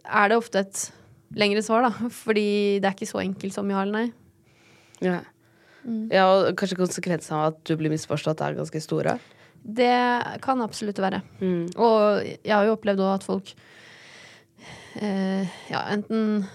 er 0.05 0.29
det 0.29 0.37
ofte 0.37 0.59
et 0.59 0.91
lengre 1.33 1.61
svar, 1.63 1.81
da. 1.89 2.09
Fordi 2.09 2.79
det 2.79 2.85
er 2.85 2.93
ikke 2.93 3.09
så 3.09 3.21
enkelt 3.23 3.53
som 3.53 3.69
ja 3.69 3.81
eller 3.81 3.91
nei. 3.91 4.11
Ja. 5.01 5.21
Mm. 5.85 6.09
ja, 6.11 6.25
og 6.31 6.55
kanskje 6.55 6.77
konsekvensen 6.77 7.33
av 7.37 7.53
at 7.53 7.63
du 7.65 7.75
blir 7.77 7.89
misforstått, 7.93 8.41
er 8.41 8.55
ganske 8.57 8.81
store. 8.81 9.19
Det 9.65 10.41
kan 10.45 10.61
absolutt 10.61 10.99
være. 11.01 11.23
Mm. 11.41 11.63
Og 11.81 12.21
jeg 12.25 12.53
har 12.53 12.67
jo 12.67 12.75
opplevd 12.75 13.01
òg 13.01 13.15
at 13.15 13.25
folk 13.25 13.49
eh, 15.01 15.55
ja, 15.71 15.81
enten 15.89 16.45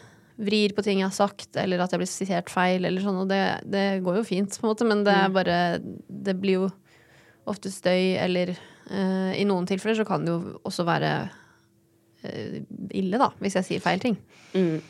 vrir 0.41 0.73
på 0.77 0.85
ting 0.87 1.03
jeg 1.03 1.09
har 1.11 1.17
sagt, 1.17 1.51
eller 1.61 1.83
at 1.83 1.93
jeg 1.93 2.01
blir 2.01 2.09
sitert 2.09 2.53
feil, 2.53 2.87
eller 2.89 3.03
sånn, 3.05 3.19
og 3.25 3.29
det, 3.29 3.43
det 3.69 4.01
går 4.05 4.21
jo 4.21 4.29
fint, 4.29 4.55
på 4.57 4.65
en 4.65 4.71
måte, 4.73 4.87
men 4.89 5.03
det 5.05 5.13
er 5.13 5.35
bare 5.35 5.59
Det 5.83 6.37
blir 6.41 6.63
jo 6.63 6.71
ofte 7.51 7.73
støy, 7.73 8.15
eller 8.23 8.55
eh, 8.55 9.35
I 9.37 9.45
noen 9.49 9.69
tilfeller 9.69 9.99
så 10.01 10.07
kan 10.09 10.25
det 10.25 10.33
jo 10.33 10.55
også 10.65 10.87
være 10.89 11.13
eh, 12.23 12.63
ille, 12.97 13.21
da, 13.21 13.33
hvis 13.43 13.59
jeg 13.59 13.69
sier 13.69 13.85
feil 13.85 14.01
ting. 14.01 14.17
Mm. 14.55 14.81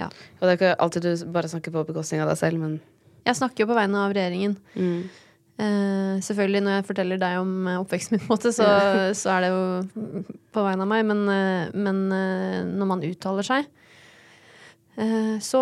Ja. 0.00 0.10
Og 0.10 0.44
det 0.44 0.52
er 0.52 0.58
ikke 0.58 0.76
alltid 0.82 1.06
du 1.08 1.26
bare 1.32 1.48
snakker 1.52 1.72
på 1.74 1.86
bekostning 1.92 2.22
av 2.24 2.30
deg 2.32 2.40
selv, 2.42 2.60
men 2.60 2.80
Jeg 3.28 3.36
snakker 3.36 3.64
jo 3.64 3.70
på 3.70 3.76
vegne 3.78 4.04
av 4.04 4.16
regjeringen. 4.16 4.56
mm. 4.74 5.26
Eh, 5.60 6.20
selvfølgelig, 6.24 6.60
når 6.64 6.76
jeg 6.78 6.86
forteller 6.88 7.20
deg 7.20 7.38
om 7.40 7.66
eh, 7.68 7.80
oppveksten 7.82 8.14
min, 8.14 8.22
på 8.22 8.30
en 8.30 8.32
måte, 8.38 8.52
så, 8.56 8.66
så 9.18 9.32
er 9.34 9.44
det 9.44 9.50
jo 9.52 10.22
på 10.54 10.64
vegne 10.64 10.86
av 10.86 10.88
meg. 10.88 11.04
Men, 11.10 11.24
uh, 11.28 11.74
men 11.74 11.98
uh, 12.08 12.60
når 12.64 12.88
man 12.94 13.04
uttaler 13.10 13.46
seg, 13.46 13.68
så, 15.40 15.60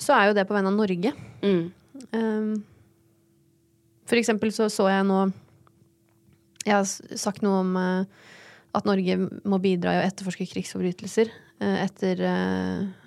så 0.00 0.14
er 0.14 0.28
jo 0.30 0.34
det 0.38 0.46
på 0.48 0.54
vegne 0.54 0.70
av 0.70 0.76
Norge. 0.78 1.10
Mm. 1.42 2.60
For 4.08 4.16
eksempel 4.16 4.52
så 4.56 4.70
så 4.72 4.86
jeg 4.88 5.04
nå 5.04 5.18
Jeg 6.64 6.72
har 6.72 6.86
sagt 7.18 7.42
noe 7.44 7.58
om 7.60 7.74
at 7.76 8.88
Norge 8.88 9.18
må 9.20 9.58
bidra 9.60 9.92
i 9.92 10.00
å 10.00 10.06
etterforske 10.06 10.46
krigsforbrytelser 10.54 11.28
etter 11.82 12.22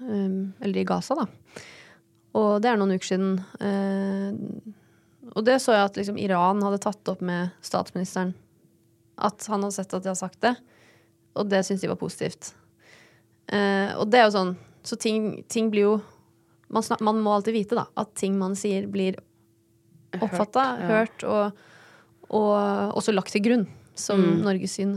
um, 0.04 0.54
Eller 0.62 0.84
i 0.84 0.86
Gaza, 0.86 1.18
da. 1.24 1.26
Og 2.38 2.62
det 2.62 2.70
er 2.70 2.78
noen 2.78 2.94
uker 3.00 3.14
siden. 3.16 3.34
Og 5.34 5.46
det 5.48 5.60
så 5.62 5.74
jeg 5.76 5.90
at 5.90 5.98
liksom 5.98 6.18
Iran 6.22 6.62
hadde 6.66 6.82
tatt 6.84 7.10
opp 7.10 7.22
med 7.26 7.54
statsministeren. 7.66 8.34
At 9.18 9.46
han 9.50 9.66
hadde 9.66 9.76
sett 9.76 9.94
at 9.94 10.06
jeg 10.06 10.14
har 10.14 10.20
sagt 10.20 10.42
det. 10.46 10.54
Og 11.38 11.50
det 11.50 11.64
syntes 11.66 11.82
de 11.82 11.90
var 11.90 12.02
positivt. 12.02 12.54
Eh, 13.50 13.94
og 13.98 14.08
det 14.14 14.22
er 14.22 14.28
jo 14.30 14.36
sånn 14.38 14.52
Så 14.88 14.96
ting, 14.96 15.44
ting 15.52 15.68
blir 15.74 15.84
jo 15.84 15.94
man, 16.72 16.84
snak, 16.86 17.02
man 17.04 17.20
må 17.20 17.34
alltid 17.36 17.56
vite 17.56 17.78
da 17.78 17.84
at 18.00 18.14
ting 18.20 18.38
man 18.40 18.56
sier, 18.58 18.88
blir 18.90 19.18
oppfatta, 20.18 20.64
ja. 20.80 20.88
hørt 20.90 21.26
og, 21.28 21.60
og 22.34 22.96
også 22.98 23.14
lagt 23.14 23.34
til 23.36 23.44
grunn 23.46 23.66
som 23.96 24.20
Mm. 24.20 24.42
Norges 24.42 24.76
syn. 24.80 24.94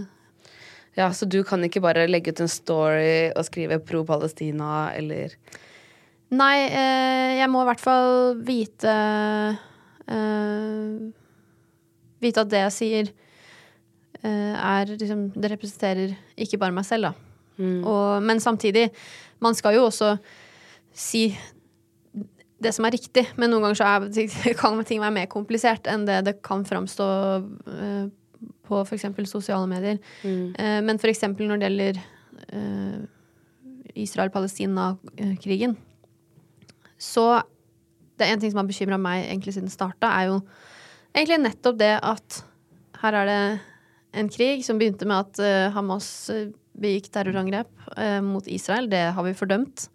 Ja, 0.97 1.11
så 1.13 1.29
du 1.29 1.43
kan 1.45 1.61
ikke 1.65 1.83
bare 1.85 2.07
legge 2.09 2.33
ut 2.33 2.41
en 2.41 2.49
story 2.49 3.29
og 3.37 3.45
skrive 3.45 3.77
pro 3.85 4.01
Palestina, 4.09 4.91
eller 4.97 5.37
Nei, 6.33 6.67
eh, 6.67 7.37
jeg 7.39 7.51
må 7.53 7.61
i 7.63 7.69
hvert 7.69 7.83
fall 7.85 8.41
vite 8.43 8.95
eh, 10.13 11.07
Vite 12.23 12.43
at 12.43 12.49
det 12.49 12.63
jeg 12.63 12.73
sier, 12.73 13.09
uh, 14.23 14.55
er 14.57 14.89
liksom 14.89 15.27
Det 15.37 15.51
representerer 15.53 16.15
ikke 16.41 16.59
bare 16.63 16.73
meg 16.73 16.87
selv, 16.89 17.11
da. 17.11 17.13
Og, 17.57 18.23
men 18.25 18.41
samtidig, 18.41 18.91
man 19.41 19.55
skal 19.57 19.77
jo 19.77 19.87
også 19.89 20.15
si 20.97 21.31
det 22.61 22.73
som 22.73 22.87
er 22.89 22.97
riktig, 22.97 23.27
men 23.37 23.53
noen 23.53 23.67
ganger 23.67 23.79
så 23.81 23.89
er, 23.89 24.55
kan 24.61 24.81
ting 24.89 25.03
være 25.03 25.15
mer 25.19 25.29
komplisert 25.33 25.89
enn 25.93 26.07
det 26.09 26.23
det 26.29 26.39
kan 26.45 26.65
framstå 26.69 27.09
uh, 27.69 28.07
på 28.67 28.81
f.eks. 28.83 29.07
sosiale 29.31 29.67
medier. 29.71 30.01
Eh, 30.27 30.81
men 30.85 30.99
f.eks. 30.99 31.23
når 31.39 31.61
det 31.61 31.69
gjelder 31.69 32.01
eh, 32.53 32.97
Israel-Palestina-krigen, 34.03 35.77
så 36.99 37.27
Det 38.17 38.27
er 38.27 38.35
en 38.35 38.43
ting 38.43 38.53
som 38.53 38.63
har 38.63 38.69
bekymra 38.69 38.99
meg 39.01 39.27
egentlig 39.27 39.57
siden 39.57 39.73
starta, 39.73 40.11
er 40.11 40.31
jo 40.33 40.41
egentlig 41.17 41.41
nettopp 41.45 41.81
det 41.81 41.95
at 42.05 42.43
her 43.03 43.19
er 43.21 43.29
det 43.29 43.41
en 44.17 44.31
krig 44.33 44.65
som 44.65 44.81
begynte 44.81 45.09
med 45.09 45.27
at 45.27 45.43
uh, 45.43 45.75
Hamas 45.75 46.09
eh, 46.33 46.49
begikk 46.81 47.11
terrorangrep 47.13 47.69
uh, 47.97 48.23
mot 48.25 48.47
Israel. 48.49 48.89
Det 48.89 49.03
har 49.17 49.27
vi 49.27 49.37
fordømt. 49.37 49.89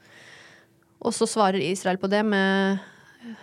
Og 1.02 1.16
så 1.18 1.26
svarer 1.30 1.62
Israel 1.62 1.98
på 2.02 2.10
det 2.12 2.22
med 2.26 2.82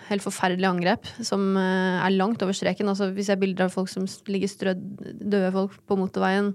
helt 0.09 0.24
forferdelige 0.24 0.70
angrep 0.70 1.09
som 1.26 1.51
uh, 1.59 1.99
er 1.99 2.14
langt 2.14 2.43
over 2.47 2.55
streken. 2.55 2.91
Altså, 2.91 3.11
vi 3.14 3.26
ser 3.26 3.41
bilder 3.41 3.66
av 3.66 3.74
folk 3.74 3.91
som 3.91 4.07
ligger 4.31 4.51
strødd, 4.51 4.85
døde 5.18 5.51
folk 5.55 5.74
på 5.91 5.99
motorveien. 5.99 6.53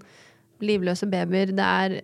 Livløse 0.63 1.09
babyer. 1.11 1.51
Det 1.51 1.67
er 1.67 1.99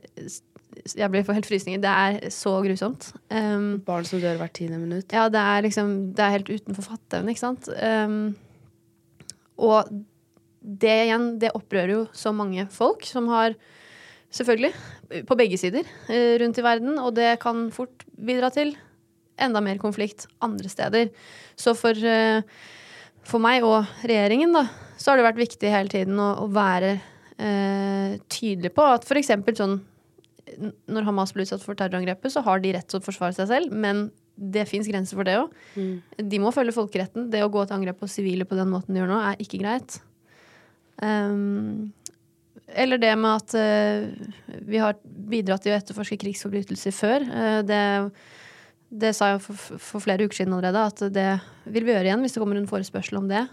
Jeg 0.96 1.10
blir 1.12 1.26
helt 1.26 1.50
frysninger. 1.50 1.82
Det 1.82 1.90
er 1.92 2.30
så 2.34 2.54
grusomt. 2.64 3.10
Um, 3.34 3.80
barn 3.86 4.06
som 4.08 4.22
dør 4.22 4.38
hvert 4.42 4.54
tiende 4.58 4.78
minutt. 4.82 5.12
ja, 5.12 5.28
det 5.30 5.42
er 5.42 5.66
liksom 5.66 6.14
Det 6.14 6.24
er 6.24 6.36
helt 6.38 6.50
utenfor 6.50 6.86
fatteevne, 6.92 7.34
ikke 7.34 7.46
sant. 7.46 7.70
Um, 7.74 8.36
og 9.60 9.90
det 10.60 10.96
igjen, 11.08 11.28
det 11.42 11.56
opprører 11.56 11.94
jo 11.94 12.02
så 12.14 12.34
mange 12.36 12.68
folk 12.72 13.06
som 13.08 13.28
har 13.32 13.58
Selvfølgelig, 14.30 14.76
på 15.26 15.36
begge 15.40 15.58
sider 15.58 15.88
eh, 16.06 16.36
rundt 16.38 16.60
i 16.62 16.62
verden, 16.62 17.00
og 17.02 17.16
det 17.18 17.40
kan 17.42 17.72
fort 17.74 18.04
bidra 18.14 18.52
til 18.54 18.76
enda 19.42 19.62
mer 19.64 19.80
konflikt 19.82 20.28
andre 20.46 20.70
steder. 20.70 21.10
Så 21.58 21.74
for, 21.74 21.98
eh, 21.98 22.44
for 23.26 23.42
meg 23.42 23.66
og 23.66 23.90
regjeringen, 24.04 24.54
da, 24.54 24.68
så 25.02 25.10
har 25.10 25.18
det 25.18 25.26
vært 25.32 25.42
viktig 25.42 25.72
hele 25.74 25.90
tiden 25.90 26.22
å, 26.22 26.30
å 26.44 26.48
være 26.54 26.92
eh, 27.42 28.20
tydelig 28.30 28.70
på 28.76 28.86
at 28.86 29.10
f.eks. 29.10 29.34
sånn 29.58 29.80
når 30.90 31.08
Hamas 31.08 31.34
ble 31.36 31.46
utsatt 31.46 31.64
for 31.64 31.78
terrorangrepet, 31.78 32.34
så 32.34 32.44
har 32.46 32.62
de 32.64 32.74
rett 32.76 32.88
til 32.90 33.00
å 33.00 33.06
forsvare 33.06 33.36
seg 33.38 33.50
selv, 33.52 33.76
men 33.76 34.08
det 34.40 34.66
fins 34.70 34.88
grenser 34.88 35.20
for 35.20 35.28
det 35.28 35.36
òg. 35.42 35.56
De 36.32 36.40
må 36.42 36.52
følge 36.56 36.76
folkeretten. 36.76 37.28
Det 37.32 37.44
å 37.44 37.52
gå 37.52 37.66
til 37.66 37.76
angrep 37.76 38.00
på 38.00 38.08
sivile 38.12 38.48
på 38.48 38.58
den 38.60 38.72
måten 38.72 38.96
de 38.96 39.02
gjør 39.02 39.12
nå, 39.12 39.20
er 39.20 39.42
ikke 39.44 39.60
greit. 39.62 40.00
Um, 41.04 41.92
eller 42.68 43.00
det 43.02 43.12
med 43.20 43.40
at 43.40 43.56
uh, 43.56 44.58
vi 44.68 44.80
har 44.80 45.00
bidratt 45.04 45.64
til 45.66 45.74
å 45.74 45.80
etterforske 45.80 46.20
krigsforbrytelser 46.24 46.96
før. 46.96 47.26
Uh, 47.28 47.60
det, 47.68 47.84
det 48.90 49.14
sa 49.18 49.34
jeg 49.34 49.44
for, 49.44 49.80
for 49.80 50.04
flere 50.04 50.28
uker 50.28 50.42
siden 50.42 50.56
allerede, 50.56 50.88
at 50.92 51.04
det 51.16 51.30
vil 51.68 51.88
vi 51.88 51.96
gjøre 51.96 52.12
igjen 52.12 52.24
hvis 52.24 52.38
det 52.38 52.44
kommer 52.44 52.60
en 52.60 52.70
forespørsel 52.70 53.20
om 53.22 53.30
det. 53.32 53.46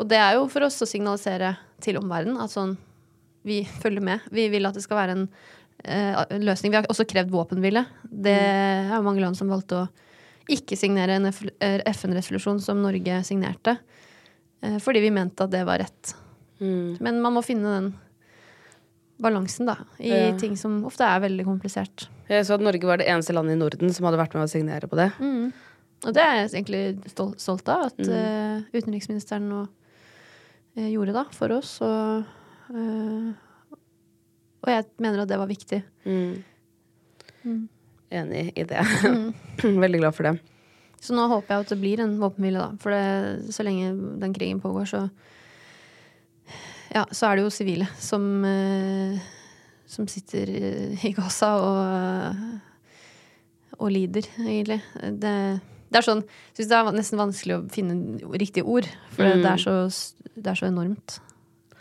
Og 0.00 0.08
det 0.10 0.18
er 0.18 0.36
jo 0.36 0.48
for 0.50 0.66
oss 0.66 0.82
å 0.82 0.90
signalisere 0.90 1.54
til 1.84 2.00
omverdenen 2.00 2.40
at 2.42 2.52
sånn 2.52 2.74
vi 3.44 3.62
følger 3.82 4.02
med. 4.04 4.24
Vi 4.32 4.48
vil 4.52 4.66
at 4.66 4.76
det 4.76 4.82
skal 4.84 5.02
være 5.02 5.16
en 5.18 5.26
løsning. 5.84 6.72
Vi 6.72 6.76
har 6.80 6.86
også 6.90 7.06
krevd 7.08 7.30
våpenhvile. 7.30 7.84
Det 8.08 8.32
er 8.34 8.94
jo 8.96 9.02
mange 9.06 9.20
land 9.20 9.36
som 9.36 9.48
valgte 9.52 9.82
å 9.84 9.88
ikke 10.52 10.76
signere 10.76 11.16
en 11.16 11.26
eh, 11.30 11.80
FN-resolusjon 11.92 12.60
som 12.60 12.80
Norge 12.82 13.22
signerte. 13.24 13.78
eh, 14.62 14.78
Fordi 14.78 15.00
vi 15.00 15.10
mente 15.10 15.44
at 15.44 15.50
det 15.50 15.64
var 15.68 15.78
rett. 15.84 16.14
Men 16.60 17.20
man 17.20 17.34
må 17.34 17.42
finne 17.44 17.68
den 17.74 17.94
balansen, 19.20 19.66
da, 19.66 19.76
i 20.00 20.08
Ja. 20.08 20.36
ting 20.38 20.56
som 20.56 20.84
ofte 20.84 21.04
er 21.04 21.20
veldig 21.20 21.44
komplisert. 21.44 22.08
Jeg 22.28 22.44
så 22.46 22.54
at 22.54 22.60
Norge 22.64 22.82
var 22.86 22.96
det 22.98 23.06
eneste 23.06 23.32
landet 23.34 23.52
i 23.54 23.58
Norden 23.60 23.92
som 23.92 24.06
hadde 24.06 24.18
vært 24.18 24.34
med 24.34 24.44
å 24.44 24.50
signere 24.50 24.88
på 24.88 24.96
det. 24.96 25.12
Og 26.06 26.12
det 26.12 26.22
er 26.22 26.34
jeg 26.48 26.64
egentlig 26.64 27.10
stolt 27.38 27.68
av, 27.68 27.86
at 27.86 28.00
eh, 28.00 28.62
utenriksministeren 28.74 29.48
nå 29.48 29.68
eh, 30.76 30.88
gjorde 30.92 31.12
da, 31.14 31.24
for 31.32 31.48
oss. 31.52 31.80
Og, 31.80 32.24
eh, 32.74 33.32
og 34.64 34.72
jeg 34.72 34.86
mener 35.04 35.22
at 35.22 35.30
det 35.30 35.38
var 35.40 35.50
viktig. 35.50 35.82
Enig 38.14 38.44
i 38.56 38.64
det. 38.68 38.82
Veldig 39.84 40.00
glad 40.00 40.16
for 40.16 40.28
det. 40.30 40.34
Så 41.04 41.12
nå 41.16 41.26
håper 41.28 41.52
jeg 41.52 41.64
at 41.66 41.72
det 41.74 41.80
blir 41.82 42.00
en 42.00 42.16
våpenhvile, 42.20 42.62
da. 42.64 42.80
For 42.80 42.94
det, 42.94 43.52
så 43.52 43.64
lenge 43.66 43.92
den 44.22 44.36
krigen 44.36 44.62
pågår, 44.64 44.88
så 44.88 45.08
Ja, 46.94 47.04
så 47.10 47.26
er 47.26 47.36
det 47.36 47.44
jo 47.44 47.50
sivile 47.50 47.88
som 47.98 48.44
eh, 48.46 49.18
Som 49.90 50.06
sitter 50.08 50.48
i 50.48 51.12
Gaza 51.16 51.50
og 51.60 52.60
og 53.74 53.90
lider, 53.90 54.22
egentlig. 54.38 54.80
Det, 55.18 55.30
det 55.90 55.98
er 55.98 56.06
sånn 56.06 56.20
Jeg 56.22 56.60
syns 56.60 56.68
det 56.70 56.76
er 56.78 56.90
nesten 56.94 57.18
vanskelig 57.20 57.56
å 57.56 57.64
finne 57.74 57.96
riktige 58.38 58.66
ord, 58.70 58.86
for 59.14 59.26
det, 59.26 59.48
er 59.50 59.58
så, 59.60 59.74
det 60.36 60.52
er 60.52 60.60
så 60.60 60.68
enormt. 60.68 61.18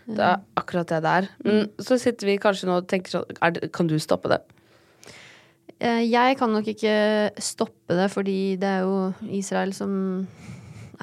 Det 0.08 0.20
er 0.20 0.41
akkurat 0.60 0.89
det 0.91 1.01
det 1.06 1.14
er. 1.20 1.30
Men 1.45 1.70
så 1.80 1.97
sitter 2.01 2.28
vi 2.28 2.39
kanskje 2.41 2.68
nå 2.68 2.82
og 2.82 2.89
tenker 2.91 3.14
sånn 3.16 3.54
det, 3.56 3.72
Kan 3.76 3.88
du 3.88 3.95
stoppe 4.04 4.32
det? 4.34 4.41
Eh, 5.80 6.04
Jeg 6.10 6.38
kan 6.39 6.51
nok 6.51 6.68
ikke 6.68 7.32
stoppe 7.39 7.95
det, 7.97 8.10
fordi 8.12 8.56
det 8.60 8.70
er 8.70 8.84
jo 8.84 9.14
Israel 9.32 9.74
som 9.76 10.28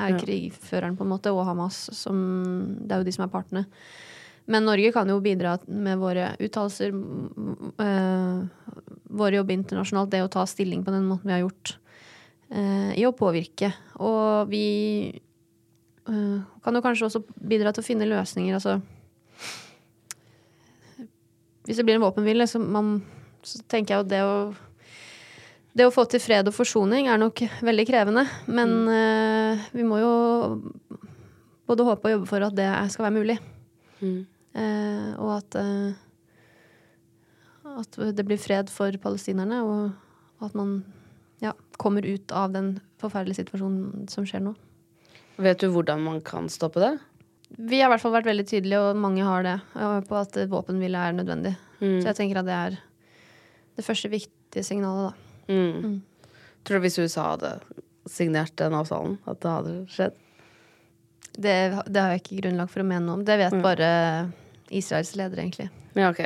er 0.01 0.17
krigføreren, 0.17 0.97
på 0.97 1.05
en 1.05 1.13
måte, 1.13 1.33
og 1.33 1.45
Hamas 1.49 1.89
som 1.97 2.79
Det 2.81 2.95
er 2.95 3.03
jo 3.03 3.09
de 3.09 3.13
som 3.13 3.27
er 3.27 3.33
partene. 3.33 3.67
Men 4.51 4.65
Norge 4.67 4.93
kan 4.93 5.09
jo 5.09 5.21
bidra 5.23 5.59
med 5.69 5.99
våre 6.01 6.33
uttalelser, 6.41 6.91
øh, 6.91 8.39
vår 9.11 9.37
jobb 9.37 9.51
internasjonalt, 9.55 10.11
det 10.11 10.25
å 10.25 10.31
ta 10.33 10.47
stilling 10.49 10.83
på 10.85 10.91
den 10.95 11.07
måten 11.07 11.29
vi 11.29 11.37
har 11.37 11.45
gjort, 11.45 11.77
øh, 12.51 12.93
i 12.99 13.05
å 13.07 13.15
påvirke. 13.15 13.73
Og 14.01 14.49
vi 14.51 15.21
kan 16.11 16.77
jo 16.77 16.83
kanskje 16.85 17.07
også 17.07 17.23
bidra 17.37 17.73
til 17.75 17.85
å 17.85 17.87
finne 17.87 18.09
løsninger. 18.09 18.57
Altså 18.57 18.81
Hvis 21.69 21.79
det 21.79 21.87
blir 21.87 21.99
en 21.99 22.07
våpenhvile, 22.07 22.49
så, 22.51 22.59
man, 22.59 22.99
så 23.47 23.63
tenker 23.71 23.95
jeg 23.95 24.03
jo 24.03 24.11
det 24.11 24.25
å 24.27 24.35
det 25.71 25.87
å 25.87 25.93
få 25.95 26.03
til 26.11 26.19
fred 26.23 26.49
og 26.51 26.55
forsoning 26.57 27.07
er 27.07 27.19
nok 27.21 27.45
veldig 27.63 27.87
krevende. 27.87 28.25
Men 28.51 28.73
eh, 28.91 29.69
vi 29.77 29.87
må 29.87 30.01
jo 30.01 30.15
både 31.71 31.87
håpe 31.87 32.09
og 32.09 32.15
jobbe 32.17 32.31
for 32.31 32.47
at 32.47 32.57
det 32.59 32.69
skal 32.91 33.07
være 33.07 33.19
mulig. 33.19 33.37
Eh, 34.03 35.11
og 35.21 35.31
at, 35.37 35.55
uh, 35.61 35.93
at 37.79 38.01
det 38.17 38.27
blir 38.27 38.41
fred 38.41 38.73
for 38.73 38.91
palestinerne, 39.03 39.61
og 39.63 40.43
at 40.43 40.57
man 40.59 40.81
ja, 41.45 41.55
kommer 41.79 42.03
ut 42.03 42.35
av 42.35 42.51
den 42.57 42.81
forferdelige 43.01 43.45
situasjonen 43.45 44.09
som 44.11 44.27
skjer 44.27 44.43
nå. 44.49 44.57
Vet 45.41 45.63
du 45.63 45.71
hvordan 45.73 46.03
man 46.05 46.21
kan 46.25 46.49
stoppe 46.53 46.83
det? 46.83 46.93
Vi 47.57 47.81
har 47.81 47.89
i 47.89 47.93
hvert 47.95 48.03
fall 48.03 48.15
vært 48.15 48.29
veldig 48.29 48.47
tydelige, 48.47 48.81
og 48.81 49.01
mange 49.01 49.25
har 49.27 49.43
det, 49.47 49.57
eh, 49.75 49.99
på 50.07 50.19
at 50.21 50.37
våpenhvile 50.51 51.01
er 51.09 51.17
nødvendig. 51.17 51.57
Så 51.81 52.11
jeg 52.11 52.17
tenker 52.19 52.43
at 52.43 52.47
det 52.47 52.57
er 52.57 52.75
det 53.79 53.85
første 53.87 54.11
viktige 54.13 54.65
signalet, 54.67 55.11
da. 55.11 55.55
Mm. 55.55 56.03
Tror 56.65 56.79
du 56.79 56.85
hvis 56.85 56.99
USA 57.01 57.31
hadde 57.33 57.55
signert 58.11 58.53
den 58.61 58.77
avtalen, 58.77 59.17
at 59.27 59.41
det 59.41 59.55
hadde 59.55 59.75
skjedd? 59.91 60.19
Det, 61.41 61.57
det 61.89 62.03
har 62.03 62.13
jeg 62.13 62.23
ikke 62.23 62.41
grunnlag 62.43 62.71
for 62.71 62.83
å 62.83 62.87
mene 62.87 63.07
noe 63.07 63.19
om. 63.19 63.25
Det 63.25 63.39
vet 63.41 63.57
bare 63.65 63.91
Israels 64.69 65.15
leder, 65.17 65.41
egentlig. 65.41 65.71
Ja, 65.97 66.11
ok. 66.11 66.23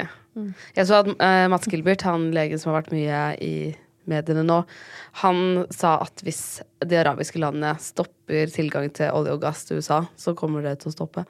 Jeg 0.74 0.88
så 0.88 1.00
at 1.04 1.10
uh, 1.14 1.46
Mats 1.52 1.68
Gilbert, 1.70 2.02
han 2.02 2.32
legen 2.34 2.58
som 2.58 2.72
har 2.72 2.82
vært 2.82 2.94
mye 2.94 3.20
i 3.38 3.54
mediene 4.10 4.44
nå, 4.46 4.60
han 5.22 5.64
sa 5.74 5.96
at 6.04 6.24
hvis 6.26 6.62
de 6.84 6.98
arabiske 7.00 7.40
landene 7.40 7.74
stopper 7.82 8.52
tilgang 8.52 8.90
til 8.94 9.14
olje 9.14 9.34
og 9.34 9.42
gass 9.44 9.64
til 9.68 9.80
USA, 9.80 10.04
så 10.16 10.36
kommer 10.38 10.64
det 10.64 10.78
til 10.82 10.92
å 10.92 10.94
stoppe. 10.94 11.24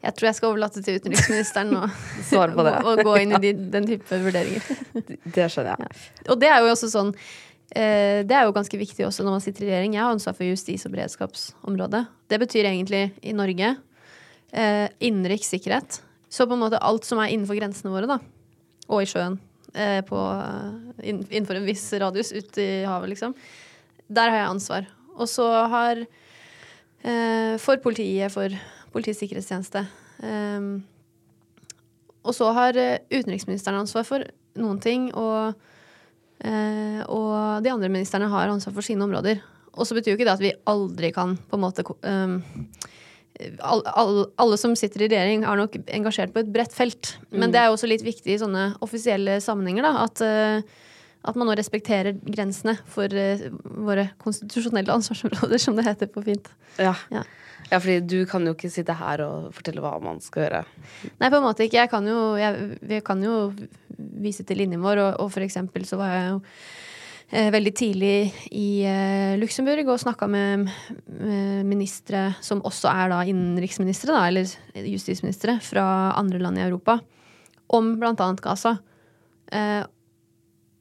Jeg 0.00 0.16
tror 0.16 0.30
jeg 0.30 0.36
skal 0.38 0.48
overlate 0.54 0.80
til 0.84 0.96
utenriksministeren 0.96 1.74
å 2.88 2.96
gå 3.04 3.16
inn 3.20 3.36
i 3.36 3.40
de, 3.42 3.52
den 3.74 3.88
type 3.88 4.20
vurderinger. 4.24 4.64
Det 5.36 5.50
skjønner 5.52 5.76
jeg. 5.76 6.00
Og 6.32 6.40
det 6.40 6.48
er 6.48 6.62
jo 6.64 6.70
også 6.72 6.88
sånn 6.88 7.10
eh, 7.12 8.22
Det 8.24 8.36
er 8.36 8.46
jo 8.46 8.54
ganske 8.56 8.80
viktig 8.80 9.04
også 9.06 9.26
når 9.26 9.36
man 9.36 9.44
sitter 9.44 9.66
i 9.66 9.68
regjering. 9.68 9.98
Jeg 9.98 10.04
har 10.06 10.14
ansvar 10.14 10.38
for 10.38 10.48
justis- 10.48 10.86
og 10.88 10.94
beredskapsområdet. 10.94 12.02
Det 12.32 12.40
betyr 12.40 12.70
egentlig 12.70 13.02
i 13.20 13.36
Norge 13.36 13.74
eh, 13.76 14.86
innenriks 15.04 15.52
sikkerhet. 15.52 16.00
Så 16.32 16.48
på 16.48 16.56
en 16.56 16.64
måte 16.64 16.80
alt 16.80 17.04
som 17.04 17.20
er 17.20 17.34
innenfor 17.34 17.58
grensene 17.58 17.92
våre, 17.92 18.08
da. 18.08 18.20
Og 18.88 19.04
i 19.04 19.10
sjøen. 19.10 19.36
Eh, 19.74 20.00
på, 20.02 20.18
innenfor 21.02 21.54
en 21.54 21.66
viss 21.68 21.84
radius 21.92 22.32
ut 22.32 22.58
i 22.58 22.84
havet, 22.88 23.12
liksom. 23.12 23.34
Der 24.10 24.30
har 24.30 24.42
jeg 24.42 24.50
ansvar. 24.50 24.88
Og 25.14 25.28
så 25.30 25.46
har 25.70 26.00
eh, 26.02 27.54
For 27.62 27.76
politiet, 27.82 28.32
for 28.32 28.54
Politiets 28.90 29.20
sikkerhetstjeneste. 29.22 29.84
Eh, 30.26 30.64
og 32.20 32.34
så 32.34 32.50
har 32.56 32.76
eh, 32.76 32.98
utenriksministeren 33.12 33.78
ansvar 33.78 34.04
for 34.08 34.26
noen 34.58 34.80
ting, 34.82 35.08
og, 35.14 35.54
eh, 36.42 37.00
og 37.06 37.62
de 37.62 37.70
andre 37.70 37.88
ministrene 37.92 38.28
har 38.32 38.50
ansvar 38.50 38.74
for 38.74 38.86
sine 38.86 39.06
områder. 39.06 39.38
Og 39.78 39.86
så 39.86 39.94
betyr 39.94 40.12
jo 40.12 40.18
ikke 40.18 40.26
det 40.26 40.34
at 40.34 40.42
vi 40.42 40.56
aldri 40.68 41.12
kan 41.14 41.36
på 41.38 41.56
en 41.56 41.62
måte 41.62 41.86
Alle 43.62 44.58
som 44.60 44.76
sitter 44.78 45.04
i 45.04 45.08
regjering, 45.10 45.44
er 45.46 45.58
nok 45.60 45.76
engasjert 45.86 46.34
på 46.34 46.42
et 46.42 46.52
bredt 46.52 46.74
felt. 46.76 47.14
Men 47.32 47.52
det 47.52 47.60
er 47.60 47.68
jo 47.68 47.76
også 47.76 47.90
litt 47.90 48.04
viktig 48.06 48.34
i 48.34 48.38
sånne 48.40 48.70
offisielle 48.84 49.38
sammenhenger, 49.44 49.86
da, 49.86 50.06
at, 50.06 50.22
eh, 50.24 50.88
at 51.30 51.38
man 51.38 51.50
nå 51.50 51.56
respekterer 51.58 52.18
grensene 52.24 52.76
for 52.90 53.12
eh, 53.12 53.46
våre 53.62 54.10
konstitusjonelle 54.22 54.96
ansvarsområder, 54.98 55.62
som 55.62 55.78
det 55.78 55.86
heter 55.88 56.10
på 56.12 56.24
fint. 56.26 56.50
Ja. 56.80 56.94
Ja. 57.12 57.24
ja, 57.70 57.78
fordi 57.78 58.00
du 58.04 58.18
kan 58.30 58.46
jo 58.46 58.56
ikke 58.56 58.72
sitte 58.72 58.96
her 58.98 59.24
og 59.26 59.50
fortelle 59.56 59.84
hva 59.84 59.96
man 60.02 60.20
skal 60.24 60.46
gjøre. 60.46 60.64
Nei, 61.20 61.30
på 61.30 61.40
en 61.40 61.46
måte 61.46 61.66
ikke. 61.66 61.82
Jeg 61.84 61.92
kan 61.92 62.06
jo, 62.08 62.20
jeg, 62.40 62.76
vi 62.92 63.00
kan 63.06 63.24
jo 63.24 63.40
vise 64.20 64.44
til 64.48 64.62
linjen 64.62 64.84
vår, 64.84 65.02
og, 65.06 65.10
og 65.24 65.34
for 65.34 65.46
eksempel 65.46 65.88
så 65.88 66.00
var 66.00 66.14
jeg 66.16 66.30
jo 66.34 66.40
veldig 67.30 67.72
tidlig 67.78 68.32
i 68.58 68.82
eh, 68.82 69.36
Luxembourg 69.38 69.86
og 69.92 70.00
snakka 70.02 70.26
med 70.30 70.66
eh, 70.66 71.60
ministre 71.62 72.24
som 72.42 72.62
også 72.66 72.90
er 72.90 73.12
da 73.12 73.20
innenriksministre, 73.30 74.16
da, 74.16 74.24
eller 74.26 74.88
justisministre, 74.90 75.60
fra 75.62 75.84
andre 76.18 76.40
land 76.42 76.58
i 76.58 76.64
Europa, 76.64 76.98
om 77.70 77.92
annet 78.02 78.42
Gaza. 78.42 78.76
Eh, 79.52 79.84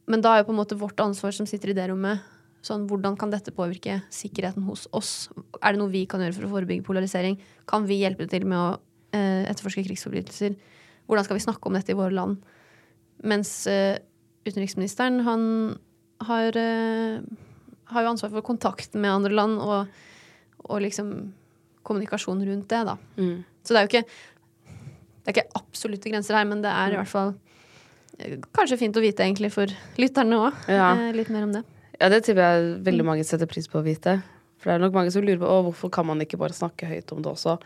men 0.09 0.25
da 0.25 0.33
er 0.33 0.41
jo 0.41 0.49
på 0.49 0.55
en 0.55 0.61
måte 0.63 0.77
vårt 0.79 0.99
ansvar 1.03 1.35
som 1.37 1.45
sitter 1.49 1.69
i 1.69 1.77
det 1.77 1.85
rommet, 1.91 2.25
sånn 2.65 2.87
hvordan 2.89 3.15
kan 3.19 3.29
dette 3.31 3.53
påvirke 3.55 3.99
sikkerheten 4.11 4.65
hos 4.65 4.87
oss? 4.95 5.29
Er 5.61 5.75
det 5.75 5.83
noe 5.83 5.93
vi 5.93 6.07
kan 6.09 6.23
gjøre 6.23 6.35
for 6.35 6.47
å 6.47 6.53
forebygge 6.55 6.87
polarisering? 6.87 7.37
Kan 7.69 7.85
vi 7.87 8.01
hjelpe 8.01 8.25
til 8.31 8.47
med 8.49 8.57
å 8.57 8.71
eh, 9.13 9.45
etterforske 9.51 9.85
krigsforbrytelser? 9.85 10.57
Hvordan 11.05 11.27
skal 11.27 11.37
vi 11.37 11.45
snakke 11.45 11.69
om 11.69 11.77
dette 11.77 11.93
i 11.93 11.99
våre 11.99 12.15
land? 12.17 12.41
Mens 13.21 13.53
eh, 13.69 14.01
utenriksministeren, 14.49 15.21
han 15.29 15.45
har, 16.27 16.57
eh, 16.57 17.19
har 17.93 18.05
jo 18.05 18.11
ansvar 18.13 18.31
for 18.33 18.45
kontakten 18.45 19.01
med 19.01 19.11
andre 19.11 19.31
land 19.33 19.59
og, 19.63 20.01
og 20.65 20.81
liksom 20.83 21.13
kommunikasjon 21.87 22.43
rundt 22.45 22.67
det, 22.69 22.81
da. 22.85 22.97
Så 23.63 23.73
det 23.73 23.79
er 23.79 23.87
jo 23.87 23.91
ikke 23.93 24.05
det 25.19 25.31
er 25.31 25.35
ikke 25.43 25.59
absolutte 25.59 26.09
grenser 26.09 26.37
her, 26.39 26.45
men 26.49 26.63
det 26.63 26.71
er 26.73 26.93
i 26.93 26.97
hvert 26.97 27.11
fall 27.11 27.35
eh, 28.17 28.39
kanskje 28.55 28.79
fint 28.81 28.97
å 28.97 29.03
vite 29.03 29.25
egentlig 29.25 29.51
for 29.53 29.69
lytterne 30.01 30.39
òg. 30.47 30.63
Ja. 30.71 30.93
litt 31.13 31.29
mer 31.29 31.45
om 31.45 31.53
det. 31.53 31.63
Ja, 31.99 32.09
det 32.09 32.23
tipper 32.25 32.45
jeg 32.45 32.69
veldig 32.87 33.05
mange 33.05 33.25
setter 33.27 33.49
pris 33.49 33.67
på 33.69 33.81
å 33.81 33.85
vite. 33.85 34.19
For 34.59 34.71
det 34.71 34.77
er 34.77 34.83
nok 34.83 34.95
mange 34.95 35.11
som 35.13 35.23
lurer 35.23 35.39
på 35.41 35.47
å, 35.47 35.59
hvorfor 35.67 35.91
kan 35.93 36.07
man 36.07 36.23
ikke 36.23 36.39
bare 36.39 36.55
snakke 36.55 36.87
høyt 36.89 37.11
om 37.15 37.21
det 37.23 37.31
også. 37.31 37.59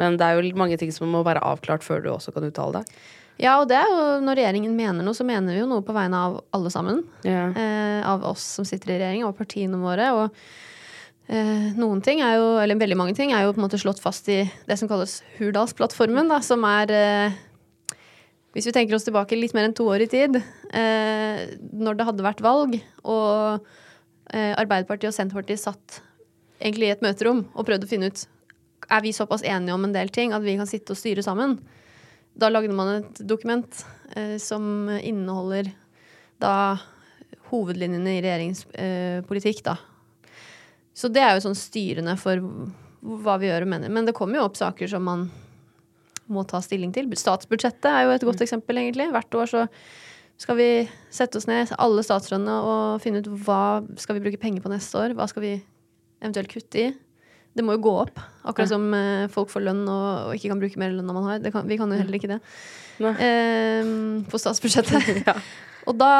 Men 0.00 0.16
det 0.18 0.26
er 0.26 0.38
jo 0.38 0.54
mange 0.58 0.78
ting 0.80 0.92
som 0.94 1.10
må 1.10 1.20
være 1.26 1.42
avklart 1.44 1.84
før 1.84 2.02
du 2.04 2.08
også 2.14 2.32
kan 2.34 2.46
uttale 2.46 2.80
deg. 2.80 3.00
Ja, 3.40 3.56
og 3.62 3.70
det 3.70 3.78
er 3.78 3.88
jo 3.88 4.00
når 4.20 4.36
regjeringen 4.36 4.74
mener 4.76 5.04
noe, 5.04 5.16
så 5.16 5.24
mener 5.24 5.54
vi 5.56 5.62
jo 5.62 5.68
noe 5.68 5.84
på 5.84 5.94
vegne 5.96 6.18
av 6.26 6.40
alle 6.56 6.72
sammen. 6.72 7.00
Ja. 7.24 7.46
Eh, 7.56 8.00
av 8.04 8.24
oss 8.28 8.44
som 8.58 8.66
sitter 8.68 8.92
i 8.92 8.98
regjering, 8.98 9.24
og 9.24 9.38
partiene 9.38 9.80
våre. 9.80 10.10
Og 10.12 11.32
eh, 11.32 11.70
noen 11.78 12.02
ting 12.04 12.20
er 12.24 12.36
jo, 12.36 12.50
eller 12.60 12.80
veldig 12.80 12.98
mange 13.00 13.16
ting, 13.16 13.32
er 13.32 13.46
jo 13.46 13.54
på 13.56 13.62
en 13.62 13.64
måte 13.64 13.80
slått 13.80 14.02
fast 14.02 14.28
i 14.32 14.42
det 14.68 14.76
som 14.76 14.90
kalles 14.90 15.20
Hurdalsplattformen, 15.38 16.28
da, 16.28 16.42
som 16.44 16.66
er 16.68 16.92
eh, 16.96 17.38
Hvis 18.52 18.66
vi 18.66 18.74
tenker 18.76 18.98
oss 18.98 19.06
tilbake 19.06 19.38
litt 19.38 19.54
mer 19.56 19.68
enn 19.68 19.76
to 19.78 19.86
år 19.88 20.04
i 20.04 20.10
tid, 20.10 20.36
eh, 20.74 21.42
når 21.70 21.96
det 21.96 22.08
hadde 22.08 22.26
vært 22.26 22.44
valg, 22.44 22.76
og 23.06 23.64
eh, 24.34 24.52
Arbeiderpartiet 24.52 25.14
og 25.14 25.16
Senterpartiet 25.16 25.62
satt 25.62 26.00
egentlig 26.60 26.90
i 26.90 26.94
et 26.96 27.04
møterom 27.04 27.46
og 27.54 27.64
prøvde 27.64 27.88
å 27.88 27.90
finne 27.90 28.10
ut 28.10 28.26
er 28.90 29.04
vi 29.04 29.12
såpass 29.14 29.44
enige 29.46 29.74
om 29.74 29.84
en 29.86 29.94
del 29.94 30.10
ting 30.12 30.34
at 30.34 30.42
vi 30.44 30.56
kan 30.58 30.68
sitte 30.68 30.92
og 30.92 30.98
styre 30.98 31.22
sammen. 31.24 31.60
Da 32.40 32.48
lagde 32.48 32.72
man 32.72 32.94
et 32.94 33.20
dokument 33.28 33.82
eh, 34.16 34.36
som 34.40 34.88
inneholder 34.96 35.70
da 36.40 36.54
hovedlinjene 37.50 38.16
i 38.16 38.22
regjeringspolitikk, 38.24 38.80
eh, 38.80 39.20
politikk, 39.28 39.64
da. 39.66 39.76
Så 40.96 41.10
det 41.12 41.22
er 41.24 41.34
jo 41.36 41.44
sånn 41.44 41.58
styrende 41.58 42.16
for 42.20 42.40
hva 43.00 43.36
vi 43.40 43.48
gjør 43.48 43.66
og 43.66 43.72
mener. 43.72 43.92
Men 43.92 44.08
det 44.08 44.14
kommer 44.16 44.40
jo 44.40 44.46
opp 44.48 44.58
saker 44.58 44.90
som 44.90 45.04
man 45.06 45.28
må 46.30 46.44
ta 46.46 46.60
stilling 46.62 46.92
til. 46.94 47.10
Statsbudsjettet 47.16 47.88
er 47.90 48.06
jo 48.06 48.14
et 48.14 48.26
godt 48.26 48.44
eksempel, 48.44 48.78
egentlig. 48.78 49.08
Hvert 49.12 49.36
år 49.40 49.50
så 49.50 49.66
skal 50.40 50.56
vi 50.56 50.70
sette 51.12 51.40
oss 51.40 51.48
ned, 51.50 51.72
alle 51.76 52.04
statsrådene, 52.06 52.56
og 52.64 53.02
finne 53.04 53.20
ut 53.20 53.30
hva 53.44 53.80
skal 54.00 54.16
vi 54.16 54.24
bruke 54.24 54.40
penger 54.40 54.64
på 54.64 54.72
neste 54.72 55.00
år. 55.00 55.16
Hva 55.18 55.26
skal 55.30 55.44
vi 55.44 55.54
eventuelt 56.20 56.52
kutte 56.52 56.84
i. 56.84 56.90
Det 57.56 57.64
må 57.66 57.74
jo 57.74 57.82
gå 57.88 57.94
opp. 58.04 58.20
Akkurat 58.46 58.70
som 58.70 58.84
eh, 58.94 59.26
folk 59.32 59.50
får 59.50 59.64
lønn 59.66 59.82
og, 59.90 60.28
og 60.28 60.36
ikke 60.36 60.52
kan 60.52 60.60
bruke 60.62 60.80
mer 60.80 60.92
lønn 60.94 61.08
enn 61.08 61.16
man 61.16 61.26
har. 61.26 61.40
Det 61.42 61.50
kan, 61.54 61.66
vi 61.68 61.78
kan 61.80 61.90
jo 61.90 61.98
heller 61.98 62.18
ikke 62.18 62.30
det. 62.30 62.38
Eh, 63.00 63.90
på 64.30 64.40
statsbudsjettet. 64.40 65.28
Og 65.88 65.96
da, 65.96 66.12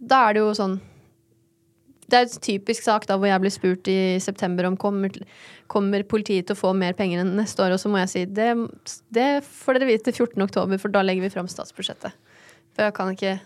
da 0.00 0.20
er 0.24 0.36
det 0.36 0.40
jo 0.40 0.54
sånn 0.56 0.78
Det 2.08 2.16
er 2.16 2.24
et 2.24 2.36
typisk 2.42 2.86
sak 2.86 3.04
da 3.04 3.18
hvor 3.18 3.28
jeg 3.28 3.42
blir 3.42 3.52
spurt 3.52 3.90
i 3.92 4.16
september 4.24 4.68
om 4.68 4.78
kommer, 4.80 5.12
kommer 5.68 6.06
politiet 6.08 6.48
til 6.48 6.56
å 6.56 6.60
få 6.62 6.70
mer 6.78 6.96
penger 6.96 7.20
enn 7.22 7.34
neste 7.36 7.60
år, 7.62 7.74
og 7.76 7.82
så 7.82 7.90
må 7.92 8.00
jeg 8.00 8.12
si 8.12 8.22
det, 8.30 8.48
det 9.12 9.28
får 9.44 9.76
dere 9.76 9.90
vite 9.90 10.14
14. 10.14 10.40
oktober, 10.46 10.80
for 10.80 10.94
da 10.94 11.04
legger 11.04 11.26
vi 11.26 11.34
fram 11.34 11.50
statsbudsjettet. 11.50 12.16
For 12.76 12.86
jeg 12.88 12.96
kan 12.96 13.12
ikke 13.12 13.36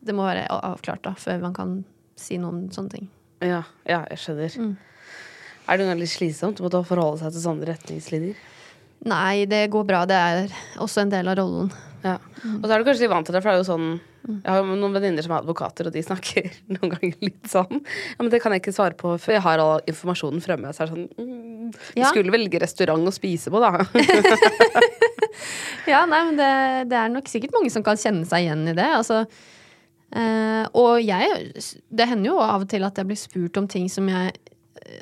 Det 0.00 0.14
må 0.16 0.24
være 0.24 0.46
avklart 0.48 1.02
da, 1.04 1.14
før 1.18 1.42
man 1.42 1.56
kan 1.56 1.72
si 2.16 2.38
noe 2.40 2.54
om 2.54 2.60
sånne 2.72 2.94
ting. 2.94 3.10
Ja, 3.44 3.62
ja, 3.88 4.04
jeg 4.08 4.20
skjønner. 4.22 4.54
Mm. 4.60 4.76
Er 5.70 5.78
det 5.78 5.86
noe 5.86 5.98
litt 6.00 6.10
slitsomt 6.10 6.58
å 6.60 6.66
måtte 6.66 6.80
forholde 6.88 7.20
seg 7.22 7.34
til 7.36 7.44
sånne 7.44 7.68
retningslinjer? 7.70 8.38
Nei, 9.10 9.46
det 9.48 9.62
går 9.72 9.84
bra. 9.88 10.02
Det 10.08 10.16
er 10.18 10.50
også 10.82 11.04
en 11.06 11.12
del 11.12 11.30
av 11.30 11.38
rollen. 11.38 11.70
Ja. 12.02 12.16
Og 12.56 12.64
så 12.66 12.72
er 12.74 12.80
du 12.82 12.86
kanskje 12.88 13.04
litt 13.06 13.12
vant 13.12 13.26
til 13.28 13.36
det, 13.36 13.42
for 13.44 13.50
det 13.52 13.58
er 13.58 13.60
jo 13.60 13.68
sånn 13.68 13.88
Jeg 14.24 14.48
har 14.48 14.62
jo 14.64 14.76
noen 14.80 14.94
venninner 14.96 15.24
som 15.24 15.34
er 15.34 15.42
advokater, 15.42 15.88
og 15.88 15.92
de 15.92 16.00
snakker 16.04 16.46
noen 16.74 16.92
ganger 16.94 17.16
litt 17.26 17.48
sånn 17.52 17.74
Ja, 17.76 18.18
men 18.22 18.30
det 18.32 18.40
kan 18.40 18.54
jeg 18.56 18.62
ikke 18.62 18.72
svare 18.76 18.96
på, 18.96 19.12
for 19.20 19.34
jeg 19.36 19.42
har 19.44 19.60
all 19.60 19.82
informasjonen 19.88 20.40
fremme. 20.44 20.72
Så 20.72 20.84
er 20.86 20.88
det 20.90 20.96
sånn 20.96 21.08
mm, 21.12 21.70
Du 21.76 22.00
Ja. 22.00 22.08
skulle 22.08 22.32
velge 22.34 22.60
restaurant 22.64 23.04
å 23.08 23.12
spise 23.14 23.52
på, 23.52 23.60
da. 23.60 23.84
Ja, 25.88 26.02
nei, 26.08 26.20
men 26.28 26.36
det, 26.38 26.50
det 26.90 26.98
er 27.00 27.12
nok 27.12 27.28
sikkert 27.30 27.54
mange 27.56 27.70
som 27.72 27.84
kan 27.86 27.98
kjenne 28.00 28.26
seg 28.28 28.44
igjen 28.46 28.66
i 28.70 28.74
det. 28.76 28.86
Altså, 28.96 29.22
eh, 30.16 30.64
og 30.76 31.00
jeg 31.02 31.52
Det 31.88 32.08
hender 32.10 32.32
jo 32.32 32.40
av 32.44 32.64
og 32.66 32.68
til 32.70 32.84
at 32.86 33.00
jeg 33.00 33.08
blir 33.08 33.18
spurt 33.20 33.60
om 33.60 33.68
ting 33.70 33.88
som 33.92 34.08
jeg 34.10 34.34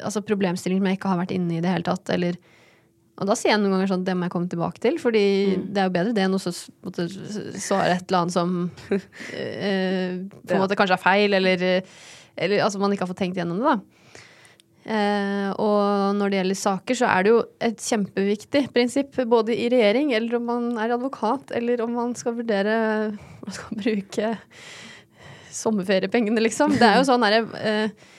altså 0.05 0.25
problemstillinger 0.27 0.83
som 0.83 0.91
jeg 0.91 0.99
ikke 0.99 1.13
har 1.13 1.21
vært 1.23 1.35
inne 1.37 1.57
i 1.57 1.59
i 1.59 1.65
det 1.65 1.73
hele 1.73 1.87
tatt. 1.87 2.13
Eller, 2.15 2.39
og 3.19 3.29
da 3.31 3.37
sier 3.39 3.55
jeg 3.55 3.63
noen 3.63 3.77
ganger 3.77 3.93
sånn 3.93 4.07
det 4.07 4.17
må 4.17 4.29
jeg 4.29 4.35
komme 4.35 4.51
tilbake 4.53 4.83
til, 4.85 4.99
fordi 5.03 5.25
det 5.67 5.83
er 5.83 5.91
jo 5.91 5.97
bedre 5.99 6.17
det 6.17 6.27
enn 6.27 6.39
å 6.39 6.43
svare 6.43 7.97
et 7.97 8.09
eller 8.09 8.21
annet 8.23 8.37
som 8.37 8.57
eh, 9.35 10.19
på 10.23 10.57
en 10.57 10.65
måte 10.65 10.79
kanskje 10.79 10.99
er 10.99 11.05
feil, 11.05 11.39
eller, 11.39 11.69
eller 12.37 12.67
altså 12.67 12.83
man 12.83 12.95
ikke 12.95 13.07
har 13.07 13.13
fått 13.13 13.25
tenkt 13.25 13.41
gjennom 13.41 13.63
det, 13.63 13.77
da. 13.77 13.79
Eh, 14.89 15.49
og 15.61 16.17
når 16.17 16.31
det 16.31 16.39
gjelder 16.39 16.57
saker, 16.63 16.97
så 16.97 17.09
er 17.13 17.25
det 17.25 17.33
jo 17.35 17.41
et 17.67 17.83
kjempeviktig 17.83 18.63
prinsipp, 18.73 19.19
både 19.29 19.53
i 19.53 19.67
regjering, 19.73 20.15
eller 20.17 20.39
om 20.39 20.47
man 20.49 20.69
er 20.81 20.95
advokat, 20.97 21.53
eller 21.59 21.83
om 21.85 21.93
man 21.99 22.15
skal 22.17 22.39
vurdere 22.39 22.77
Man 23.49 23.55
skal 23.57 23.81
bruke 23.81 24.31
sommerferiepengene, 25.59 26.41
liksom. 26.45 26.75
Det 26.77 26.89
er 26.89 26.99
jo 27.01 27.05
sånn 27.11 27.27
her... 27.27 27.45
eh, 27.61 28.15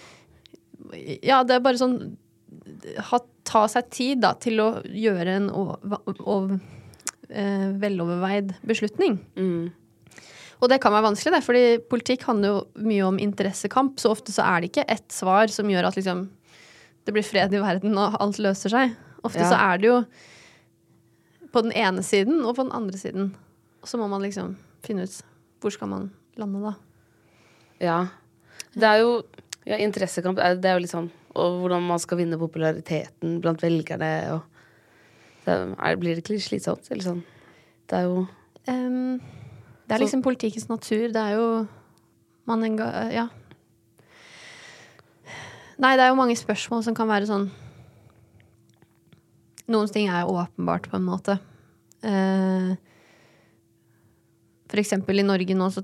Ja, 0.95 1.43
det 1.43 1.57
er 1.57 1.65
bare 1.65 1.79
sånn 1.79 2.17
ha, 3.11 3.19
Ta 3.49 3.63
seg 3.71 3.87
tid, 3.89 4.19
da, 4.21 4.35
til 4.37 4.59
å 4.61 4.67
gjøre 4.85 5.35
en 5.39 5.47
eh, 7.29 7.69
veloverveid 7.81 8.51
beslutning. 8.61 9.15
Mm. 9.33 9.71
Og 10.59 10.69
det 10.69 10.77
kan 10.83 10.93
være 10.93 11.07
vanskelig, 11.07 11.33
det, 11.33 11.45
fordi 11.45 11.63
politikk 11.89 12.27
handler 12.27 12.51
jo 12.51 12.85
mye 12.85 13.07
om 13.07 13.17
interessekamp. 13.21 13.97
Så 14.01 14.11
ofte 14.13 14.35
så 14.35 14.45
er 14.45 14.61
det 14.61 14.69
ikke 14.69 14.85
ett 14.91 15.07
svar 15.15 15.49
som 15.49 15.71
gjør 15.71 15.87
at 15.89 15.97
liksom 15.97 16.27
det 17.07 17.15
blir 17.15 17.25
fred 17.25 17.55
i 17.55 17.61
verden 17.63 17.97
og 17.97 18.19
alt 18.21 18.37
løser 18.43 18.69
seg. 18.75 18.93
Ofte 19.25 19.41
Ja. 19.41 19.49
så 19.49 19.57
er 19.57 19.81
det 19.81 19.87
jo 19.89 19.97
på 21.49 21.63
den 21.65 21.73
ene 21.73 22.03
siden 22.05 22.43
og 22.45 22.55
på 22.55 22.67
den 22.67 22.75
andre 22.75 22.97
siden. 22.97 23.33
Og 23.81 23.87
så 23.87 23.97
må 23.97 24.07
man 24.11 24.21
liksom 24.21 24.57
finne 24.83 25.07
ut 25.07 25.21
hvor 25.59 25.73
skal 25.73 25.89
man 25.89 26.11
lande 26.37 26.61
da. 26.61 26.75
Ja. 27.79 27.99
Det 28.75 28.83
er 28.83 28.99
jo 29.01 29.23
ja, 29.70 29.78
Interessekamp 29.78 30.39
er, 30.41 30.57
det 30.57 30.70
er 30.70 30.78
jo 30.78 30.84
litt 30.84 30.93
sånn 30.93 31.09
Og 31.38 31.59
hvordan 31.61 31.84
man 31.86 32.01
skal 32.01 32.17
vinne 32.22 32.39
populariteten 32.41 33.38
blant 33.43 33.61
velgerne. 33.61 34.13
Og 34.34 35.45
det 35.45 35.57
er, 35.57 35.99
blir 36.01 36.15
det 36.15 36.24
ikke 36.24 36.36
litt 36.36 36.47
slitsomt? 36.47 36.89
Eller 36.89 37.05
sånn? 37.05 37.22
Det 37.89 37.99
er 37.99 38.07
jo 38.07 38.24
um, 38.70 39.20
det 39.89 39.95
er 39.95 40.03
liksom 40.03 40.22
politikkens 40.22 40.67
natur. 40.70 41.07
Det 41.09 41.22
er 41.22 41.38
jo 41.38 41.45
Man 42.49 42.65
enga... 42.65 42.89
Ja. 43.13 43.28
Nei, 45.80 45.95
det 45.95 46.03
er 46.03 46.11
jo 46.11 46.20
mange 46.20 46.36
spørsmål 46.38 46.84
som 46.86 46.97
kan 46.97 47.09
være 47.09 47.30
sånn 47.30 47.47
Noen 49.70 49.89
ting 49.93 50.09
er 50.09 50.24
jo 50.26 50.34
åpenbart, 50.41 50.88
på 50.89 50.97
en 50.97 51.05
måte. 51.05 51.36
Uh, 52.01 52.74
for 54.70 54.82
eksempel 54.82 55.22
i 55.22 55.26
Norge 55.26 55.53
nå 55.57 55.67
så 55.74 55.84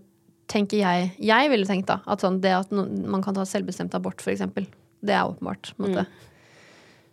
tenker 0.55 0.79
jeg 0.79 1.09
Jeg 1.19 1.51
ville 1.51 1.67
tenkt 1.67 1.89
da 1.91 1.99
at 2.07 2.23
sånn 2.23 2.39
det 2.43 2.53
at 2.55 2.71
no, 2.73 2.87
man 3.11 3.23
kan 3.25 3.35
ta 3.35 3.43
selvbestemt 3.47 3.95
abort, 3.97 4.23
eksempel. 4.31 4.69
Det 5.05 5.13
er 5.13 5.27
åpenbart. 5.27 5.73
Måte. 5.81 6.07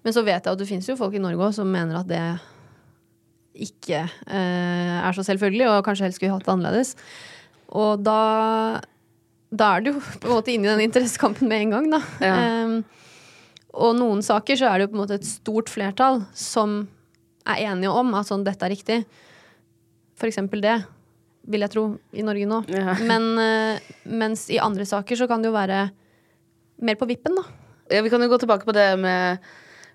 Men 0.02 0.14
så 0.14 0.24
vet 0.26 0.40
jeg 0.40 0.54
at 0.54 0.60
det 0.60 0.68
finnes 0.70 0.88
jo 0.88 0.98
folk 0.98 1.14
i 1.18 1.22
Norge 1.22 1.50
også 1.50 1.62
som 1.62 1.74
mener 1.74 2.00
at 2.00 2.08
det 2.10 2.22
ikke 3.52 4.06
eh, 4.06 4.96
er 4.96 5.12
så 5.12 5.24
selvfølgelig, 5.26 5.66
og 5.68 5.84
kanskje 5.84 6.06
helst 6.06 6.18
skulle 6.18 6.32
hatt 6.32 6.46
det 6.46 6.54
annerledes. 6.54 6.94
Og 7.76 8.00
da 8.00 8.80
da 9.52 9.74
er 9.76 9.84
du 9.84 9.90
jo 9.92 10.00
på 10.00 10.30
en 10.30 10.32
måte 10.38 10.52
inne 10.54 10.68
i 10.68 10.72
den 10.72 10.86
interessekampen 10.86 11.50
med 11.50 11.66
en 11.66 11.74
gang, 11.74 11.90
da. 11.92 12.00
Ja. 12.24 12.36
Um, 12.64 12.78
og 13.72 13.94
noen 13.98 14.24
saker 14.24 14.56
så 14.56 14.68
er 14.68 14.78
det 14.78 14.86
jo 14.86 14.92
på 14.92 14.96
en 14.96 15.02
måte 15.02 15.18
et 15.18 15.28
stort 15.28 15.70
flertall 15.72 16.22
som 16.36 16.86
er 17.48 17.64
enige 17.68 17.92
om 17.92 18.12
at 18.16 18.28
sånn, 18.28 18.44
dette 18.46 18.64
er 18.64 18.72
riktig. 18.72 18.98
For 20.16 20.28
eksempel 20.28 20.64
det, 20.64 20.78
vil 21.50 21.64
jeg 21.64 21.72
tro, 21.74 21.86
i 22.14 22.24
Norge 22.26 22.46
nå. 22.48 22.60
Ja. 22.70 22.94
Men 23.10 23.32
eh, 23.42 23.90
mens 24.10 24.46
i 24.52 24.60
andre 24.62 24.86
saker 24.88 25.18
så 25.18 25.28
kan 25.30 25.42
det 25.42 25.50
jo 25.50 25.56
være 25.56 25.86
mer 26.82 26.98
på 26.98 27.08
vippen, 27.10 27.36
da. 27.38 27.44
ja, 27.92 28.02
Vi 28.04 28.12
kan 28.12 28.22
jo 28.22 28.30
gå 28.32 28.40
tilbake 28.42 28.66
på 28.66 28.74
det 28.74 28.88
med 28.98 29.42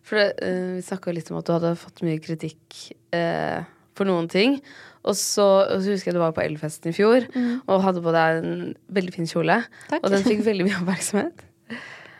For 0.08 0.20
det, 0.20 0.28
eh, 0.44 0.76
vi 0.78 0.86
snakka 0.86 1.16
litt 1.16 1.32
om 1.32 1.40
at 1.42 1.48
du 1.48 1.56
hadde 1.56 1.74
fått 1.80 2.04
mye 2.08 2.22
kritikk 2.24 2.78
eh, 3.16 3.66
for 3.98 4.08
noen 4.08 4.30
ting. 4.32 4.60
Og 5.08 5.16
så, 5.16 5.46
og 5.66 5.82
så 5.82 5.94
husker 5.94 6.12
jeg 6.12 6.18
du 6.18 6.22
var 6.22 6.36
på 6.36 6.44
Elfesten 6.44 6.92
i 6.92 6.96
fjor 6.96 7.26
og 7.64 7.84
hadde 7.86 8.02
på 8.04 8.12
deg 8.12 8.40
en 8.42 8.64
veldig 8.94 9.14
fin 9.16 9.30
kjole. 9.30 9.62
Takk. 9.88 10.04
Og 10.04 10.12
den 10.12 10.26
fikk 10.26 10.44
veldig 10.48 10.68
mye 10.68 10.82
oppmerksomhet. 10.82 11.46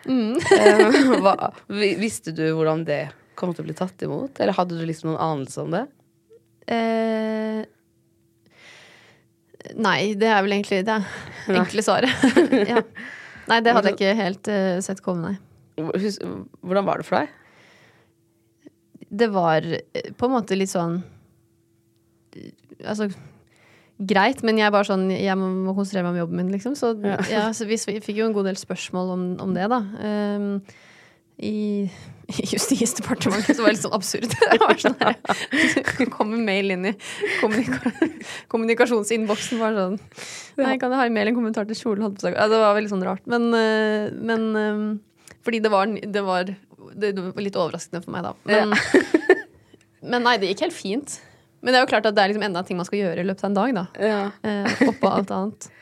Eh, 0.08 1.20
hva, 1.20 1.50
visste 1.68 2.32
du 2.32 2.46
hvordan 2.56 2.86
det 2.88 3.10
kom 3.36 3.52
til 3.52 3.66
å 3.66 3.68
bli 3.68 3.76
tatt 3.76 4.06
imot? 4.06 4.40
Eller 4.40 4.56
hadde 4.56 4.78
du 4.80 4.86
liksom 4.88 5.10
noen 5.10 5.20
anelse 5.20 5.66
om 5.66 5.74
det? 5.74 5.82
Eh, 6.72 7.66
nei, 9.76 10.14
det 10.20 10.30
er 10.32 10.44
vel 10.46 10.58
egentlig 10.58 10.84
det 10.88 10.96
er 10.98 11.60
enkle 11.60 11.84
svaret. 11.86 12.28
ja. 12.72 12.84
Nei, 13.48 13.60
det 13.64 13.74
hadde 13.76 13.92
jeg 13.92 13.98
ikke 13.98 14.16
helt 14.20 14.50
uh, 14.52 14.78
sett 14.84 15.04
komme, 15.06 15.34
nei. 15.34 15.38
Hvordan 15.78 16.88
var 16.88 17.02
det 17.02 17.08
for 17.08 17.20
deg? 17.20 17.34
Det 19.08 19.28
var 19.32 19.64
eh, 19.64 20.10
på 20.18 20.28
en 20.28 20.34
måte 20.34 20.58
litt 20.58 20.72
sånn 20.72 20.98
Altså 22.82 23.06
greit, 23.98 24.42
men 24.46 24.58
jeg 24.60 24.74
bare 24.74 24.90
sånn 24.90 25.06
Jeg 25.14 25.38
må, 25.40 25.72
konsentrere 25.78 26.04
meg 26.06 26.18
om 26.18 26.20
jobben 26.26 26.42
min, 26.42 26.52
liksom. 26.54 26.76
Så, 26.78 26.92
ja. 27.32 27.48
så 27.56 27.70
vi, 27.70 27.78
vi 27.78 28.02
fikk 28.04 28.20
jo 28.20 28.28
en 28.28 28.36
god 28.36 28.50
del 28.50 28.60
spørsmål 28.60 29.14
om, 29.14 29.24
om 29.46 29.56
det, 29.56 29.70
da. 29.72 29.80
Um, 30.02 30.50
i, 31.38 31.90
Justisdepartementet 32.28 33.56
så 33.56 33.64
var 33.64 33.72
det 33.72 33.78
litt 33.78 33.84
sånn 33.86 33.96
absurd. 33.96 34.34
Det 34.52 34.58
var 34.60 34.80
sånn 34.82 34.98
her, 35.00 36.10
kom 36.12 36.34
en 36.36 36.44
mail 36.48 36.74
inn 36.76 36.90
i 36.90 36.94
kommunika 37.40 37.92
kommunikasjonsinnboksen. 38.52 39.62
Bare 39.62 39.86
sånn 39.86 40.00
Nei, 40.60 40.74
kan 40.82 40.92
jeg 40.92 41.00
ha 41.00 41.06
en 41.08 41.16
mail, 41.16 41.32
en 41.32 41.38
kommentar 41.38 41.70
til 41.70 41.80
kjolen? 41.80 42.04
holdt 42.08 42.20
på. 42.26 42.34
Ja, 42.34 42.50
det 42.52 42.60
var 42.60 42.76
veldig 42.76 42.92
sånn 42.92 43.06
rart. 43.06 43.24
Men, 43.30 43.48
eh, 43.56 44.10
men 44.12 44.44
eh, 44.60 44.84
fordi 45.46 45.62
det 45.64 45.72
var, 45.72 45.88
det 45.88 46.26
var 46.26 46.52
Det 46.98 47.14
var 47.16 47.46
litt 47.46 47.60
overraskende 47.60 48.04
for 48.04 48.18
meg, 48.18 48.28
da. 48.28 48.34
Men, 48.50 48.76
men 50.12 50.28
nei, 50.28 50.36
det 50.42 50.52
gikk 50.52 50.68
helt 50.68 50.78
fint. 50.78 51.18
Men 51.62 51.74
det 51.74 51.80
er 51.80 51.86
jo 51.86 51.92
klart 51.94 52.10
at 52.10 52.18
det 52.18 52.24
er 52.24 52.34
liksom 52.34 52.46
enda 52.50 52.66
ting 52.66 52.78
man 52.80 52.88
skal 52.88 53.06
gjøre 53.06 53.24
i 53.24 53.28
løpet 53.28 53.46
av 53.46 53.50
en 53.50 53.58
dag, 53.62 53.78
da. 53.78 53.86
Ja. 54.04 54.20
Eh, 54.42 54.88
oppå 54.90 55.14
alt 55.14 55.34
annet. 55.38 55.72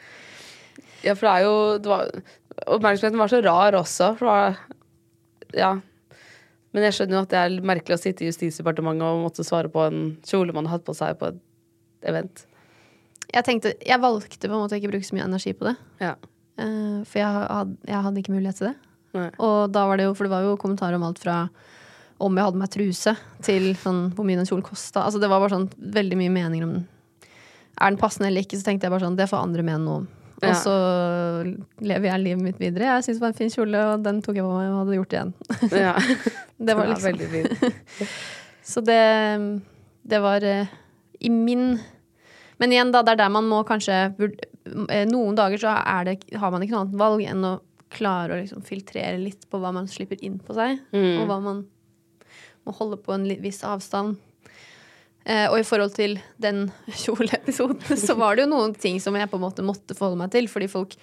Ja, 1.06 1.14
for 1.14 1.28
det 1.28 1.32
er 1.36 1.44
jo 1.44 1.58
det 1.78 1.90
var, 1.92 2.08
Oppmerksomheten 2.74 3.20
var 3.22 3.30
så 3.30 3.40
rar 3.46 3.76
også. 3.78 4.08
For 4.18 4.26
det 4.26 4.32
var, 4.32 4.80
ja. 5.58 5.74
Men 6.76 6.88
jeg 6.90 6.98
skjønner 6.98 7.18
jo 7.18 7.24
at 7.24 7.32
det 7.32 7.40
er 7.40 7.66
merkelig 7.66 7.96
å 7.96 8.02
sitte 8.02 8.26
i 8.26 8.30
Justisdepartementet 8.30 9.08
og 9.08 9.24
måtte 9.24 9.46
svare 9.48 9.72
på 9.72 9.86
en 9.86 10.02
kjole 10.28 10.56
man 10.56 10.68
har 10.68 10.78
hatt 10.78 10.88
på 10.88 10.96
seg 10.98 11.16
på 11.22 11.32
et 11.32 11.40
event. 12.12 12.44
Jeg 13.32 13.48
tenkte, 13.48 13.72
jeg 13.80 14.02
valgte 14.04 14.50
på 14.50 14.52
en 14.52 14.62
måte 14.62 14.76
å 14.76 14.82
ikke 14.82 14.92
bruke 14.92 15.08
så 15.08 15.16
mye 15.16 15.28
energi 15.28 15.56
på 15.56 15.70
det. 15.70 15.76
Ja. 16.04 16.18
Uh, 16.60 17.00
for 17.08 17.20
jeg 17.20 17.32
hadde, 17.32 17.80
jeg 17.88 18.04
hadde 18.08 18.22
ikke 18.22 18.36
mulighet 18.36 18.60
til 18.60 18.70
det. 18.70 18.76
Nei. 19.16 19.30
Og 19.44 19.72
da 19.72 19.86
var 19.88 20.00
det 20.00 20.10
jo, 20.10 20.14
for 20.18 20.28
det 20.28 20.34
var 20.36 20.44
jo 20.44 20.60
kommentarer 20.60 21.00
om 21.00 21.08
alt 21.08 21.22
fra 21.24 21.46
om 22.24 22.38
jeg 22.38 22.48
hadde 22.48 22.60
meg 22.60 22.72
truse, 22.72 23.14
til 23.44 23.72
sånn, 23.80 24.06
hvor 24.16 24.28
mye 24.28 24.40
den 24.40 24.48
kjolen 24.48 24.64
kosta. 24.64 25.04
Altså, 25.04 25.20
det 25.20 25.28
var 25.32 25.42
bare 25.44 25.52
sånn 25.52 25.68
veldig 25.96 26.20
mye 26.20 26.32
meninger 26.32 26.68
om 26.68 26.78
den. 26.78 26.86
Er 27.76 27.92
den 27.92 28.00
passende 28.00 28.30
eller 28.30 28.46
ikke, 28.46 28.60
så 28.60 28.70
tenkte 28.70 28.88
jeg 28.88 28.94
bare 28.94 29.04
sånn, 29.04 29.18
det 29.20 29.28
får 29.28 29.44
andre 29.44 29.66
mene 29.68 29.84
noe 29.84 30.04
om. 30.04 30.06
Ja. 30.44 30.50
Og 30.50 30.56
så 30.60 30.74
lever 31.86 32.10
jeg 32.10 32.20
livet 32.24 32.44
mitt 32.44 32.58
videre. 32.60 32.90
Jeg 32.98 33.06
syntes 33.06 33.20
det 33.20 33.24
var 33.24 33.32
en 33.34 33.38
fin 33.40 33.54
kjole, 33.54 33.84
og 33.94 34.04
den 34.04 34.22
tok 34.26 34.36
jeg 34.40 34.44
på 34.46 34.52
meg 34.56 34.72
og 34.72 34.80
hadde 34.82 34.98
gjort 35.00 35.16
igjen. 35.16 35.34
Ja. 35.86 35.94
Det 36.66 36.72
var 36.78 36.88
Den 36.88 36.92
er 36.92 36.96
liksom 36.96 37.08
veldig 37.12 37.30
fin. 37.32 38.12
Så 38.72 38.82
det, 38.82 39.00
det 40.08 40.20
var 40.24 40.44
eh, 40.48 40.70
i 41.20 41.30
min 41.30 41.78
Men 42.58 42.72
igjen, 42.72 42.92
da, 42.96 43.02
det 43.04 43.12
er 43.16 43.20
der 43.26 43.34
man 43.36 43.46
må 43.52 43.60
kanskje 43.68 43.98
eh, 44.16 45.04
Noen 45.12 45.36
dager 45.38 45.60
så 45.62 45.74
det, 46.08 46.16
har 46.40 46.52
man 46.54 46.64
ikke 46.64 46.74
noe 46.78 46.86
annet 46.86 47.00
valg 47.02 47.26
enn 47.28 47.44
å 47.46 47.54
klare 47.96 48.34
å 48.34 48.40
liksom 48.40 48.64
filtrere 48.66 49.20
litt 49.22 49.44
på 49.52 49.60
hva 49.62 49.70
man 49.76 49.86
slipper 49.88 50.18
inn 50.26 50.40
på 50.44 50.56
seg, 50.58 50.80
Mm. 50.96 51.20
og 51.22 51.28
hva 51.30 51.38
man 51.44 51.60
må 52.66 52.74
holde 52.80 52.98
på 53.04 53.14
en 53.14 53.28
viss 53.44 53.62
avstand. 53.68 54.18
Eh, 55.26 55.48
og 55.50 55.58
i 55.58 55.66
forhold 55.66 55.96
til 55.96 56.20
den 56.42 56.68
kjoleepisoden, 57.04 57.98
så 57.98 58.18
var 58.20 58.38
det 58.38 58.46
jo 58.46 58.52
noen 58.52 58.76
ting 58.78 59.00
som 59.02 59.16
jeg 59.18 59.30
på 59.32 59.40
en 59.40 59.46
måte 59.48 59.66
måtte 59.66 59.98
forholde 59.98 60.22
meg 60.22 60.34
til. 60.36 60.50
Fordi 60.52 60.70
folk 60.72 60.94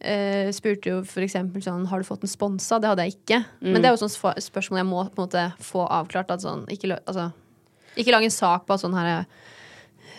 eh, 0.00 0.50
spurte 0.54 0.92
jo 0.92 1.02
eksempel 1.22 1.62
sånn 1.64 1.86
Har 1.90 2.02
du 2.02 2.08
fått 2.08 2.24
den 2.26 2.32
sponsa? 2.32 2.80
Det 2.82 2.90
hadde 2.90 3.06
jeg 3.06 3.18
ikke. 3.18 3.42
Men 3.62 3.80
det 3.80 3.90
er 3.90 3.96
jo 3.96 4.02
sånn 4.06 4.16
spørsmål 4.42 4.82
jeg 4.82 4.90
må 4.90 5.04
på 5.06 5.22
en 5.22 5.28
måte 5.28 5.46
få 5.62 5.86
avklart. 5.86 6.34
At 6.34 6.42
sånn, 6.46 6.66
ikke, 6.74 6.98
altså, 7.04 7.30
ikke 7.94 8.14
lage 8.16 8.30
en 8.32 8.34
sak 8.34 8.66
på 8.66 8.74
at 8.74 8.82
sånn 8.82 8.98
her 8.98 9.10
jeg 9.12 9.24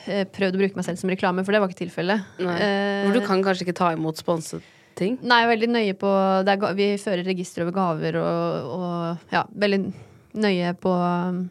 eh, 0.07 0.25
prøvd 0.39 0.55
å 0.55 0.63
bruke 0.63 0.79
meg 0.79 0.87
selv 0.87 1.03
som 1.03 1.11
reklame, 1.11 1.43
for 1.43 1.55
det 1.55 1.63
var 1.63 1.71
ikke 1.71 1.83
tilfellet. 1.83 2.35
Eh, 2.39 3.11
du 3.11 3.23
kan 3.27 3.43
kanskje 3.43 3.67
ikke 3.67 3.79
ta 3.81 3.91
imot 3.95 4.21
sponset 4.21 4.75
ting? 4.99 5.17
Nei, 5.23 5.41
jeg 5.41 5.47
er 5.47 5.53
veldig 5.53 5.69
nøye 5.71 5.95
på 5.99 6.09
er, 6.11 6.65
Vi 6.77 6.89
fører 7.01 7.27
register 7.27 7.63
over 7.65 7.75
gaver 7.75 8.19
og, 8.19 8.73
og 8.75 9.35
ja, 9.35 9.45
veldig 9.63 9.79
nøye 10.39 10.73
på 10.79 10.91
um, 10.91 11.45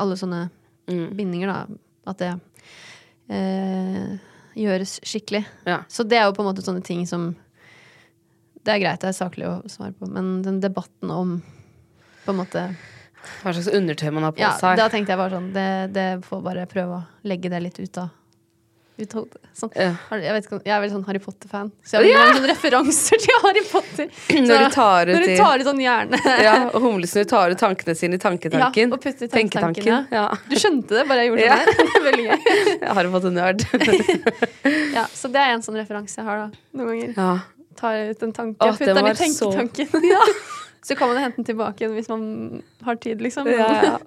alle 0.00 0.18
sånne 0.18 0.42
Mm. 0.90 1.16
bindinger, 1.16 1.48
da. 1.52 1.66
At 2.10 2.18
det 2.18 2.32
eh, 3.30 4.16
gjøres 4.58 4.98
skikkelig. 5.06 5.44
Ja. 5.68 5.82
Så 5.88 6.04
det 6.08 6.18
er 6.18 6.26
jo 6.28 6.34
på 6.36 6.42
en 6.44 6.50
måte 6.50 6.64
sånne 6.64 6.82
ting 6.84 7.06
som 7.08 7.34
Det 8.62 8.70
er 8.76 8.78
greit, 8.82 9.00
det 9.02 9.08
er 9.10 9.16
saklig 9.16 9.46
å 9.48 9.54
svare 9.70 9.92
på, 9.98 10.06
men 10.06 10.42
den 10.44 10.60
debatten 10.62 11.10
om 11.10 11.42
på 12.24 12.30
en 12.30 12.38
måte 12.38 12.60
Hva 13.42 13.52
slags 13.54 13.70
undertøy 13.74 14.10
man 14.14 14.22
har 14.28 14.32
på 14.36 14.42
Ja, 14.42 14.52
seg. 14.58 14.76
da 14.78 14.88
tenkte 14.90 15.14
jeg 15.14 15.18
bare 15.18 15.34
sånn 15.34 15.48
Det, 15.54 15.66
det 15.94 16.06
får 16.26 16.42
bare 16.44 16.66
prøve 16.70 17.00
å 17.00 17.02
legge 17.26 17.50
det 17.50 17.60
litt 17.64 17.80
ut 17.82 17.98
av, 17.98 18.10
ut 19.06 19.12
hodet. 19.18 19.38
Sånn. 19.56 19.70
Ja. 19.76 19.90
Jeg, 20.16 20.32
vet 20.36 20.46
jeg 20.64 20.72
er 20.72 20.80
veldig 20.82 20.94
sånn 20.94 21.04
Harry 21.08 21.20
Potter-fan, 21.22 21.70
så 21.84 22.00
jeg 22.00 22.14
har 22.16 22.28
ha 22.30 22.36
sånn 22.38 22.46
referanser 22.50 23.22
til 23.24 23.40
Harry 23.44 23.62
Potter. 23.68 24.08
Når 24.48 24.62
du 24.64 24.68
tar 24.76 25.10
ut 25.10 25.14
når 25.16 25.26
du 25.28 25.34
tar 25.42 25.62
ut 25.64 25.68
sånn 25.68 25.82
hjerne. 25.84 26.20
Ja, 26.46 26.54
og 26.70 26.78
humlesnurr 26.86 27.28
tar 27.30 27.52
ut 27.54 27.60
tankene 27.60 27.94
sine 27.98 28.16
i 28.16 28.22
tanketanken. 28.22 28.88
Ja, 28.88 28.96
og 28.96 29.02
putter 29.04 29.28
tenketanken, 29.32 30.06
Ja. 30.14 30.24
Du 30.48 30.56
skjønte 30.56 30.96
det, 31.00 31.04
bare 31.10 31.26
jeg 31.26 31.32
gjorde 31.32 31.48
Ja. 31.50 31.58
sånn 31.68 32.08
er 32.12 32.20
gøy. 32.22 32.48
Jeg 32.82 32.96
har 32.98 33.12
fått 33.16 33.28
en 33.28 33.36
nerd. 33.38 33.66
Ja, 34.96 35.04
så 35.12 35.28
det 35.32 35.42
er 35.44 35.54
en 35.58 35.62
sånn 35.64 35.76
referanse 35.78 36.18
jeg 36.20 36.26
har 36.26 36.42
da, 36.46 36.48
noen 36.78 36.90
ganger. 36.92 37.14
Ja. 37.16 37.30
Tar 37.78 38.00
ut 38.12 38.26
en 38.26 38.32
tanke 38.36 38.58
Åh, 38.60 38.72
og 38.72 38.80
putter 38.80 38.98
den 38.98 39.06
i 39.12 39.14
tenketanken. 39.18 39.88
så- 39.92 40.02
ja. 40.10 40.24
Så 40.82 40.96
kan 40.98 41.06
man 41.12 41.20
hente 41.22 41.36
den 41.38 41.44
tilbake 41.46 41.84
igjen 41.84 41.92
hvis 41.94 42.08
man 42.10 42.22
har 42.82 42.96
tid, 42.98 43.20
liksom. 43.22 43.46
Ja, 43.46 43.68
ja. 43.86 43.98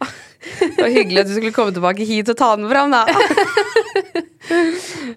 Det 0.60 0.76
var 0.76 0.90
hyggelig 0.92 1.22
at 1.22 1.30
du 1.30 1.32
skulle 1.38 1.54
komme 1.56 1.72
tilbake 1.72 2.04
hit 2.04 2.28
og 2.34 2.36
ta 2.36 2.50
den 2.60 2.68
fram, 2.68 2.92
da. 2.92 3.06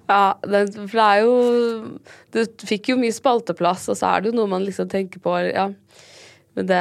Ja, 0.08 0.38
den, 0.40 0.70
for 0.72 0.96
det 0.96 1.04
er 1.04 1.20
jo 1.20 1.34
Du 2.32 2.66
fikk 2.68 2.88
jo 2.92 2.96
mye 3.00 3.12
spalteplass, 3.12 3.84
og 3.92 3.98
så 4.00 4.08
er 4.14 4.24
det 4.24 4.30
jo 4.32 4.38
noe 4.38 4.48
man 4.50 4.64
liksom 4.64 4.88
tenker 4.88 5.20
på, 5.20 5.34
ja. 5.50 5.68
Men 6.56 6.68
det 6.70 6.80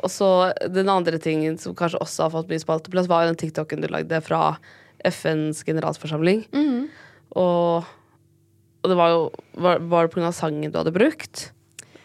Og 0.00 0.08
så 0.12 0.30
den 0.72 0.88
andre 0.88 1.20
tingen 1.20 1.58
som 1.60 1.74
kanskje 1.76 2.00
også 2.00 2.26
har 2.26 2.34
fått 2.38 2.50
mye 2.52 2.62
spalteplass, 2.62 3.08
var 3.10 3.24
jo 3.26 3.32
den 3.34 3.40
TikToken 3.42 3.84
du 3.84 3.88
lagde 3.92 4.20
fra 4.24 4.56
FNs 5.04 5.64
generalforsamling. 5.64 6.44
Mhm. 6.54 6.88
Og, 7.38 7.84
og 8.82 8.90
det 8.90 8.96
var 8.98 9.12
jo 9.12 9.20
Var, 9.54 9.78
var 9.86 10.08
det 10.08 10.14
pga. 10.16 10.32
sangen 10.34 10.72
du 10.72 10.78
hadde 10.80 10.94
brukt? 10.94 11.50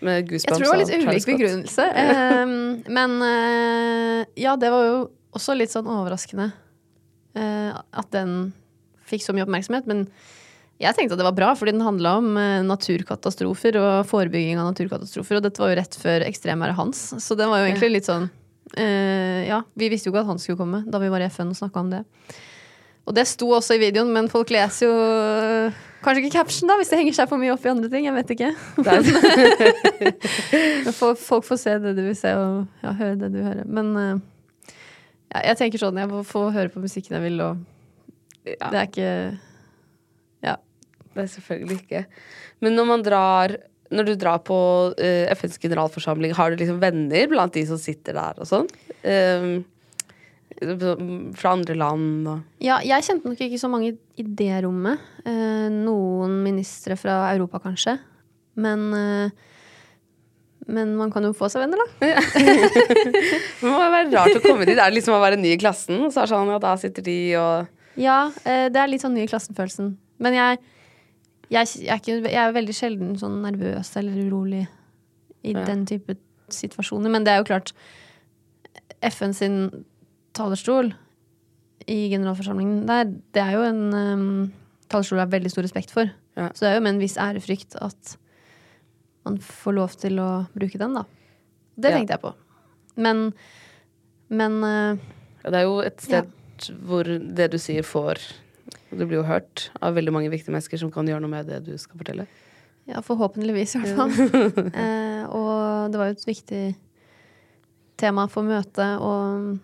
Med 0.05 0.27
Jeg 0.29 0.43
tror 0.43 0.59
det 0.59 0.69
var 0.69 0.81
litt 0.83 0.91
ulik 1.07 1.25
begrunnelse. 1.25 1.85
Ehm, 1.97 2.83
men 2.91 3.15
eh, 3.25 4.25
ja, 4.37 4.53
det 4.59 4.69
var 4.69 4.83
jo 4.85 4.97
også 5.33 5.55
litt 5.55 5.71
sånn 5.71 5.87
overraskende 5.89 6.51
eh, 7.33 7.71
at 7.73 8.11
den 8.13 8.53
fikk 9.09 9.25
så 9.25 9.35
mye 9.35 9.45
oppmerksomhet. 9.45 9.87
Men 9.89 10.05
jeg 10.81 10.97
tenkte 10.97 11.15
at 11.15 11.21
det 11.21 11.27
var 11.27 11.37
bra, 11.37 11.53
fordi 11.55 11.75
den 11.75 11.85
handla 11.85 12.17
om 12.19 12.33
eh, 12.39 12.63
naturkatastrofer 12.67 13.77
og 13.79 14.09
forebygging 14.09 14.59
av 14.59 14.73
naturkatastrofer. 14.73 15.39
Og 15.39 15.45
dette 15.45 15.63
var 15.63 15.71
jo 15.71 15.79
rett 15.79 15.99
før 16.01 16.25
ekstremværet 16.27 16.79
Hans, 16.79 17.05
så 17.23 17.37
den 17.39 17.51
var 17.51 17.63
jo 17.63 17.69
egentlig 17.69 17.93
litt 17.93 18.09
sånn 18.09 18.27
eh, 18.75 19.45
Ja, 19.47 19.61
vi 19.77 19.91
visste 19.93 20.09
jo 20.09 20.15
ikke 20.15 20.25
at 20.25 20.33
han 20.33 20.41
skulle 20.41 20.59
komme 20.59 20.83
da 20.89 20.99
vi 20.99 21.13
var 21.13 21.23
i 21.23 21.29
FN 21.31 21.53
og 21.53 21.61
snakka 21.61 21.85
om 21.85 21.95
det. 21.95 22.03
Og 23.05 23.13
det 23.13 23.27
sto 23.29 23.51
også 23.53 23.75
i 23.77 23.81
videoen, 23.81 24.09
men 24.13 24.29
folk 24.31 24.49
leser 24.53 24.89
jo 24.89 24.95
eh, 24.97 25.83
Kanskje 26.05 26.25
ikke 26.25 26.37
caption, 26.37 26.69
da, 26.69 26.75
hvis 26.77 26.91
det 26.91 26.99
henger 26.99 27.15
seg 27.17 27.29
for 27.31 27.41
mye 27.41 27.53
opp 27.55 27.63
i 27.65 27.69
andre 27.71 27.87
ting. 27.89 28.03
Jeg 28.05 28.13
vet 28.13 28.31
ikke. 28.35 28.51
Men 30.85 30.93
folk, 30.93 31.17
folk 31.17 31.47
får 31.47 31.57
se 31.57 31.73
det 31.81 31.95
du 31.97 32.03
vil 32.05 32.17
se, 32.19 32.29
og 32.37 32.85
ja, 32.85 32.91
høre 32.99 33.15
det 33.23 33.31
du 33.33 33.39
hører. 33.41 33.63
Men 33.65 33.89
eh, 33.97 34.75
ja, 35.33 35.41
jeg 35.47 35.57
tenker 35.63 35.81
sånn, 35.81 35.97
jeg 35.97 36.21
får 36.29 36.53
høre 36.53 36.69
på 36.75 36.83
musikken 36.83 37.17
jeg 37.17 37.25
vil, 37.25 37.41
og 37.41 37.63
Ja. 38.45 38.69
det 38.71 38.79
er 38.79 38.89
ikke 38.89 39.11
Ja. 40.45 40.55
Det 41.15 41.23
er 41.23 41.31
selvfølgelig 41.31 41.77
ikke. 41.81 42.03
Men 42.61 42.75
når 42.77 42.85
man 42.89 43.05
drar 43.05 43.55
Når 43.91 44.05
du 44.05 44.15
drar 44.17 44.41
på 44.41 44.57
uh, 44.97 45.25
FNs 45.37 45.59
generalforsamling, 45.61 46.33
har 46.33 46.49
du 46.49 46.57
liksom 46.57 46.81
venner 46.81 47.27
blant 47.29 47.53
de 47.53 47.65
som 47.69 47.77
sitter 47.77 48.17
der 48.17 48.41
og 48.41 48.49
sånn? 48.49 48.69
Um, 49.05 49.63
fra 51.35 51.51
andre 51.51 51.75
land 51.75 52.27
og 52.31 52.63
Ja, 52.63 52.79
jeg 52.81 53.05
kjente 53.05 53.27
nok 53.29 53.41
ikke 53.45 53.59
så 53.61 53.69
mange 53.69 53.93
i 54.17 54.23
det 54.25 54.63
rommet. 54.65 55.01
Uh, 55.25 55.69
noen 55.69 56.39
ministre 56.43 56.97
fra 56.97 57.27
Europa, 57.35 57.61
kanskje. 57.67 57.97
Men 58.55 58.87
uh, 58.95 59.45
men 60.67 60.95
man 60.97 61.11
kan 61.13 61.25
jo 61.25 61.33
få 61.37 61.47
seg 61.51 61.61
venner, 61.61 61.77
da. 61.77 61.85
Det 63.59 63.69
må 63.69 63.77
være 63.77 64.09
rart 64.09 64.37
å 64.39 64.41
komme 64.41 64.65
dit. 64.65 64.73
Det 64.73 64.81
er 64.81 64.93
liksom 64.95 65.13
å 65.13 65.21
være 65.21 65.37
ny 65.37 65.53
i 65.53 65.59
klassen, 65.61 65.99
og 66.07 66.13
så 66.13 66.23
er 66.23 66.25
det 66.25 66.33
sånn, 66.33 66.49
ja, 66.49 66.61
da 66.63 66.73
sitter 66.81 67.05
de 67.05 67.17
og 67.37 67.74
Ja, 67.97 68.31
eh, 68.43 68.67
det 68.69 68.79
er 68.81 68.87
litt 68.91 69.01
sånn 69.05 69.13
ny 69.15 69.23
i 69.23 69.29
klassen-følelsen. 69.31 69.93
Men 70.19 70.33
jeg, 70.35 70.59
jeg, 71.49 71.67
jeg, 71.79 71.89
er 71.93 72.01
ikke, 72.01 72.17
jeg 72.31 72.41
er 72.41 72.55
veldig 72.55 72.75
sjelden 72.75 73.13
sånn 73.19 73.41
nervøs 73.45 73.93
eller 73.99 74.17
urolig 74.27 74.65
i 75.45 75.53
Ja. 75.53 75.63
den 75.67 75.85
type 75.85 76.17
situasjoner. 76.49 77.09
Men 77.11 77.23
det 77.23 77.33
er 77.33 77.37
jo 77.41 77.47
klart 77.51 77.71
FN 79.05 79.33
sin 79.33 79.57
talerstol 80.35 80.91
i 81.87 82.09
generalforsamlingen 82.09 82.85
der, 82.89 83.05
det 83.35 83.41
er 83.43 83.51
jo 83.53 83.61
en 83.67 83.81
um, 83.93 84.53
talerstol 84.89 85.19
jeg 85.19 85.27
har 85.27 85.33
veldig 85.35 85.51
stor 85.53 85.63
respekt 85.67 85.91
for. 85.93 86.09
Ja. 86.35 86.49
Så 86.53 86.65
det 86.65 86.71
er 86.71 86.79
jo 86.79 86.85
med 86.87 86.95
en 86.95 87.03
viss 87.03 87.17
ærefrykt 87.21 87.77
at 87.81 88.15
man 89.25 89.37
får 89.41 89.73
lov 89.77 89.93
til 90.01 90.19
å 90.21 90.29
bruke 90.53 90.77
den, 90.81 90.93
da. 90.97 91.05
Det 91.77 91.91
Ja. 91.91 91.97
tenkte 91.99 92.17
jeg 92.17 92.21
på. 92.25 92.33
Men 92.97 93.33
Men 94.29 94.63
uh, 94.63 94.97
Ja, 95.43 95.51
Det 95.51 95.59
er 95.59 95.63
jo 95.67 95.79
et 95.85 96.01
sted 96.01 96.31
hvor 96.87 97.07
det 97.07 97.49
du 97.53 97.57
sier, 97.61 97.85
får 97.85 98.21
Du 98.89 98.97
Det 99.01 99.07
blir 99.07 99.19
jo 99.19 99.27
hørt 99.27 99.69
av 99.83 99.95
veldig 99.97 100.13
mange 100.13 100.29
viktige 100.31 100.53
mennesker 100.53 100.79
som 100.81 100.91
kan 100.91 101.07
gjøre 101.07 101.21
noe 101.21 101.31
med 101.31 101.49
det 101.49 101.59
du 101.65 101.73
skal 101.77 101.99
fortelle. 101.99 102.25
Ja, 102.85 103.01
forhåpentligvis 103.01 103.75
i 103.75 103.81
hvert 103.81 103.97
fall. 103.97 104.13
eh, 104.81 105.23
og 105.25 105.91
det 105.91 105.99
var 105.99 106.09
jo 106.09 106.15
et 106.15 106.27
viktig 106.27 106.63
tema 107.99 108.27
for 108.31 108.45
møtet, 108.45 109.01
og 109.01 109.57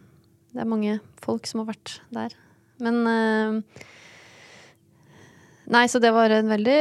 det 0.51 0.63
er 0.63 0.69
mange 0.69 0.99
folk 1.21 1.47
som 1.49 1.63
har 1.63 1.71
vært 1.71 1.99
der. 2.13 2.35
Men 2.81 3.01
eh, 3.07 3.87
Nei, 5.71 5.85
så 5.87 6.01
det 6.03 6.09
var 6.11 6.33
en 6.35 6.49
veldig 6.51 6.79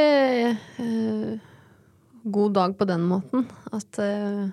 eh, 0.83 1.35
god 2.23 2.55
dag 2.57 2.73
på 2.75 2.87
den 2.89 3.05
måten. 3.07 3.45
At 3.71 3.99
eh, 4.03 4.49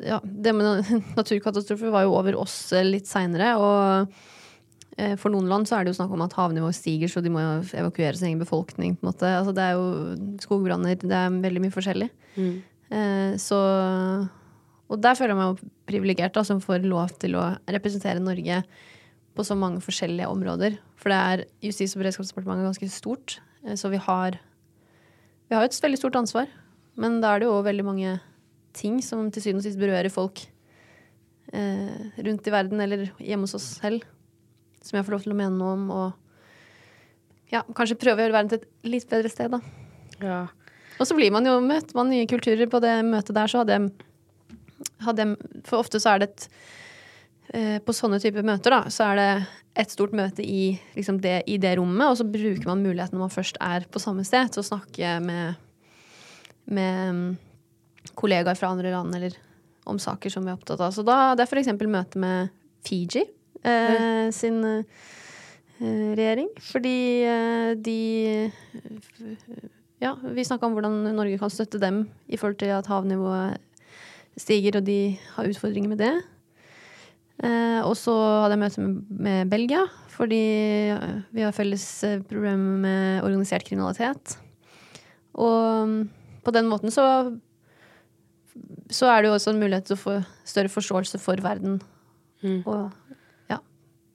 Ja, 0.00 0.20
det 0.24 0.52
med 0.56 0.90
naturkatastrofer 1.18 1.92
var 1.92 2.06
jo 2.06 2.16
over 2.16 2.38
oss 2.40 2.72
eh, 2.72 2.86
litt 2.86 3.08
seinere, 3.10 3.52
og 3.60 4.12
eh, 4.96 5.16
for 5.20 5.32
noen 5.32 5.48
land 5.50 5.68
så 5.68 5.76
er 5.76 5.84
det 5.84 5.92
jo 5.92 5.98
snakk 6.00 6.14
om 6.16 6.24
at 6.24 6.36
havnivået 6.38 6.78
stiger, 6.78 7.10
så 7.12 7.22
de 7.24 7.32
må 7.32 7.42
jo 7.42 7.54
evakuere 7.82 8.16
sin 8.16 8.30
egen 8.30 8.42
befolkning. 8.42 8.96
på 8.96 9.04
en 9.04 9.10
måte. 9.12 9.28
Altså, 9.40 9.54
det 9.56 9.66
er 9.66 9.76
jo 9.76 10.36
skogbranner, 10.44 10.96
det 11.02 11.16
er 11.16 11.40
veldig 11.42 11.64
mye 11.66 11.74
forskjellig. 11.74 12.10
Eh, 12.90 13.34
så 13.38 13.58
Og 14.90 14.98
der 14.98 15.14
føler 15.14 15.36
jeg 15.36 15.38
meg 15.38 15.50
jo 15.52 15.68
privilegert, 15.86 16.34
da, 16.34 16.42
som 16.42 16.62
får 16.62 16.82
lov 16.82 17.12
til 17.22 17.36
å 17.38 17.44
representere 17.70 18.18
Norge 18.18 18.64
på 19.38 19.44
så 19.46 19.54
mange 19.54 19.78
forskjellige 19.84 20.26
områder. 20.26 20.80
For 20.98 21.12
det 21.12 21.18
er 21.20 21.44
Justis- 21.62 21.94
og 21.94 22.02
beredskapsdepartementet 22.02 22.66
ganske 22.66 22.88
stort, 22.90 23.36
så 23.78 23.90
vi 23.92 24.00
har 24.02 24.40
Vi 25.50 25.54
har 25.54 25.62
et 25.62 25.74
veldig 25.82 25.98
stort 25.98 26.16
ansvar. 26.18 26.46
Men 26.96 27.20
da 27.20 27.34
er 27.34 27.40
det 27.40 27.46
jo 27.48 27.62
veldig 27.62 27.84
mange 27.84 28.20
ting 28.76 29.00
som 29.04 29.28
til 29.32 29.44
syvende 29.44 29.64
og 29.64 29.68
sist 29.68 29.80
berører 29.80 30.12
folk 30.12 30.44
eh, 31.52 32.08
rundt 32.22 32.46
i 32.46 32.54
verden 32.54 32.82
eller 32.82 33.08
hjemme 33.18 33.48
hos 33.48 33.58
oss 33.58 33.68
selv 33.80 34.06
som 34.84 34.96
jeg 34.98 35.06
får 35.06 35.16
lov 35.16 35.24
til 35.24 35.34
å 35.34 35.38
mene 35.38 35.56
noe 35.56 35.76
om, 35.76 35.86
og 35.92 37.52
ja, 37.52 37.62
kanskje 37.76 37.98
prøve 38.00 38.22
å 38.22 38.26
gjøre 38.26 38.36
verden 38.36 38.52
til 38.52 38.60
et 38.62 38.90
litt 38.94 39.08
bedre 39.10 39.32
sted, 39.32 39.52
da. 39.52 39.60
Ja. 40.24 40.40
Og 41.00 41.08
så 41.08 41.16
blir 41.16 41.32
man 41.32 41.46
jo 41.48 41.56
møtt 41.64 41.94
man 41.96 42.10
nye 42.12 42.28
kulturer 42.28 42.68
på 42.70 42.80
det 42.82 42.94
møtet 43.06 43.36
der, 43.36 43.50
så 43.50 43.62
hadde 43.62 43.76
jeg, 43.76 43.90
hadde 45.04 45.24
jeg 45.24 45.62
For 45.68 45.80
ofte 45.80 46.00
så 46.00 46.14
er 46.14 46.20
det 46.20 46.28
et 46.28 46.44
eh, 47.56 47.76
På 47.84 47.94
sånne 47.96 48.20
typer 48.20 48.44
møter, 48.46 48.74
da, 48.74 48.92
så 48.92 49.10
er 49.10 49.20
det 49.20 49.30
et 49.80 49.92
stort 49.92 50.12
møte 50.16 50.44
i, 50.44 50.74
liksom 50.96 51.20
det, 51.22 51.38
i 51.48 51.56
det 51.62 51.76
rommet, 51.78 52.08
og 52.10 52.18
så 52.18 52.26
bruker 52.26 52.66
man 52.68 52.82
muligheten 52.84 53.16
når 53.16 53.28
man 53.28 53.32
først 53.32 53.60
er 53.64 53.86
på 53.88 54.02
samme 54.02 54.24
sted, 54.26 54.50
til 54.52 54.64
å 54.64 54.66
snakke 54.66 55.12
med, 55.24 55.60
med 56.68 57.38
kollegaer 58.18 58.58
fra 58.58 58.72
andre 58.72 58.92
land, 58.94 59.14
eller 59.16 59.36
om 59.88 59.98
saker 60.00 60.32
som 60.32 60.44
vi 60.44 60.52
er 60.52 60.58
opptatt 60.58 60.80
av. 60.80 60.92
Så 60.94 61.04
da 61.06 61.34
det 61.36 61.44
er 61.44 61.50
f.eks. 61.50 61.72
møte 61.88 62.20
med 62.20 62.52
Fiji 62.86 63.24
eh, 63.24 64.28
sin 64.34 64.60
eh, 64.64 64.84
regjering. 65.80 66.50
Fordi 66.70 66.98
eh, 67.28 67.72
de 67.76 67.98
Ja, 70.00 70.14
vi 70.16 70.46
snakka 70.46 70.64
om 70.64 70.76
hvordan 70.76 71.02
Norge 71.12 71.38
kan 71.40 71.52
støtte 71.52 71.80
dem 71.80 72.06
i 72.28 72.38
forhold 72.40 72.60
til 72.62 72.72
at 72.72 72.88
havnivået 72.88 73.58
stiger, 74.40 74.78
og 74.78 74.86
de 74.86 75.18
har 75.34 75.48
utfordringer 75.50 75.90
med 75.92 76.00
det. 76.00 76.14
Eh, 77.40 77.80
og 77.84 77.94
så 77.96 78.12
hadde 78.44 78.56
jeg 78.56 78.62
møte 78.62 78.84
med, 78.84 78.96
med 79.26 79.52
Belgia, 79.52 79.84
fordi 80.12 80.40
eh, 80.92 81.20
vi 81.32 81.44
har 81.44 81.56
felles 81.56 81.84
eh, 82.04 82.20
problemer 82.28 82.80
med 82.84 83.24
organisert 83.24 83.64
kriminalitet. 83.64 84.36
Og 85.40 85.88
mm, 85.88 86.02
på 86.44 86.54
den 86.56 86.68
måten 86.68 86.92
så 86.92 87.04
så 88.90 89.10
er 89.10 89.22
det 89.22 89.30
jo 89.30 89.36
også 89.36 89.54
en 89.54 89.60
mulighet 89.62 89.88
til 89.88 89.96
å 89.96 90.00
få 90.00 90.16
større 90.48 90.72
forståelse 90.72 91.20
for 91.22 91.40
verden. 91.44 91.78
Og 92.68 92.90
ja, 93.50 93.60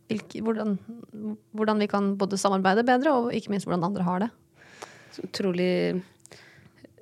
hvilke, 0.10 0.42
hvordan, 0.46 0.76
hvordan 1.56 1.84
vi 1.84 1.90
kan 1.92 2.14
både 2.20 2.40
samarbeide 2.42 2.86
bedre, 2.88 3.14
og 3.14 3.32
ikke 3.36 3.54
minst 3.54 3.70
hvordan 3.70 3.88
andre 3.88 4.08
har 4.08 4.26
det. 4.26 4.30
Utrolig 5.24 5.72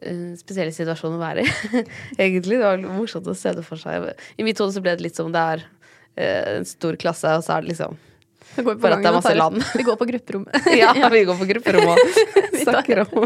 spesielle 0.03 0.39
spesiell 0.39 0.71
situasjon 0.75 1.15
å 1.15 1.21
være 1.21 1.45
i, 1.45 1.83
egentlig. 2.23 2.57
Det 2.59 2.65
var 2.65 2.81
morsomt 2.97 3.29
å 3.31 3.37
se 3.37 3.53
det 3.55 3.63
for 3.65 3.79
seg. 3.79 4.09
I 4.35 4.45
mitt 4.45 4.59
hode 4.59 4.75
så 4.75 4.83
ble 4.83 4.97
det 4.97 5.05
litt 5.05 5.19
som 5.19 5.31
det 5.33 5.43
er 5.53 5.63
eh, 6.15 6.57
en 6.57 6.67
stor 6.67 6.97
klasse, 6.99 7.29
og 7.37 7.45
så 7.45 7.57
er 7.57 7.63
det 7.63 7.73
liksom 7.73 7.95
Går 8.55 8.75
på 8.75 8.75
Bare 8.83 8.97
at 8.99 9.05
det 9.05 9.09
er 9.09 9.15
masse 9.17 9.33
land. 9.37 9.63
Vi 9.77 9.85
går 9.87 9.97
på 9.99 10.07
grupperom. 10.09 10.43
Ja, 10.81 10.91
vi 11.09 11.23
går 11.27 11.39
på 11.39 11.47
grupperom 11.49 11.93
og 11.93 12.19
snakker 12.65 13.03
om 13.05 13.25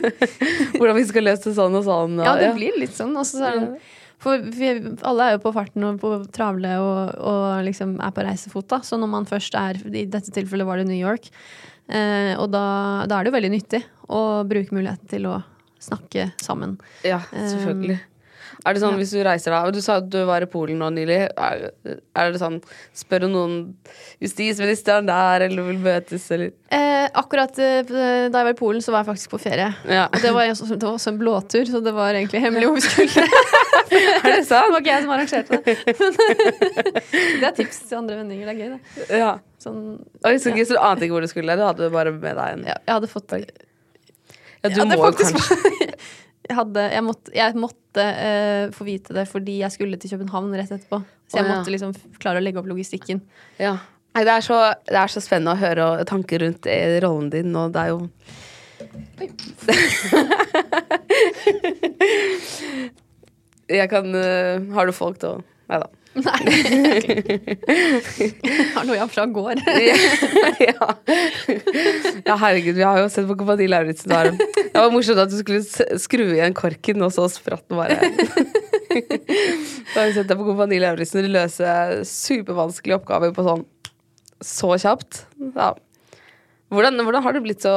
hvordan 0.78 0.98
vi 0.98 1.06
skal 1.08 1.26
løse 1.30 1.54
sånn 1.56 1.78
og 1.78 1.86
sånn. 1.86 2.18
Og, 2.20 2.26
Ja, 2.26 2.36
det 2.40 2.52
blir 2.58 2.76
litt 2.80 2.94
sånn. 2.96 3.14
Også, 3.20 3.40
så 3.40 3.78
for 4.20 4.42
vi, 4.52 4.74
alle 5.08 5.30
er 5.30 5.36
jo 5.38 5.42
på 5.46 5.54
farten 5.56 5.86
og 5.88 6.00
på 6.02 6.12
travle 6.34 6.74
og, 6.82 7.14
og 7.24 7.44
liksom 7.64 7.94
er 8.04 8.12
på 8.12 8.24
reisefot, 8.26 8.68
da. 8.68 8.82
Så 8.84 8.98
når 9.00 9.08
man 9.14 9.28
først 9.28 9.56
er 9.56 9.80
I 9.88 10.04
dette 10.12 10.34
tilfellet 10.34 10.68
var 10.68 10.80
det 10.80 10.90
New 10.90 10.98
York. 11.00 11.30
Eh, 11.88 12.34
og 12.36 12.50
da, 12.52 13.06
da 13.08 13.16
er 13.16 13.24
det 13.24 13.32
jo 13.32 13.38
veldig 13.38 13.52
nyttig 13.56 13.80
å 14.12 14.20
bruke 14.46 14.76
muligheten 14.76 15.08
til 15.10 15.30
å 15.30 15.38
snakke 15.80 16.28
sammen. 16.42 16.76
Ja, 17.06 17.22
selvfølgelig. 17.32 17.96
Er 18.64 18.76
det 18.76 18.82
sånn 18.82 18.98
hvis 19.00 19.12
du 19.14 19.20
reiser 19.24 19.54
deg 19.54 19.74
Du 19.74 19.80
sa 19.84 19.98
at 20.00 20.08
du 20.12 20.18
var 20.28 20.44
i 20.44 20.48
Polen 20.50 20.80
nå 20.82 20.90
nylig. 20.94 21.20
Er, 21.34 21.70
er 22.18 22.32
det 22.32 22.40
sånn 22.42 22.60
Spør 22.96 23.28
om 23.28 23.34
noen 23.34 23.58
justisministeren 24.20 25.08
der, 25.08 25.46
eller 25.48 25.68
vil 25.70 25.80
møtes, 25.82 26.26
eller 26.34 26.52
Eh, 26.70 27.08
akkurat 27.18 27.56
eh, 27.58 27.80
da 27.82 28.28
jeg 28.28 28.30
var 28.32 28.52
i 28.52 28.58
Polen, 28.58 28.82
så 28.84 28.92
var 28.94 29.02
jeg 29.02 29.08
faktisk 29.08 29.32
på 29.32 29.40
ferie. 29.42 29.72
Ja. 29.90 30.04
Og 30.06 30.22
det 30.22 30.30
var, 30.36 30.46
det 30.46 30.78
var 30.84 30.92
også 30.92 31.10
en 31.10 31.18
blåtur, 31.18 31.64
så 31.66 31.80
det 31.82 31.92
var 31.96 32.14
egentlig 32.14 32.42
hemmelig 32.44 32.68
hvor 32.68 32.76
vi 32.78 32.84
skulle. 32.84 33.24
Er 33.90 34.36
det 34.36 34.44
Det 34.46 34.58
var 34.70 34.76
ikke 34.78 34.92
jeg 34.92 35.02
som 35.02 35.10
arrangerte 35.16 35.58
det. 35.64 35.74
det 37.40 37.48
er 37.48 37.56
tips 37.56 37.80
til 37.88 37.98
andre 37.98 38.20
vendinger. 38.20 38.46
Det 38.46 38.54
er 38.54 38.60
gøy, 38.60 38.76
det. 38.76 39.08
Ja. 39.18 39.32
Sånn, 39.60 39.80
Oi, 40.24 40.36
så 40.38 40.54
gøy, 40.54 40.62
så 40.68 40.76
du 40.76 40.80
ante 40.84 41.08
ikke 41.08 41.16
hvor 41.16 41.26
du 41.26 41.32
skulle? 41.32 41.56
Du 41.58 41.64
hadde 41.66 41.90
bare 41.92 42.14
med 42.14 42.38
deg 42.38 42.54
en 42.54 42.62
ja, 42.70 42.78
jeg 42.86 42.94
hadde 43.00 43.10
fått 43.10 43.34
Ja, 43.34 44.70
du 44.70 44.78
Ja, 44.78 44.86
må 44.86 45.00
jo 45.00 45.10
kanskje 45.18 45.79
hadde, 46.56 46.82
jeg 46.92 47.02
måtte, 47.06 47.32
jeg 47.36 47.54
måtte 47.58 48.04
uh, 48.04 48.70
få 48.74 48.84
vite 48.86 49.14
det 49.16 49.24
fordi 49.30 49.54
jeg 49.62 49.72
skulle 49.74 49.98
til 50.00 50.10
København 50.14 50.56
rett 50.58 50.72
etterpå. 50.74 50.98
Så 51.30 51.34
jeg 51.38 51.46
ja. 51.46 51.50
måtte 51.54 51.72
liksom 51.72 51.92
klare 52.22 52.38
å 52.40 52.44
legge 52.44 52.58
opp 52.60 52.70
logistikken. 52.70 53.18
Ja. 53.60 53.74
Nei, 54.16 54.24
det, 54.26 54.34
er 54.34 54.42
så, 54.42 54.58
det 54.88 54.98
er 54.98 55.08
så 55.12 55.20
spennende 55.22 55.54
å 55.54 55.60
høre 55.60 55.82
og 55.86 56.06
tanker 56.10 56.38
rundt 56.42 56.64
eh, 56.66 57.00
rollen 57.04 57.28
din, 57.30 57.54
og 57.54 57.72
det 57.74 57.80
er 57.84 57.88
jo 57.92 57.98
Jeg 63.70 63.88
kan 63.92 64.06
uh, 64.08 64.72
Har 64.72 64.88
du 64.88 64.92
folk 64.96 65.20
til 65.20 65.28
å 65.36 65.38
Nei 65.70 65.78
da. 65.84 65.88
Har 68.74 68.84
noe 68.86 68.96
jeg 68.96 69.10
fra 69.12 69.24
går. 69.30 69.60
ja. 70.68 70.88
ja, 72.26 72.34
herregud, 72.34 72.74
vi 72.78 72.82
har 72.86 72.98
jo 72.98 73.08
sett 73.12 73.28
på 73.28 73.36
Kompani 73.38 73.68
Lauritzen. 73.70 74.10
Det 74.10 74.74
var- 74.74 74.90
morsomt 74.94 75.22
at 75.22 75.30
du 75.30 75.38
skulle 75.38 75.62
skru 76.02 76.24
igjen 76.32 76.56
korken, 76.56 77.02
og 77.06 77.12
så 77.14 77.28
spratt 77.30 77.62
den 77.70 77.78
bare. 77.78 77.98
Da 78.90 80.00
har 80.00 80.08
vi 80.08 80.16
sett 80.16 80.26
deg 80.30 80.38
på 80.40 80.48
Kompani 80.48 80.80
Lauritzen 80.82 81.30
løse 81.30 81.68
supervanskelige 82.10 82.98
oppgaver 82.98 83.30
på 83.36 83.46
sånn 83.46 83.64
så 84.40 84.74
kjapt. 84.80 85.12
Ja. 85.54 85.74
Hvordan, 86.74 86.98
hvordan 87.04 87.22
har 87.26 87.32
du 87.34 87.40
blitt 87.44 87.62
så 87.66 87.72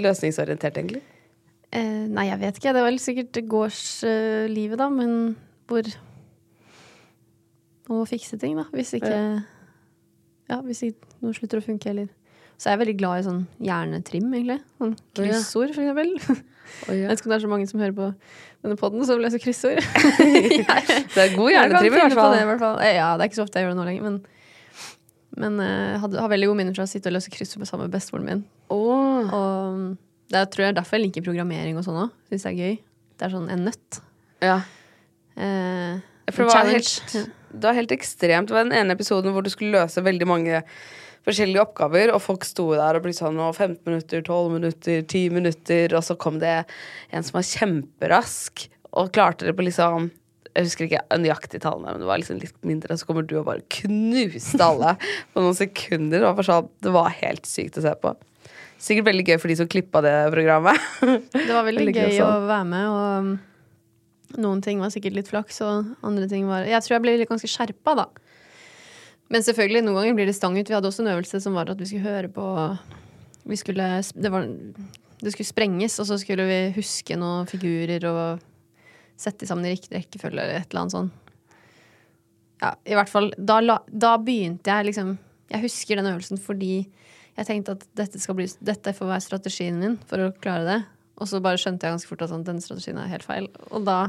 løsningsorientert, 0.00 0.76
egentlig? 0.80 1.02
Eh, 1.74 2.04
nei, 2.08 2.28
jeg 2.30 2.40
vet 2.40 2.56
ikke. 2.60 2.72
Det 2.72 2.82
var 2.82 2.88
vel 2.90 3.00
sikkert 3.02 3.40
gårdslivet, 3.52 4.78
da. 4.80 4.88
Men 4.92 5.10
hvor 5.68 5.82
Man 7.88 8.00
må 8.00 8.06
fikse 8.10 8.38
ting, 8.40 8.56
da. 8.58 8.64
Hvis 8.74 8.94
ikke 8.98 9.12
Ja, 10.50 10.60
hvis 10.62 10.82
ikke 10.86 11.16
noe 11.22 11.34
slutter 11.34 11.58
å 11.60 11.64
funke, 11.64 11.90
eller 11.90 12.08
Så 12.58 12.68
er 12.70 12.76
jeg 12.76 12.80
veldig 12.86 12.98
glad 13.00 13.20
i 13.20 13.24
sånn 13.26 13.40
hjernetrim, 13.60 14.28
egentlig. 14.32 14.60
Sånn 14.80 14.94
kryssord, 15.18 15.74
for 15.76 15.82
eksempel. 15.84 16.14
Oi, 16.88 16.94
Jeg 17.02 17.08
vet 17.10 17.18
ikke 17.20 17.28
om 17.28 17.32
det 17.34 17.36
er 17.36 17.44
så 17.44 17.50
mange 17.52 17.66
som 17.68 17.80
hører 17.82 17.96
på 17.98 18.06
denne 18.64 18.78
poden 18.80 19.04
som 19.06 19.20
leser 19.20 19.42
kryssord. 19.42 19.82
Det 21.14 21.20
er 21.20 21.34
god 21.36 21.50
hjernetrim, 21.52 21.92
i 21.92 22.00
hvert 22.00 22.16
fall. 22.16 22.32
det, 22.34 22.40
i 22.42 22.48
hvert 22.48 22.62
fall. 22.64 22.80
Eh, 22.82 22.94
Ja, 22.96 23.10
det 23.18 23.26
er 23.26 23.30
ikke 23.30 23.38
så 23.42 23.44
ofte 23.46 23.60
jeg 23.60 23.66
gjør 23.68 23.74
det 23.76 23.80
nå 23.82 23.86
lenger, 23.90 24.08
men 24.08 24.18
men 25.36 25.58
eh, 25.60 25.92
jeg 25.92 26.00
hadde, 26.00 26.20
har 26.24 26.30
veldig 26.32 26.46
gode 26.48 26.56
minner 26.62 26.72
fra 26.78 26.86
å 26.86 26.88
sitte 26.88 27.10
og 27.10 27.16
løse 27.18 27.28
kryssord 27.34 27.60
med 27.60 27.68
samme 27.68 27.90
bestemoren 27.92 28.24
min. 28.24 28.38
Oh. 28.72 29.28
Og 29.36 29.82
det 30.32 30.38
er, 30.40 30.46
tror 30.48 30.64
jeg 30.64 30.72
er 30.72 30.78
derfor 30.78 30.96
jeg 30.96 31.04
liker 31.10 31.26
programmering 31.26 31.76
og 31.76 31.84
sånn 31.84 31.98
òg. 32.06 32.14
Syns 32.30 32.46
det 32.46 32.52
er 32.54 32.56
gøy. 32.56 32.78
Det 33.20 33.26
er 33.28 33.34
sånn 33.34 33.50
en 33.52 33.66
nøtt. 33.68 33.98
Ja. 34.40 34.54
Eh, 35.36 36.00
For 36.32 36.40
det 36.40 36.48
var 36.48 36.56
challenge. 36.56 36.94
helt, 37.12 37.34
det 37.56 37.68
var 37.68 37.78
helt 37.78 37.94
ekstremt. 37.96 38.50
Det 38.50 38.56
var 38.56 38.68
den 38.68 38.76
ene 38.76 38.96
episoden 38.96 39.34
hvor 39.34 39.44
du 39.44 39.50
skulle 39.52 39.74
løse 39.74 40.04
veldig 40.04 40.28
mange 40.28 40.62
forskjellige 41.26 41.64
oppgaver, 41.64 42.12
og 42.14 42.22
folk 42.22 42.46
sto 42.46 42.68
der 42.76 42.98
og 42.98 43.02
ble 43.02 43.14
sånn 43.16 43.40
15 43.40 43.80
minutter, 43.88 44.22
12 44.22 44.52
minutter, 44.52 45.00
10 45.02 45.34
minutter, 45.34 45.96
og 45.98 46.04
så 46.06 46.14
kom 46.20 46.38
det 46.42 46.60
en 47.10 47.26
som 47.26 47.40
var 47.40 47.48
kjemperask, 47.48 48.68
og 48.96 49.10
klarte 49.16 49.48
det 49.48 49.56
på 49.58 49.66
liksom 49.66 50.10
jeg 50.56 50.70
husker 50.70 50.86
ikke 50.86 51.18
nøyaktig 51.20 51.58
tallene, 51.60 51.92
men 51.92 52.00
det 52.00 52.08
var 52.08 52.20
liksom 52.20 52.38
litt 52.40 52.54
mindre. 52.64 52.96
Så 52.96 53.04
kommer 53.04 53.26
du 53.28 53.34
og 53.36 53.48
bare 53.48 53.60
knuste 53.76 54.62
alle 54.64 54.94
på 55.34 55.42
noen 55.44 55.56
sekunder. 55.58 56.22
Det 56.22 56.30
var, 56.38 56.46
sånn, 56.48 56.70
det 56.80 56.92
var 56.94 57.12
helt 57.18 57.44
sykt 57.44 57.76
å 57.76 57.84
se 57.84 57.92
på. 58.00 58.14
Sikkert 58.80 59.08
veldig 59.10 59.26
gøy 59.28 59.36
for 59.42 59.52
de 59.52 59.58
som 59.60 59.68
klippa 59.68 60.00
det 60.04 60.14
programmet. 60.32 60.80
Det 61.02 61.52
var 61.52 61.66
veldig 61.66 61.84
Veldig 61.84 61.96
gøy 61.96 62.16
gøy 62.16 62.24
å 62.24 62.32
være 62.48 62.68
med, 62.72 62.88
og 62.88 63.26
um, 63.26 63.30
noen 64.34 64.62
ting 64.64 64.80
var 64.82 64.90
sikkert 64.94 65.16
litt 65.16 65.30
flaks, 65.30 65.60
og 65.64 65.92
andre 66.06 66.26
ting 66.30 66.48
var 66.48 66.66
Jeg 66.66 66.82
tror 66.82 66.96
jeg 66.96 67.04
ble 67.04 67.28
ganske 67.28 67.50
skjerpa, 67.50 67.94
da. 67.98 68.06
Men 69.32 69.42
selvfølgelig, 69.42 69.82
noen 69.86 69.98
ganger 70.00 70.18
blir 70.18 70.28
det 70.30 70.36
stang 70.38 70.56
ut. 70.58 70.68
Vi 70.68 70.74
hadde 70.74 70.90
også 70.90 71.02
en 71.02 71.12
øvelse 71.14 71.40
som 71.42 71.56
var 71.58 71.70
at 71.70 71.80
vi 71.80 71.88
skulle 71.90 72.06
høre 72.06 72.30
på 72.30 72.46
Vi 73.46 73.58
skulle 73.58 73.86
Det, 74.14 74.30
var, 74.30 74.46
det 75.22 75.32
skulle 75.34 75.46
sprenges, 75.46 75.98
og 76.02 76.06
så 76.10 76.18
skulle 76.18 76.46
vi 76.46 76.60
huske 76.78 77.18
noen 77.18 77.46
figurer 77.50 78.06
og 78.10 78.44
sette 79.16 79.46
sammen 79.48 79.66
i 79.66 79.72
riktig 79.72 79.96
rekkefølge 79.96 80.42
eller 80.42 80.60
et 80.60 80.68
eller 80.70 80.82
annet 80.82 80.96
sånn. 80.96 81.12
Ja, 82.60 82.74
i 82.84 82.96
hvert 82.96 83.12
fall. 83.12 83.30
Da, 83.36 83.60
da 83.86 84.16
begynte 84.20 84.72
jeg 84.72 84.90
liksom 84.90 85.16
Jeg 85.52 85.62
husker 85.62 85.98
den 85.98 86.08
øvelsen 86.10 86.40
fordi 86.40 86.86
jeg 87.36 87.46
tenkte 87.46 87.74
at 87.76 87.82
dette, 87.98 88.18
skal 88.18 88.38
bli, 88.38 88.46
dette 88.64 88.94
får 88.96 89.10
være 89.10 89.24
strategien 89.24 89.76
min 89.76 89.98
for 90.08 90.24
å 90.24 90.32
klare 90.40 90.64
det. 90.64 90.78
Og 91.16 91.28
så 91.30 91.40
bare 91.44 91.60
skjønte 91.60 91.86
jeg 91.86 91.96
ganske 91.96 92.10
fort 92.10 92.24
at 92.26 92.32
sånn, 92.32 92.44
denne 92.44 92.64
strategien 92.64 92.98
er 93.00 93.08
helt 93.08 93.24
feil. 93.24 93.48
Og 93.70 93.86
da 93.86 94.00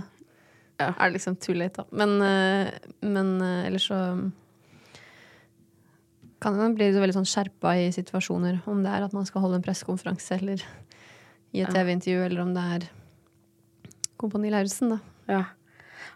er 0.78 0.91
det 0.93 1.16
liksom 1.16 1.38
too 1.41 1.55
late, 1.58 1.82
da. 1.82 1.86
Men, 1.95 2.18
eh, 2.22 2.74
men 3.01 3.41
eh, 3.41 3.68
ellers 3.70 3.88
så 3.89 3.99
kan 6.43 6.58
det 6.60 6.68
bli 6.78 6.91
så 6.93 7.01
veldig 7.01 7.16
sånn 7.18 7.30
skjerpa 7.30 7.74
i 7.82 7.88
situasjoner. 7.95 8.60
Om 8.70 8.84
det 8.86 8.93
er 8.93 9.08
at 9.08 9.16
man 9.16 9.26
skal 9.26 9.41
holde 9.45 9.58
en 9.58 9.66
pressekonferanse 9.66 10.38
eller 10.38 10.62
gi 11.55 11.64
et 11.64 11.74
TV-intervju, 11.74 12.26
eller 12.28 12.43
om 12.43 12.53
det 12.53 12.66
er 12.76 12.89
Kompani 14.18 14.51
Lauritzen, 14.53 14.93
da. 14.95 14.99
Ja. 15.30 15.43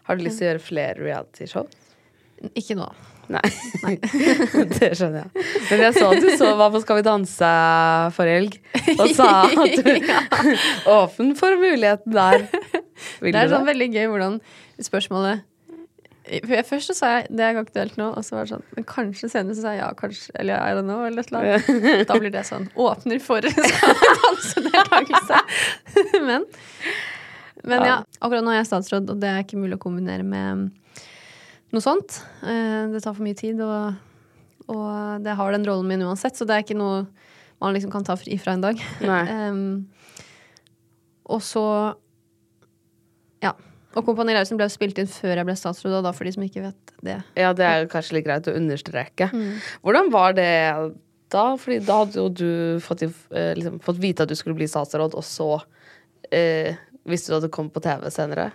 Har 0.06 0.18
du 0.18 0.24
lyst 0.26 0.40
til 0.40 0.48
å 0.48 0.52
gjøre 0.52 0.62
flere 0.62 0.98
realityshow? 1.00 1.66
Ikke 2.58 2.76
nå. 2.78 2.88
Nei. 3.32 3.94
det 4.76 4.90
skjønner 4.98 5.22
jeg. 5.22 5.46
Men 5.70 5.84
jeg 5.86 5.96
så 5.96 6.10
at 6.12 6.24
du 6.24 6.28
så 6.38 6.50
var 6.58 6.72
på 6.74 6.82
Skal 6.82 6.98
vi 7.00 7.04
danse 7.06 7.52
forrige 8.16 8.40
helg, 8.40 8.58
og 8.98 9.14
sa 9.16 9.30
at 9.46 9.78
du 9.78 9.92
åpen 10.98 11.32
for 11.38 11.56
muligheten 11.60 12.16
der. 12.16 12.46
Vil 13.22 13.32
Det 13.32 13.40
er 13.40 13.48
sånn 13.48 13.62
sånn 13.62 13.70
veldig 13.70 13.88
gøy 13.94 14.06
hvordan 14.10 14.38
spørsmålet 14.82 15.48
jeg, 16.22 16.64
Først 16.68 16.92
så 16.92 16.94
sa 16.94 17.08
jeg 17.16 17.24
det 17.34 17.42
er 17.42 17.54
ikke 17.54 17.64
aktuelt 17.66 17.96
nå, 17.98 18.12
og 18.14 18.22
så 18.22 18.36
var 18.36 18.46
det 18.46 18.52
sånn 18.54 18.66
Men 18.76 18.84
kanskje 18.86 19.30
senere 19.32 19.56
så 19.58 19.64
sa 19.64 19.72
jeg 19.74 19.82
ja, 19.82 19.88
kanskje, 19.98 20.34
eller 20.38 20.60
I 20.60 20.76
don't 20.76 20.86
know, 20.86 21.02
eller 21.06 21.24
et 21.24 21.32
eller 21.32 21.48
annet. 21.56 22.04
Da 22.08 22.18
blir 22.18 22.34
det 22.34 22.44
sånn 22.46 22.68
Åpner 22.78 23.22
for 23.22 23.42
dansedeltakelse. 23.42 25.40
men, 26.28 26.46
men 27.66 27.88
ja, 27.88 27.96
akkurat 28.20 28.46
nå 28.46 28.54
er 28.54 28.60
jeg 28.60 28.70
statsråd, 28.70 29.10
og 29.10 29.18
det 29.22 29.32
er 29.32 29.42
ikke 29.42 29.58
mulig 29.60 29.80
å 29.80 29.82
kombinere 29.82 30.26
med 30.26 30.70
noe 31.72 31.84
sånt. 31.84 32.20
Eh, 32.42 32.88
Det 32.92 33.02
tar 33.04 33.14
for 33.16 33.24
mye 33.24 33.38
tid, 33.38 33.60
og, 33.64 33.94
og 34.72 35.22
det 35.24 35.34
har 35.38 35.52
den 35.54 35.66
rollen 35.68 35.88
min 35.88 36.04
uansett, 36.06 36.36
så 36.38 36.46
det 36.48 36.54
er 36.56 36.64
ikke 36.66 36.78
noe 36.78 37.06
man 37.62 37.74
liksom 37.76 37.92
kan 37.94 38.04
ta 38.04 38.16
fri 38.18 38.36
fra 38.42 38.56
en 38.56 38.64
dag. 38.64 38.80
Em, 39.02 39.60
og 41.30 41.42
så 41.46 41.64
Ja. 43.42 43.52
Og 43.94 44.06
Kompani 44.06 44.32
Lauritzen 44.32 44.56
ble 44.56 44.66
spilt 44.72 44.96
inn 45.02 45.08
før 45.10 45.36
jeg 45.36 45.46
ble 45.48 45.54
statsråd, 45.58 45.98
og 45.98 46.04
da 46.06 46.12
for 46.16 46.24
de 46.24 46.32
som 46.32 46.42
ikke 46.46 46.62
vet 46.64 46.92
det. 47.04 47.18
Ja, 47.36 47.50
det 47.52 47.66
er 47.66 47.88
kanskje 47.92 48.16
litt 48.16 48.24
greit 48.26 48.46
å 48.48 48.54
understreke. 48.56 49.28
Mm. 49.34 49.58
Hvordan 49.84 50.08
var 50.14 50.32
det 50.38 50.48
da? 51.32 51.42
Fordi 51.60 51.78
da 51.84 51.98
hadde 52.02 52.16
jo 52.22 52.28
du 52.32 52.80
fått, 52.84 53.02
eh, 53.04 53.52
liksom, 53.58 53.76
fått 53.84 54.00
vite 54.00 54.24
at 54.24 54.32
du 54.32 54.34
skulle 54.38 54.56
bli 54.56 54.68
statsråd, 54.70 55.14
og 55.18 55.24
så 55.26 55.50
eh, 56.32 56.72
visste 57.04 57.32
du 57.32 57.36
at 57.36 57.44
det 57.46 57.52
kom 57.52 57.68
på 57.72 57.82
TV 57.84 58.08
senere. 58.14 58.50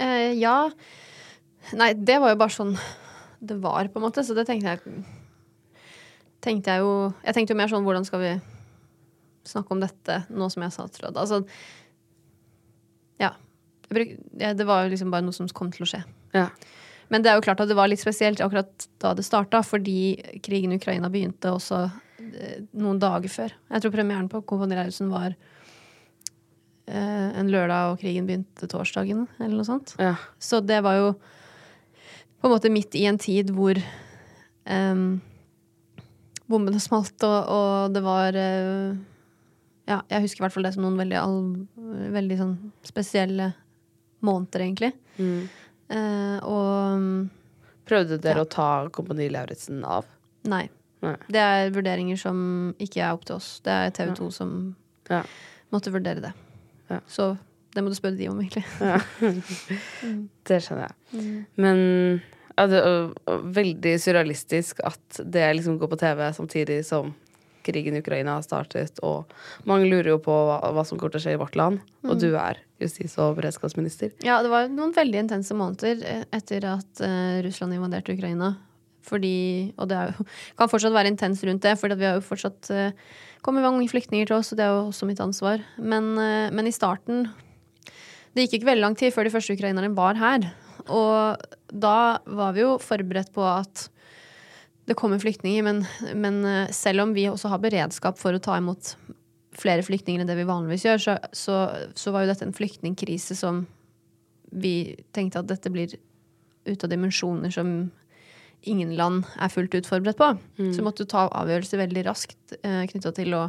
Eh, 0.00 0.32
ja. 0.40 0.70
Nei, 1.78 1.92
det 1.94 2.18
var 2.22 2.32
jo 2.32 2.40
bare 2.40 2.54
sånn 2.54 2.76
det 3.42 3.56
var, 3.58 3.88
på 3.90 3.98
en 3.98 4.04
måte, 4.06 4.22
så 4.22 4.36
det 4.38 4.46
tenkte 4.46 4.70
jeg 4.70 5.04
Tenkte 6.42 6.74
jeg 6.74 6.82
jo 6.82 6.92
Jeg 7.24 7.34
tenkte 7.34 7.54
jo 7.54 7.58
mer 7.58 7.70
sånn 7.70 7.86
hvordan 7.86 8.06
skal 8.06 8.22
vi 8.22 8.32
snakke 9.50 9.74
om 9.74 9.80
dette 9.82 10.20
nå 10.30 10.46
som 10.50 10.62
jeg 10.62 10.70
er 10.70 10.76
statsråd? 10.76 11.18
Altså 11.18 11.42
Ja. 13.22 13.32
Det 13.90 14.66
var 14.66 14.84
jo 14.84 14.92
liksom 14.94 15.10
bare 15.12 15.26
noe 15.26 15.34
som 15.36 15.50
kom 15.52 15.72
til 15.74 15.84
å 15.84 15.90
skje. 15.90 16.00
Ja. 16.32 16.46
Men 17.12 17.24
det 17.24 17.28
er 17.28 17.36
jo 17.36 17.44
klart 17.44 17.60
at 17.60 17.68
det 17.68 17.76
var 17.76 17.90
litt 17.90 18.00
spesielt 18.00 18.40
akkurat 18.40 18.86
da 19.02 19.10
det 19.18 19.26
starta, 19.26 19.60
fordi 19.66 20.16
krigen 20.40 20.72
i 20.72 20.78
Ukraina 20.80 21.10
begynte 21.12 21.50
også 21.52 21.82
eh, 21.84 22.62
noen 22.72 23.02
dager 23.02 23.28
før. 23.28 23.52
Jeg 23.68 23.84
tror 23.84 23.92
premieren 23.92 24.30
på 24.32 24.40
Kompani 24.48 24.78
Lauritzen 24.78 25.10
var 25.12 25.34
eh, 26.86 27.28
en 27.36 27.52
lørdag, 27.52 27.92
og 27.92 28.00
krigen 28.00 28.30
begynte 28.30 28.70
torsdagen, 28.70 29.26
eller 29.42 29.58
noe 29.58 29.68
sånt. 29.68 29.92
Ja. 30.00 30.14
Så 30.40 30.62
det 30.64 30.80
var 30.86 31.02
jo 31.02 31.12
på 32.42 32.48
en 32.48 32.54
måte 32.56 32.70
midt 32.74 32.94
i 32.98 33.06
en 33.06 33.18
tid 33.22 33.50
hvor 33.54 33.78
um, 34.66 35.20
bombene 36.50 36.80
smalt, 36.82 37.16
og, 37.24 37.38
og 37.54 37.94
det 37.94 38.02
var 38.04 38.36
uh, 38.36 38.96
Ja, 39.88 40.00
jeg 40.10 40.26
husker 40.26 40.42
i 40.42 40.44
hvert 40.46 40.54
fall 40.56 40.66
det 40.66 40.74
som 40.76 40.84
noen 40.84 40.98
veldig, 41.00 41.18
all, 41.18 41.40
veldig 42.14 42.38
sånn 42.38 42.52
spesielle 42.86 43.52
måneder, 44.22 44.62
egentlig. 44.66 44.92
Mm. 45.18 45.48
Uh, 45.92 46.38
og 46.46 47.30
Prøvde 47.88 48.20
dere 48.22 48.38
Ja. 48.44 48.46
å 48.46 48.50
ta 48.50 48.68
Kompani 48.94 49.26
Lauritzen 49.34 49.80
av? 49.84 50.06
Nei. 50.46 50.68
Nei. 51.02 51.16
Det 51.34 51.40
er 51.42 51.72
vurderinger 51.74 52.18
som 52.20 52.36
ikke 52.78 53.00
er 53.02 53.10
opp 53.16 53.24
til 53.26 53.34
oss. 53.40 53.56
Det 53.66 53.74
er 53.74 53.90
TV 53.96 54.12
2 54.20 54.28
som 54.30 54.52
Ja. 55.10 55.24
måtte 55.74 55.90
vurdere 55.90 56.22
det. 56.22 56.30
Ja. 56.88 57.00
Så 57.10 57.32
det 57.72 57.82
må 57.82 57.92
du 57.92 57.96
spørre 57.96 58.18
de 58.18 58.28
om, 58.28 58.38
egentlig. 58.42 58.64
Det 60.48 60.58
skjønner 60.60 60.90
jeg. 60.90 61.24
Men 61.56 61.78
ja, 62.52 62.66
det 62.68 62.80
er 62.84 63.42
veldig 63.56 63.92
surrealistisk 64.02 64.82
at 64.84 65.22
det 65.24 65.44
liksom 65.56 65.78
går 65.80 65.92
på 65.92 66.00
TV 66.02 66.24
samtidig 66.36 66.82
som 66.84 67.14
krigen 67.62 67.96
i 67.96 68.02
Ukraina 68.02 68.36
har 68.36 68.44
startet, 68.44 68.98
og 69.06 69.30
mange 69.68 69.86
lurer 69.86 70.12
jo 70.14 70.18
på 70.22 70.34
hva, 70.34 70.58
hva 70.74 70.84
som 70.86 70.98
kommer 70.98 71.14
til 71.14 71.22
å 71.22 71.24
skje 71.26 71.36
i 71.36 71.40
vårt 71.40 71.56
land. 71.58 71.78
Og 72.02 72.18
du 72.20 72.32
er 72.34 72.58
justis- 72.82 73.14
og 73.22 73.36
beredskapsminister. 73.38 74.12
Ja, 74.26 74.40
det 74.42 74.50
var 74.52 74.66
noen 74.72 74.94
veldig 74.96 75.20
intense 75.24 75.54
måneder 75.56 76.02
eh, 76.02 76.24
etter 76.34 76.66
at 76.72 77.02
uh, 77.04 77.38
Russland 77.46 77.76
invaderte 77.76 78.16
Ukraina. 78.16 78.56
Fordi, 79.06 79.72
og 79.82 79.88
det 79.90 80.00
jo, 80.10 80.26
kan 80.58 80.70
fortsatt 80.70 80.94
være 80.94 81.12
intens 81.14 81.42
rundt 81.46 81.62
det, 81.64 81.76
for 81.78 81.94
vi 81.94 82.08
har 82.08 82.18
jo 82.18 82.26
fortsatt 82.26 82.72
uh, 82.74 83.14
kommet 83.46 83.64
mange 83.66 83.86
flyktninger 83.90 84.28
til 84.28 84.40
oss, 84.40 84.52
og 84.52 84.58
det 84.58 84.66
er 84.66 84.74
jo 84.74 84.84
også 84.90 85.08
mitt 85.08 85.22
ansvar. 85.22 85.62
Men, 85.78 86.12
uh, 86.18 86.50
men 86.54 86.66
i 86.66 86.74
starten 86.74 87.28
Det 88.32 88.46
gikk 88.46 88.60
ikke 88.60 88.70
veldig 88.70 88.86
lang 88.86 88.98
tid 88.98 89.12
før 89.12 89.28
de 89.28 89.32
første 89.34 89.56
ukrainerne 89.56 89.92
var 89.96 90.16
her. 90.20 90.46
Og 90.88 91.42
da 91.68 91.96
var 92.26 92.54
vi 92.56 92.64
jo 92.64 92.76
forberedt 92.82 93.32
på 93.34 93.44
at 93.44 93.88
det 94.88 94.96
kommer 94.98 95.20
flyktninger, 95.22 95.62
men, 95.62 95.84
men 96.18 96.40
eh, 96.48 96.72
selv 96.74 97.04
om 97.04 97.12
vi 97.14 97.28
også 97.30 97.52
har 97.52 97.60
beredskap 97.62 98.18
for 98.18 98.34
å 98.34 98.42
ta 98.42 98.56
imot 98.58 98.96
flere 99.54 99.84
flyktninger 99.84 100.22
enn 100.22 100.30
det 100.30 100.38
vi 100.40 100.48
vanligvis 100.48 100.86
gjør, 100.88 101.02
så, 101.04 101.14
så, 101.36 101.58
så 101.94 102.12
var 102.14 102.24
jo 102.24 102.32
dette 102.32 102.48
en 102.48 102.56
flyktningkrise 102.56 103.36
som 103.38 103.62
vi 104.52 104.96
tenkte 105.14 105.40
at 105.40 105.50
dette 105.52 105.70
blir 105.72 105.94
ut 106.66 106.84
av 106.84 106.90
dimensjoner 106.90 107.52
som 107.52 107.92
ingen 108.68 108.92
land 108.98 109.26
er 109.42 109.50
fullt 109.52 109.74
ut 109.74 109.88
forberedt 109.88 110.18
på. 110.18 110.28
Så 110.58 110.80
vi 110.80 110.86
måtte 110.86 111.06
ta 111.10 111.26
avgjørelser 111.30 111.80
veldig 111.82 112.04
raskt 112.06 112.56
eh, 112.62 112.84
knytta 112.90 113.14
til 113.16 113.34
å 113.38 113.46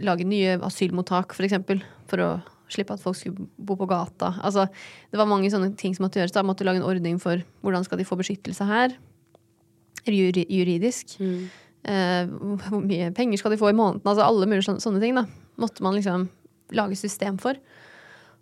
lage 0.00 0.26
nye 0.26 0.56
asylmottak, 0.66 1.34
f.eks. 1.36 1.58
For, 1.66 1.84
for 2.10 2.24
å 2.24 2.30
slippe 2.72 2.94
at 2.96 3.02
folk 3.02 3.18
skulle 3.18 3.48
bo 3.58 3.76
på 3.78 3.88
gata. 3.90 4.34
Altså, 4.46 4.66
det 5.10 5.20
var 5.20 5.28
mange 5.30 5.50
sånne 5.52 5.72
ting 5.78 5.96
som 5.96 6.06
måtte 6.06 6.20
gjøres. 6.20 6.34
Da 6.36 6.44
måtte 6.46 6.64
du 6.64 6.70
lage 6.70 6.82
en 6.82 6.88
ordning 6.88 7.18
for 7.22 7.42
hvordan 7.64 7.86
skal 7.86 8.00
de 8.00 8.08
få 8.08 8.18
beskyttelse 8.20 8.66
her. 8.68 8.96
Juri, 10.06 10.46
juridisk. 10.48 11.18
Eh, 11.20 12.24
hvor 12.70 12.82
mye 12.84 13.10
penger 13.16 13.40
skal 13.40 13.54
de 13.54 13.60
få 13.60 13.72
i 13.72 13.76
måneden? 13.76 14.04
Altså 14.04 14.26
alle 14.26 14.48
mulige 14.48 14.68
sånne, 14.68 14.84
sånne 14.84 15.02
ting. 15.02 15.16
da 15.18 15.26
Måtte 15.60 15.84
man 15.84 15.96
liksom 15.98 16.28
lage 16.76 16.98
system 16.98 17.38
for. 17.40 17.58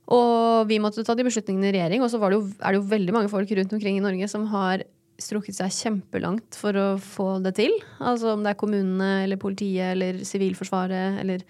Og 0.08 0.68
vi 0.70 0.78
måtte 0.80 1.04
ta 1.04 1.16
de 1.16 1.26
beslutningene 1.26 1.68
i 1.68 1.74
regjering, 1.76 2.04
og 2.04 2.08
så 2.12 2.20
var 2.20 2.32
det 2.32 2.38
jo, 2.38 2.46
er 2.62 2.72
det 2.72 2.80
jo 2.80 2.92
veldig 2.92 3.14
mange 3.14 3.32
folk 3.32 3.50
rundt 3.52 3.74
omkring 3.76 3.98
i 3.98 4.04
Norge 4.04 4.28
som 4.30 4.46
har 4.54 4.86
strukket 5.18 5.58
seg 5.58 5.74
kjempelangt 5.74 6.56
for 6.56 6.76
å 6.78 6.86
få 7.02 7.28
det 7.44 7.56
til. 7.58 7.74
Altså 7.98 8.32
om 8.36 8.44
det 8.44 8.54
er 8.54 8.60
kommunene 8.60 9.10
eller 9.24 9.40
politiet 9.40 9.96
eller 9.96 10.22
Sivilforsvaret 10.26 11.18
eller 11.24 11.42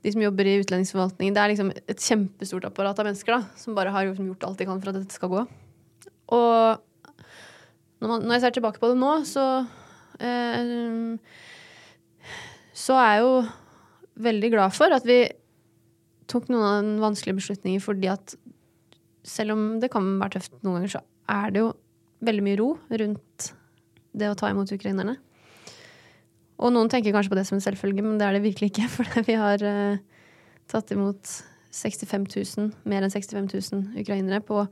de 0.00 0.12
som 0.14 0.22
jobber 0.22 0.48
i 0.48 0.58
utlendingsforvaltningen. 0.62 1.34
Det 1.36 1.42
er 1.42 1.52
liksom 1.52 1.72
et 1.76 2.04
kjempestort 2.04 2.66
apparat 2.70 3.00
av 3.00 3.08
mennesker 3.08 3.36
da, 3.36 3.40
som 3.60 3.76
bare 3.76 3.92
har 3.92 4.06
liksom 4.08 4.30
gjort 4.30 4.46
alt 4.48 4.60
de 4.60 4.68
kan 4.68 4.80
for 4.80 4.92
at 4.92 5.00
dette 5.00 5.16
skal 5.16 5.32
gå. 5.32 5.42
Og 6.36 6.86
når, 8.00 8.06
man, 8.08 8.24
når 8.24 8.36
jeg 8.36 8.44
ser 8.46 8.56
tilbake 8.56 8.80
på 8.80 8.92
det 8.92 8.96
nå, 9.00 9.12
så 9.28 9.46
eh, 10.22 11.18
Så 12.72 12.96
er 12.96 13.10
jeg 13.12 13.24
jo 13.26 13.34
veldig 14.24 14.50
glad 14.54 14.72
for 14.76 14.92
at 14.94 15.04
vi 15.08 15.20
tok 16.30 16.48
noen 16.48 16.64
av 16.64 16.74
den 16.80 17.00
vanskelige 17.02 17.40
beslutninger 17.40 17.82
fordi 17.82 18.08
at 18.12 18.34
selv 19.26 19.52
om 19.52 19.64
det 19.82 19.90
kan 19.92 20.06
være 20.20 20.38
tøft 20.38 20.54
noen 20.62 20.78
ganger, 20.78 20.92
så 20.94 21.00
er 21.28 21.52
det 21.52 21.64
jo 21.64 21.72
veldig 22.24 22.44
mye 22.46 22.60
ro 22.60 22.68
rundt 23.02 23.50
det 24.16 24.30
å 24.30 24.36
ta 24.38 24.50
imot 24.50 24.72
ukrainerne. 24.72 25.18
Og 26.60 26.72
noen 26.74 26.90
tenker 26.92 27.14
kanskje 27.14 27.32
på 27.32 27.38
det 27.38 27.46
som 27.48 27.56
en 27.56 27.64
selvfølge, 27.64 28.02
men 28.04 28.18
det 28.20 28.26
er 28.28 28.36
det 28.36 28.42
virkelig 28.44 28.70
ikke. 28.72 28.88
For 28.96 29.22
vi 29.26 29.36
har 29.40 29.62
eh, 29.64 30.00
tatt 30.70 30.92
imot 30.94 31.36
65 31.72 32.26
000, 32.58 32.72
mer 32.90 33.04
enn 33.06 33.12
65 33.14 33.46
000 33.72 34.00
ukrainere 34.02 34.42
på 34.44 34.64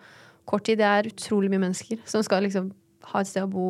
kort 0.48 0.64
tid. 0.66 0.80
Det 0.82 0.88
er 0.88 1.08
utrolig 1.12 1.50
mye 1.52 1.62
mennesker 1.68 2.00
som 2.08 2.24
skal 2.26 2.44
liksom 2.44 2.72
ha 3.12 3.22
et 3.22 3.30
sted 3.30 3.46
å 3.46 3.52
bo. 3.52 3.66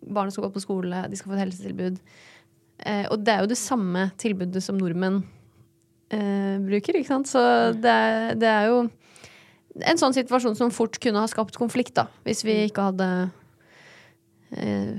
Barna 0.00 0.32
skal 0.32 0.46
gå 0.46 0.54
på 0.54 0.62
skole, 0.64 1.02
de 1.12 1.18
skal 1.18 1.32
få 1.32 1.36
et 1.36 1.42
helsetilbud. 1.44 1.98
Eh, 2.88 3.04
og 3.12 3.20
det 3.26 3.34
er 3.34 3.42
jo 3.44 3.50
det 3.50 3.58
samme 3.60 4.06
tilbudet 4.22 4.62
som 4.64 4.78
nordmenn 4.80 5.18
eh, 6.14 6.56
bruker, 6.64 6.96
ikke 6.96 7.10
sant. 7.10 7.28
Så 7.28 7.42
det, 7.76 7.92
er- 7.92 8.38
det 8.40 8.48
er 8.48 8.70
jo 8.70 8.78
en 9.84 10.00
sånn 10.00 10.16
situasjon 10.16 10.56
som 10.58 10.72
fort 10.74 10.96
kunne 11.02 11.20
ha 11.20 11.28
skapt 11.30 11.58
konflikt, 11.60 11.92
da. 12.00 12.06
Hvis 12.24 12.40
vi 12.48 12.56
ikke 12.70 12.88
hadde 12.88 13.10
eh, 14.56 14.96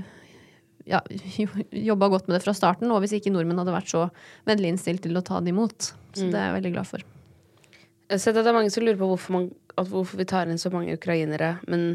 ja, 0.89 1.01
jobba 1.89 2.09
godt 2.11 2.27
med 2.27 2.37
det 2.37 2.43
fra 2.45 2.55
starten, 2.57 2.91
og 2.91 3.01
hvis 3.03 3.15
ikke 3.17 3.33
nordmenn 3.33 3.61
hadde 3.61 3.75
vært 3.75 3.91
så 3.91 4.05
vennlig 4.49 4.73
innstilt 4.73 5.03
til 5.05 5.17
å 5.17 5.25
ta 5.25 5.41
det 5.41 5.53
imot. 5.53 5.91
Så 6.15 6.27
det 6.27 6.37
er 6.37 6.49
jeg 6.49 6.57
veldig 6.59 6.73
glad 6.75 6.89
for. 6.89 7.05
Jeg 8.11 8.17
har 8.17 8.23
sett 8.25 8.35
at 8.35 8.43
det 8.43 8.51
er 8.51 8.57
mange 8.57 8.71
som 8.73 8.83
lurer 8.83 8.99
på 8.99 9.07
hvorfor, 9.07 9.35
man, 9.37 9.49
hvorfor 9.77 10.19
vi 10.19 10.27
tar 10.27 10.49
inn 10.51 10.59
så 10.59 10.71
mange 10.73 10.97
ukrainere, 10.97 11.53
men 11.71 11.93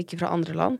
ikke 0.00 0.20
fra 0.20 0.32
andre 0.32 0.56
land. 0.56 0.78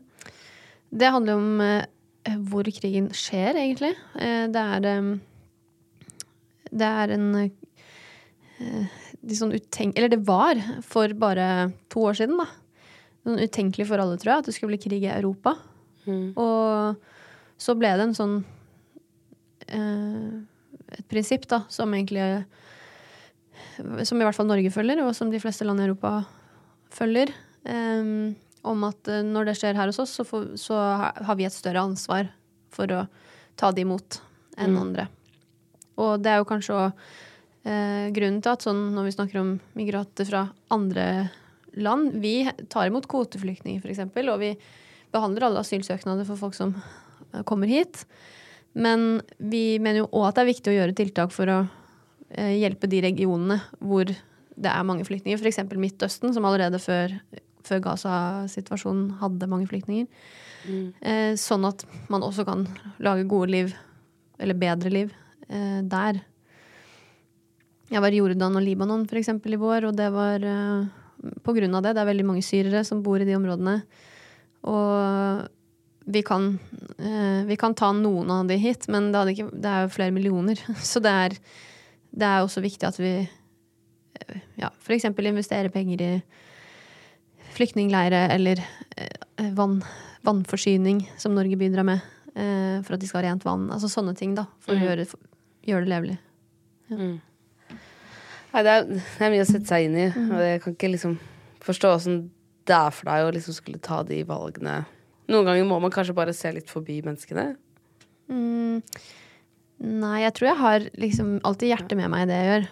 Det 0.89 1.11
handler 1.13 1.37
om 1.37 1.61
eh, 1.61 2.37
hvor 2.49 2.65
krigen 2.73 3.11
skjer, 3.13 3.59
egentlig. 3.59 3.93
Eh, 4.17 4.47
det 4.49 4.63
er 4.77 4.87
eh, 4.89 5.11
Det 6.69 6.89
er 7.03 7.13
en 7.13 7.27
eh, 7.37 8.97
de 9.19 9.35
sånn 9.35 9.53
utenk 9.55 9.97
Eller 9.97 10.11
det 10.11 10.21
var 10.27 10.59
for 10.85 11.11
bare 11.17 11.71
to 11.91 12.07
år 12.09 12.17
siden, 12.21 12.39
da. 12.41 12.47
Sånn 13.27 13.41
utenkelig 13.43 13.87
for 13.89 14.01
alle, 14.01 14.17
tror 14.17 14.33
jeg, 14.33 14.41
at 14.41 14.49
det 14.49 14.55
skulle 14.55 14.73
bli 14.73 14.83
krig 14.87 15.05
i 15.05 15.13
Europa. 15.13 15.57
Og 16.09 16.95
så 17.59 17.75
ble 17.77 17.91
det 17.99 18.07
en 18.07 18.17
sånn 18.17 18.35
eh, 19.67 20.39
Et 20.95 21.05
prinsipp, 21.11 21.45
da, 21.51 21.61
som 21.69 21.91
egentlig 21.93 22.23
Som 24.07 24.21
i 24.21 24.25
hvert 24.25 24.37
fall 24.37 24.49
Norge 24.49 24.71
følger, 24.73 25.03
og 25.03 25.13
som 25.17 25.29
de 25.31 25.41
fleste 25.43 25.67
land 25.67 25.83
i 25.83 25.87
Europa 25.89 26.23
følger. 26.95 27.33
eh, 27.67 28.35
om 28.63 28.83
at 28.87 29.07
eh, 29.07 29.23
når 29.23 29.49
det 29.49 29.57
skjer 29.59 29.77
her 29.77 29.91
hos 29.91 30.01
oss, 30.01 30.15
så, 30.17 30.25
får, 30.27 30.53
så 30.59 30.75
har 30.79 31.35
vi 31.39 31.47
et 31.47 31.55
større 31.55 31.83
ansvar 31.83 32.31
for 32.73 32.91
å 32.91 33.05
ta 33.59 33.71
det 33.75 33.85
imot 33.85 34.21
enn 34.59 34.77
andre. 34.79 35.07
Og 35.99 36.19
det 36.23 36.31
er 36.31 36.41
jo 36.41 36.47
kanskje 36.47 36.75
òg 36.75 37.03
eh, 37.67 38.07
grunnen 38.15 38.41
til 38.43 38.53
at 38.53 38.65
sånn 38.65 38.81
når 38.95 39.07
vi 39.07 39.15
snakker 39.15 39.41
om 39.41 39.53
migrater 39.79 40.27
fra 40.27 40.47
andre 40.73 41.29
land 41.79 42.15
Vi 42.17 42.49
tar 42.67 42.89
imot 42.89 43.05
kvoteflyktninger, 43.07 43.83
f.eks., 43.83 44.01
og 44.25 44.39
vi 44.41 44.55
behandler 45.13 45.45
alle 45.47 45.61
asylsøknader 45.61 46.25
for 46.27 46.39
folk 46.39 46.57
som 46.57 46.73
kommer 47.49 47.69
hit. 47.71 48.05
Men 48.73 49.21
vi 49.37 49.79
mener 49.81 50.03
jo 50.03 50.09
òg 50.11 50.29
at 50.29 50.39
det 50.39 50.43
er 50.43 50.51
viktig 50.53 50.71
å 50.71 50.77
gjøre 50.77 50.97
tiltak 50.97 51.33
for 51.35 51.51
å 51.51 51.59
eh, 52.29 52.55
hjelpe 52.61 52.89
de 52.91 53.01
regionene 53.05 53.59
hvor 53.79 54.09
det 54.09 54.71
er 54.71 54.87
mange 54.87 55.05
flyktninger, 55.07 55.39
f.eks. 55.39 55.63
Midtøsten, 55.79 56.33
som 56.35 56.45
allerede 56.45 56.81
før, 56.83 57.15
før 57.65 57.83
Gaza-situasjonen 57.85 59.19
hadde 59.21 59.49
mange 59.51 59.69
flyktninger. 59.71 60.09
Mm. 60.59 61.37
sånn 61.39 61.63
at 61.63 61.85
man 62.11 62.19
også 62.19 62.43
kan 62.43 62.65
lage 62.99 63.23
gode 63.31 63.47
liv, 63.53 63.69
eller 64.43 64.57
bedre 64.59 64.91
liv, 64.91 65.13
eh, 65.47 65.79
der. 65.87 66.19
Jeg 67.89 68.03
var 68.03 68.13
i 68.13 68.19
Jordan 68.19 68.59
og 68.59 68.61
Libanon 68.61 69.07
for 69.09 69.17
eksempel 69.17 69.55
i 69.55 69.61
vår, 69.61 69.87
og 69.89 69.95
det 69.97 70.09
var 70.13 70.43
eh, 70.45 70.89
på 71.41 71.55
grunn 71.55 71.73
av 71.75 71.83
det. 71.83 71.95
Det 71.95 72.03
er 72.03 72.11
veldig 72.11 72.27
mange 72.27 72.45
syrere 72.45 72.83
som 72.85 73.01
bor 73.05 73.21
i 73.21 73.25
de 73.27 73.37
områdene. 73.37 73.79
Og 74.69 75.47
vi 76.11 76.23
kan, 76.23 76.59
eh, 76.97 77.45
vi 77.45 77.55
kan 77.57 77.75
ta 77.75 77.91
noen 77.93 78.31
av 78.31 78.47
de 78.47 78.55
hit, 78.57 78.87
men 78.87 79.11
det, 79.13 79.21
ikke, 79.33 79.49
det 79.53 79.69
er 79.69 79.83
jo 79.85 79.93
flere 79.93 80.13
millioner. 80.15 80.57
Så 80.91 81.01
det 81.05 81.11
er, 81.25 81.35
det 82.09 82.29
er 82.29 82.41
også 82.41 82.63
viktig 82.65 82.87
at 82.89 82.97
vi 82.97 83.13
eh, 83.21 84.39
ja, 84.57 84.71
f.eks. 84.81 85.05
investerer 85.05 85.69
penger 85.73 86.01
i 86.01 86.11
flyktningleire 87.53 88.25
eller 88.33 88.63
eh, 88.97 89.53
vann, 89.57 89.83
vannforsyning, 90.25 91.03
som 91.21 91.37
Norge 91.37 91.59
bidrar 91.59 91.85
med, 91.85 92.01
for 92.85 92.95
at 92.95 93.01
de 93.01 93.07
skal 93.09 93.23
ha 93.23 93.29
rent 93.29 93.43
vann. 93.43 93.65
Altså 93.73 93.89
sånne 93.91 94.13
ting, 94.15 94.35
da, 94.37 94.45
for 94.63 94.77
å 94.77 94.79
gjøre, 94.79 95.05
gjøre 95.67 95.85
det 95.85 95.91
levelig. 95.91 96.17
Nei, 98.49 98.61
det 98.63 98.73
er, 98.73 98.85
det 98.87 99.25
er 99.25 99.33
mye 99.33 99.43
å 99.43 99.49
sette 99.49 99.67
seg 99.67 99.87
inn 99.87 99.97
i, 99.97 100.05
og 100.09 100.39
jeg 100.45 100.61
kan 100.63 100.77
ikke 100.77 100.91
liksom 100.93 101.17
forstå 101.65 101.91
åssen 101.97 102.21
det 102.69 102.77
er 102.77 102.93
for 102.93 103.09
deg 103.09 103.25
å 103.25 103.33
liksom 103.33 103.57
skulle 103.57 103.81
ta 103.83 104.03
de 104.07 104.21
valgene. 104.29 104.77
Noen 105.29 105.45
ganger 105.45 105.67
må 105.69 105.77
man 105.81 105.93
kanskje 105.93 106.17
bare 106.17 106.33
se 106.35 106.51
litt 106.55 106.71
forbi 106.71 106.99
menneskene. 107.05 107.51
Mm, 108.29 108.81
nei, 110.01 110.17
jeg 110.23 110.35
tror 110.37 110.49
jeg 110.51 110.61
har 110.61 110.87
liksom 111.01 111.35
alltid 111.47 111.73
hjertet 111.73 111.99
med 111.99 112.11
meg 112.13 112.25
i 112.25 112.29
det 112.29 112.39
jeg 112.39 112.49
gjør. 112.49 112.71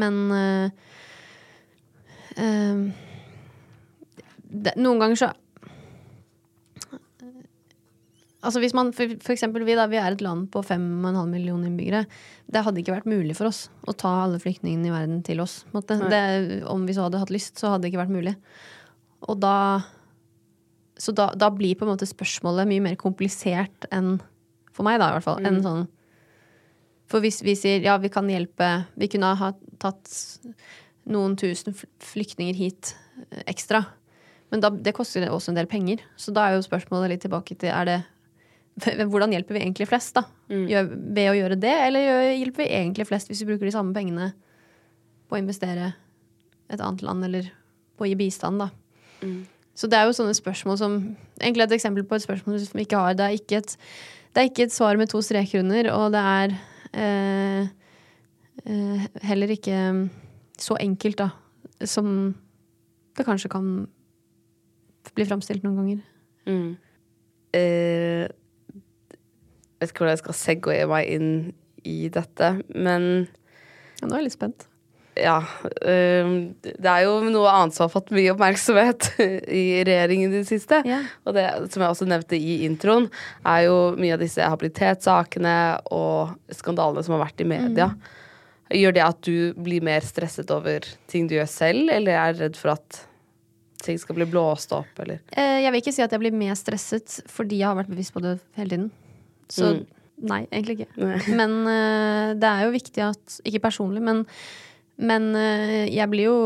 Men 0.00 0.18
øh, 0.30 0.66
øh, 2.38 2.82
det, 4.50 4.74
Noen 4.78 5.02
ganger 5.02 5.18
så 5.18 5.32
Altså 8.40 8.62
hvis 8.62 8.72
man, 8.72 8.88
for, 8.96 9.10
for 9.20 9.34
eksempel 9.34 9.66
vi 9.68 9.74
da, 9.76 9.84
vi 9.90 9.98
er 10.00 10.14
et 10.14 10.22
land 10.24 10.46
på 10.48 10.62
5,5 10.64 10.78
millioner 11.28 11.68
innbyggere. 11.68 12.06
Det 12.48 12.62
hadde 12.64 12.80
ikke 12.80 12.94
vært 12.94 13.10
mulig 13.10 13.34
for 13.36 13.50
oss 13.50 13.66
å 13.84 13.92
ta 13.92 14.14
alle 14.22 14.40
flyktningene 14.40 14.88
i 14.88 14.94
verden 14.94 15.18
til 15.26 15.42
oss. 15.44 15.58
Det, 15.76 16.22
om 16.64 16.86
vi 16.88 16.94
så 16.96 17.04
hadde 17.04 17.20
hatt 17.20 17.34
lyst, 17.34 17.60
så 17.60 17.74
hadde 17.74 17.84
det 17.84 17.90
ikke 17.92 18.00
vært 18.00 18.14
mulig. 18.14 18.32
Og 19.28 19.36
da 19.42 19.56
så 21.00 21.14
da, 21.16 21.30
da 21.34 21.48
blir 21.54 21.74
på 21.80 21.86
en 21.86 21.94
måte 21.94 22.06
spørsmålet 22.08 22.68
mye 22.68 22.82
mer 22.84 22.96
komplisert 23.00 23.86
enn 23.90 24.18
For 24.76 24.84
meg, 24.86 24.98
da, 25.00 25.08
i 25.10 25.16
hvert 25.16 25.24
fall. 25.26 25.40
Enn 25.48 25.62
sånn 25.64 25.86
For 27.10 27.24
hvis 27.24 27.40
vi 27.42 27.54
sier 27.58 27.82
ja, 27.82 27.96
vi 27.98 28.10
kan 28.12 28.28
hjelpe 28.30 28.68
Vi 29.00 29.08
kunne 29.10 29.32
ha 29.40 29.48
tatt 29.82 30.12
noen 31.10 31.34
tusen 31.40 31.74
fl- 31.74 31.88
flyktninger 32.12 32.54
hit 32.54 32.92
eh, 33.32 33.42
ekstra. 33.50 33.80
Men 34.52 34.60
da, 34.62 34.68
det 34.70 34.92
koster 34.94 35.24
også 35.32 35.50
en 35.50 35.56
del 35.58 35.66
penger. 35.66 36.02
Så 36.20 36.30
da 36.36 36.44
er 36.50 36.54
jo 36.58 36.62
spørsmålet 36.66 37.10
litt 37.14 37.22
tilbake 37.24 37.56
til 37.58 37.72
er 37.72 37.88
det 37.88 37.98
hvordan 39.10 39.32
hjelper 39.34 39.56
vi 39.56 39.60
egentlig 39.64 39.88
flest, 39.90 40.14
da? 40.16 40.22
Gjør, 40.70 40.86
ved 41.16 41.30
å 41.32 41.34
gjøre 41.36 41.56
det, 41.60 41.72
eller 41.88 42.04
gjør, 42.06 42.22
hjelper 42.38 42.62
vi 42.62 42.68
egentlig 42.78 43.06
flest 43.08 43.28
hvis 43.28 43.42
vi 43.42 43.48
bruker 43.50 43.66
de 43.68 43.72
samme 43.74 43.92
pengene 43.96 44.30
på 45.28 45.36
å 45.36 45.40
investere 45.40 45.90
et 46.70 46.80
annet 46.80 47.02
land, 47.04 47.24
eller 47.26 47.50
på 47.98 48.06
å 48.06 48.08
gi 48.08 48.14
bistand, 48.20 48.62
da? 48.62 48.70
Så 49.80 49.88
det 49.88 49.96
er 49.96 50.08
jo 50.08 50.16
sånne 50.16 50.36
spørsmål 50.36 50.76
som 50.76 50.96
Egentlig 51.40 51.64
et 51.64 51.76
eksempel 51.78 52.04
på 52.04 52.18
et 52.18 52.24
spørsmål 52.26 52.58
som 52.60 52.80
ikke 52.82 52.98
har. 53.00 53.14
Det 53.16 53.24
er 53.24 53.36
ikke 53.38 53.60
et, 53.62 53.76
det 54.34 54.42
er 54.42 54.48
ikke 54.50 54.66
et 54.68 54.74
svar 54.74 54.98
med 55.00 55.08
to 55.08 55.22
streker 55.24 55.62
under, 55.62 55.88
og 55.94 56.12
det 56.12 56.20
er 56.20 56.52
eh, 57.00 57.70
eh, 58.66 59.06
heller 59.24 59.54
ikke 59.54 59.78
så 60.60 60.76
enkelt, 60.84 61.22
da, 61.22 61.30
som 61.88 62.34
det 63.16 63.24
kanskje 63.24 63.48
kan 63.48 63.70
bli 65.16 65.24
framstilt 65.24 65.64
noen 65.64 65.80
ganger. 65.80 66.04
Eh, 67.56 68.28
vet 69.80 69.88
ikke 69.88 70.04
hvordan 70.04 70.12
jeg 70.12 70.24
skal 70.26 70.38
segwaye 70.42 70.90
meg 70.92 71.08
inn 71.16 71.30
i 71.88 72.12
dette, 72.12 72.52
men 72.76 73.08
Ja, 74.00 74.08
nå 74.08 74.12
er 74.12 74.20
jeg 74.20 74.28
litt 74.28 74.36
spent. 74.36 74.68
Ja. 75.18 75.38
det 75.82 76.90
er 76.92 77.02
jo 77.04 77.16
noe 77.26 77.50
annet 77.50 77.74
som 77.76 77.84
har 77.86 77.92
fått 77.92 78.12
mye 78.14 78.30
oppmerksomhet 78.34 79.08
i 79.20 79.64
regjeringen 79.86 80.32
i 80.32 80.40
det 80.40 80.48
siste. 80.48 80.80
Ja. 80.88 81.00
Og 81.26 81.34
det 81.36 81.44
som 81.72 81.82
jeg 81.84 81.90
også 81.96 82.08
nevnte 82.08 82.38
i 82.38 82.60
introen, 82.68 83.08
er 83.44 83.66
jo 83.66 83.76
mye 83.98 84.14
av 84.16 84.22
disse 84.22 84.46
habilitetssakene 84.46 85.56
og 85.92 86.34
skandalene 86.54 87.04
som 87.06 87.16
har 87.16 87.24
vært 87.26 87.44
i 87.44 87.48
media. 87.50 87.90
Gjør 88.70 88.94
det 88.94 89.02
at 89.02 89.22
du 89.26 89.52
blir 89.58 89.82
mer 89.82 90.04
stresset 90.06 90.50
over 90.54 90.86
ting 91.10 91.26
du 91.26 91.34
gjør 91.40 91.48
selv, 91.50 91.88
eller 91.90 92.14
er 92.22 92.36
redd 92.44 92.58
for 92.58 92.76
at 92.76 93.00
ting 93.82 93.96
skal 93.98 94.14
bli 94.18 94.26
blåst 94.28 94.74
opp, 94.76 94.92
eller 95.00 95.22
Eh, 95.32 95.62
jeg 95.64 95.72
vil 95.72 95.80
ikke 95.80 95.94
si 95.96 96.02
at 96.04 96.12
jeg 96.12 96.20
blir 96.20 96.34
mer 96.36 96.54
stresset 96.58 97.22
fordi 97.32 97.62
jeg 97.62 97.70
har 97.70 97.78
vært 97.78 97.90
bevisst 97.90 98.12
på 98.14 98.20
det 98.22 98.36
hele 98.58 98.68
tiden. 98.76 98.90
Så 99.50 99.70
Mm. 99.74 99.86
nei, 100.30 100.40
egentlig 100.52 100.76
ikke. 100.78 100.90
Nei. 101.00 101.18
Men 101.40 101.54
eh, 101.66 102.34
det 102.38 102.50
er 102.50 102.66
jo 102.66 102.74
viktig 102.76 103.02
at 103.08 103.40
Ikke 103.48 103.62
personlig, 103.64 104.02
men, 104.04 104.26
men 105.00 105.30
eh, 105.38 105.88
jeg 105.88 106.10
blir 106.12 106.28
jo 106.28 106.38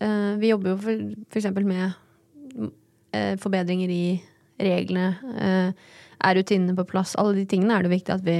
eh, 0.00 0.32
Vi 0.40 0.52
jobber 0.52 0.72
jo 0.72 0.76
for, 0.80 1.06
for 1.28 1.40
eksempel 1.40 1.66
med 1.68 1.90
eh, 3.12 3.34
forbedringer 3.40 3.92
i 3.92 4.04
reglene. 4.56 5.10
er 6.16 6.36
rutinene 6.38 6.72
på 6.78 6.86
plass? 6.88 7.12
Alle 7.20 7.34
de 7.36 7.44
tingene 7.44 7.74
er 7.76 7.84
det 7.84 7.92
viktig 7.92 8.14
at 8.14 8.24
vi 8.24 8.38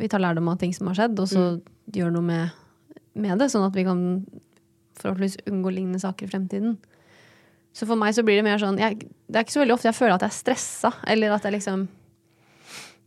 vi 0.00 0.08
tar 0.08 0.22
lærdom 0.22 0.48
av 0.48 0.56
ting 0.60 0.72
som 0.72 0.88
har 0.88 0.96
skjedd, 0.96 1.18
og 1.20 1.28
så 1.28 1.42
gjør 1.92 2.12
noe 2.14 2.24
med, 2.24 2.54
med 3.18 3.40
det, 3.42 3.50
sånn 3.52 3.66
at 3.66 3.74
vi 3.76 3.84
kan 3.84 4.00
forhåpentligvis 5.00 5.50
unngå 5.50 5.72
lignende 5.74 6.00
saker 6.00 6.26
i 6.26 6.30
fremtiden. 6.30 6.76
Så 7.76 7.86
for 7.86 7.98
meg 7.98 8.14
så 8.16 8.24
blir 8.26 8.38
det 8.38 8.46
mer 8.46 8.62
sånn 8.62 8.78
jeg, 8.80 9.04
Det 9.30 9.38
er 9.38 9.44
ikke 9.44 9.54
så 9.54 9.62
veldig 9.62 9.76
ofte 9.76 9.90
jeg 9.90 9.98
føler 9.98 10.14
at 10.16 10.24
jeg 10.24 10.32
er 10.32 10.38
stressa, 10.38 10.92
eller 11.12 11.34
at 11.34 11.46
jeg 11.46 11.56
liksom 11.58 11.84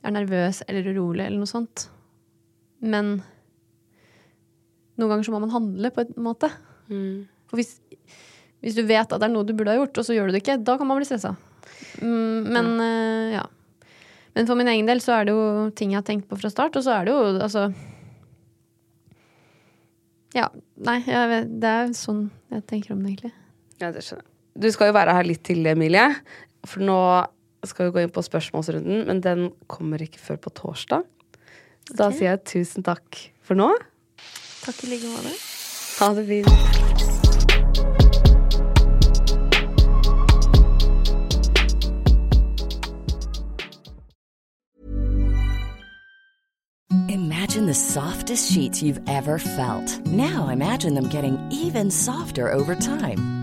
er 0.04 0.16
nervøs 0.18 0.62
eller 0.68 0.92
urolig 0.92 1.26
eller 1.26 1.42
noe 1.42 1.50
sånt. 1.52 1.88
Men 2.84 3.16
noen 5.00 5.10
ganger 5.10 5.26
så 5.28 5.34
må 5.34 5.42
man 5.44 5.54
handle 5.54 5.92
på 5.94 6.04
en 6.06 6.14
måte. 6.26 6.50
For 7.50 7.60
hvis, 7.60 7.76
hvis 8.64 8.78
du 8.78 8.84
vet 8.86 9.08
at 9.10 9.20
det 9.20 9.28
er 9.28 9.34
noe 9.34 9.48
du 9.48 9.54
burde 9.58 9.74
ha 9.74 9.80
gjort, 9.80 9.98
og 9.98 10.06
så 10.08 10.16
gjør 10.16 10.30
du 10.30 10.36
det 10.36 10.44
ikke, 10.44 10.60
da 10.66 10.78
kan 10.80 10.90
man 10.90 11.00
bli 11.00 11.08
stressa. 11.10 11.34
Mm, 12.02 12.52
men 12.54 12.70
eh, 12.84 13.36
ja. 13.38 13.44
Men 14.34 14.50
for 14.50 14.58
min 14.58 14.70
egen 14.72 14.90
del 14.90 15.02
så 15.04 15.20
er 15.20 15.28
det 15.28 15.36
jo 15.36 15.70
ting 15.78 15.94
jeg 15.94 16.02
har 16.02 16.08
tenkt 16.08 16.30
på 16.30 16.38
fra 16.40 16.50
start, 16.50 16.78
og 16.78 16.86
så 16.86 16.96
er 16.98 17.08
det 17.08 17.14
jo 17.14 17.26
altså 17.38 17.68
Ja. 20.34 20.48
Nei, 20.82 21.00
vet, 21.06 21.52
det 21.62 21.70
er 21.70 21.94
sånn 21.98 22.26
jeg 22.54 22.66
tenker 22.70 22.96
om 22.96 23.04
det, 23.04 23.14
egentlig. 23.14 23.34
Ja, 23.78 23.92
det 23.94 24.02
skjønner 24.02 24.26
jeg. 24.26 24.30
Du 24.64 24.70
skal 24.74 24.90
jo 24.90 24.98
være 24.98 25.14
her 25.18 25.26
litt 25.26 25.44
til, 25.46 25.66
Emilie. 25.70 26.08
For 26.70 26.82
nå 26.86 26.98
skal 27.66 27.88
vi 27.88 27.96
gå 27.96 28.04
inn 28.04 28.14
på 28.14 28.22
spørsmålsrunden, 28.26 29.06
men 29.10 29.22
den 29.24 29.48
kommer 29.72 30.02
ikke 30.04 30.22
før 30.22 30.42
på 30.44 30.54
torsdag. 30.58 31.06
Så 31.90 31.98
da 32.00 32.10
sier 32.14 32.34
jeg 32.34 32.44
tusen 32.50 32.86
takk 32.86 33.20
for 33.44 33.60
nå. 33.60 33.70
Takk 34.64 34.84
i 34.84 34.88
like 34.88 35.08
måte. 35.12 35.32
Ha 36.00 36.14
det 36.14 36.28
fint. 36.28 36.48
Imagine 47.10 47.66
the 47.66 47.74
softest 47.74 48.52
sheets 48.54 48.82
you've 48.82 49.02
ever 49.08 49.38
felt. 49.38 50.08
Now 50.08 50.48
imagine 50.48 50.94
them 50.94 51.10
getting 51.10 51.38
even 51.52 51.92
softer 51.92 52.50
over 52.50 52.76
time. 52.76 53.43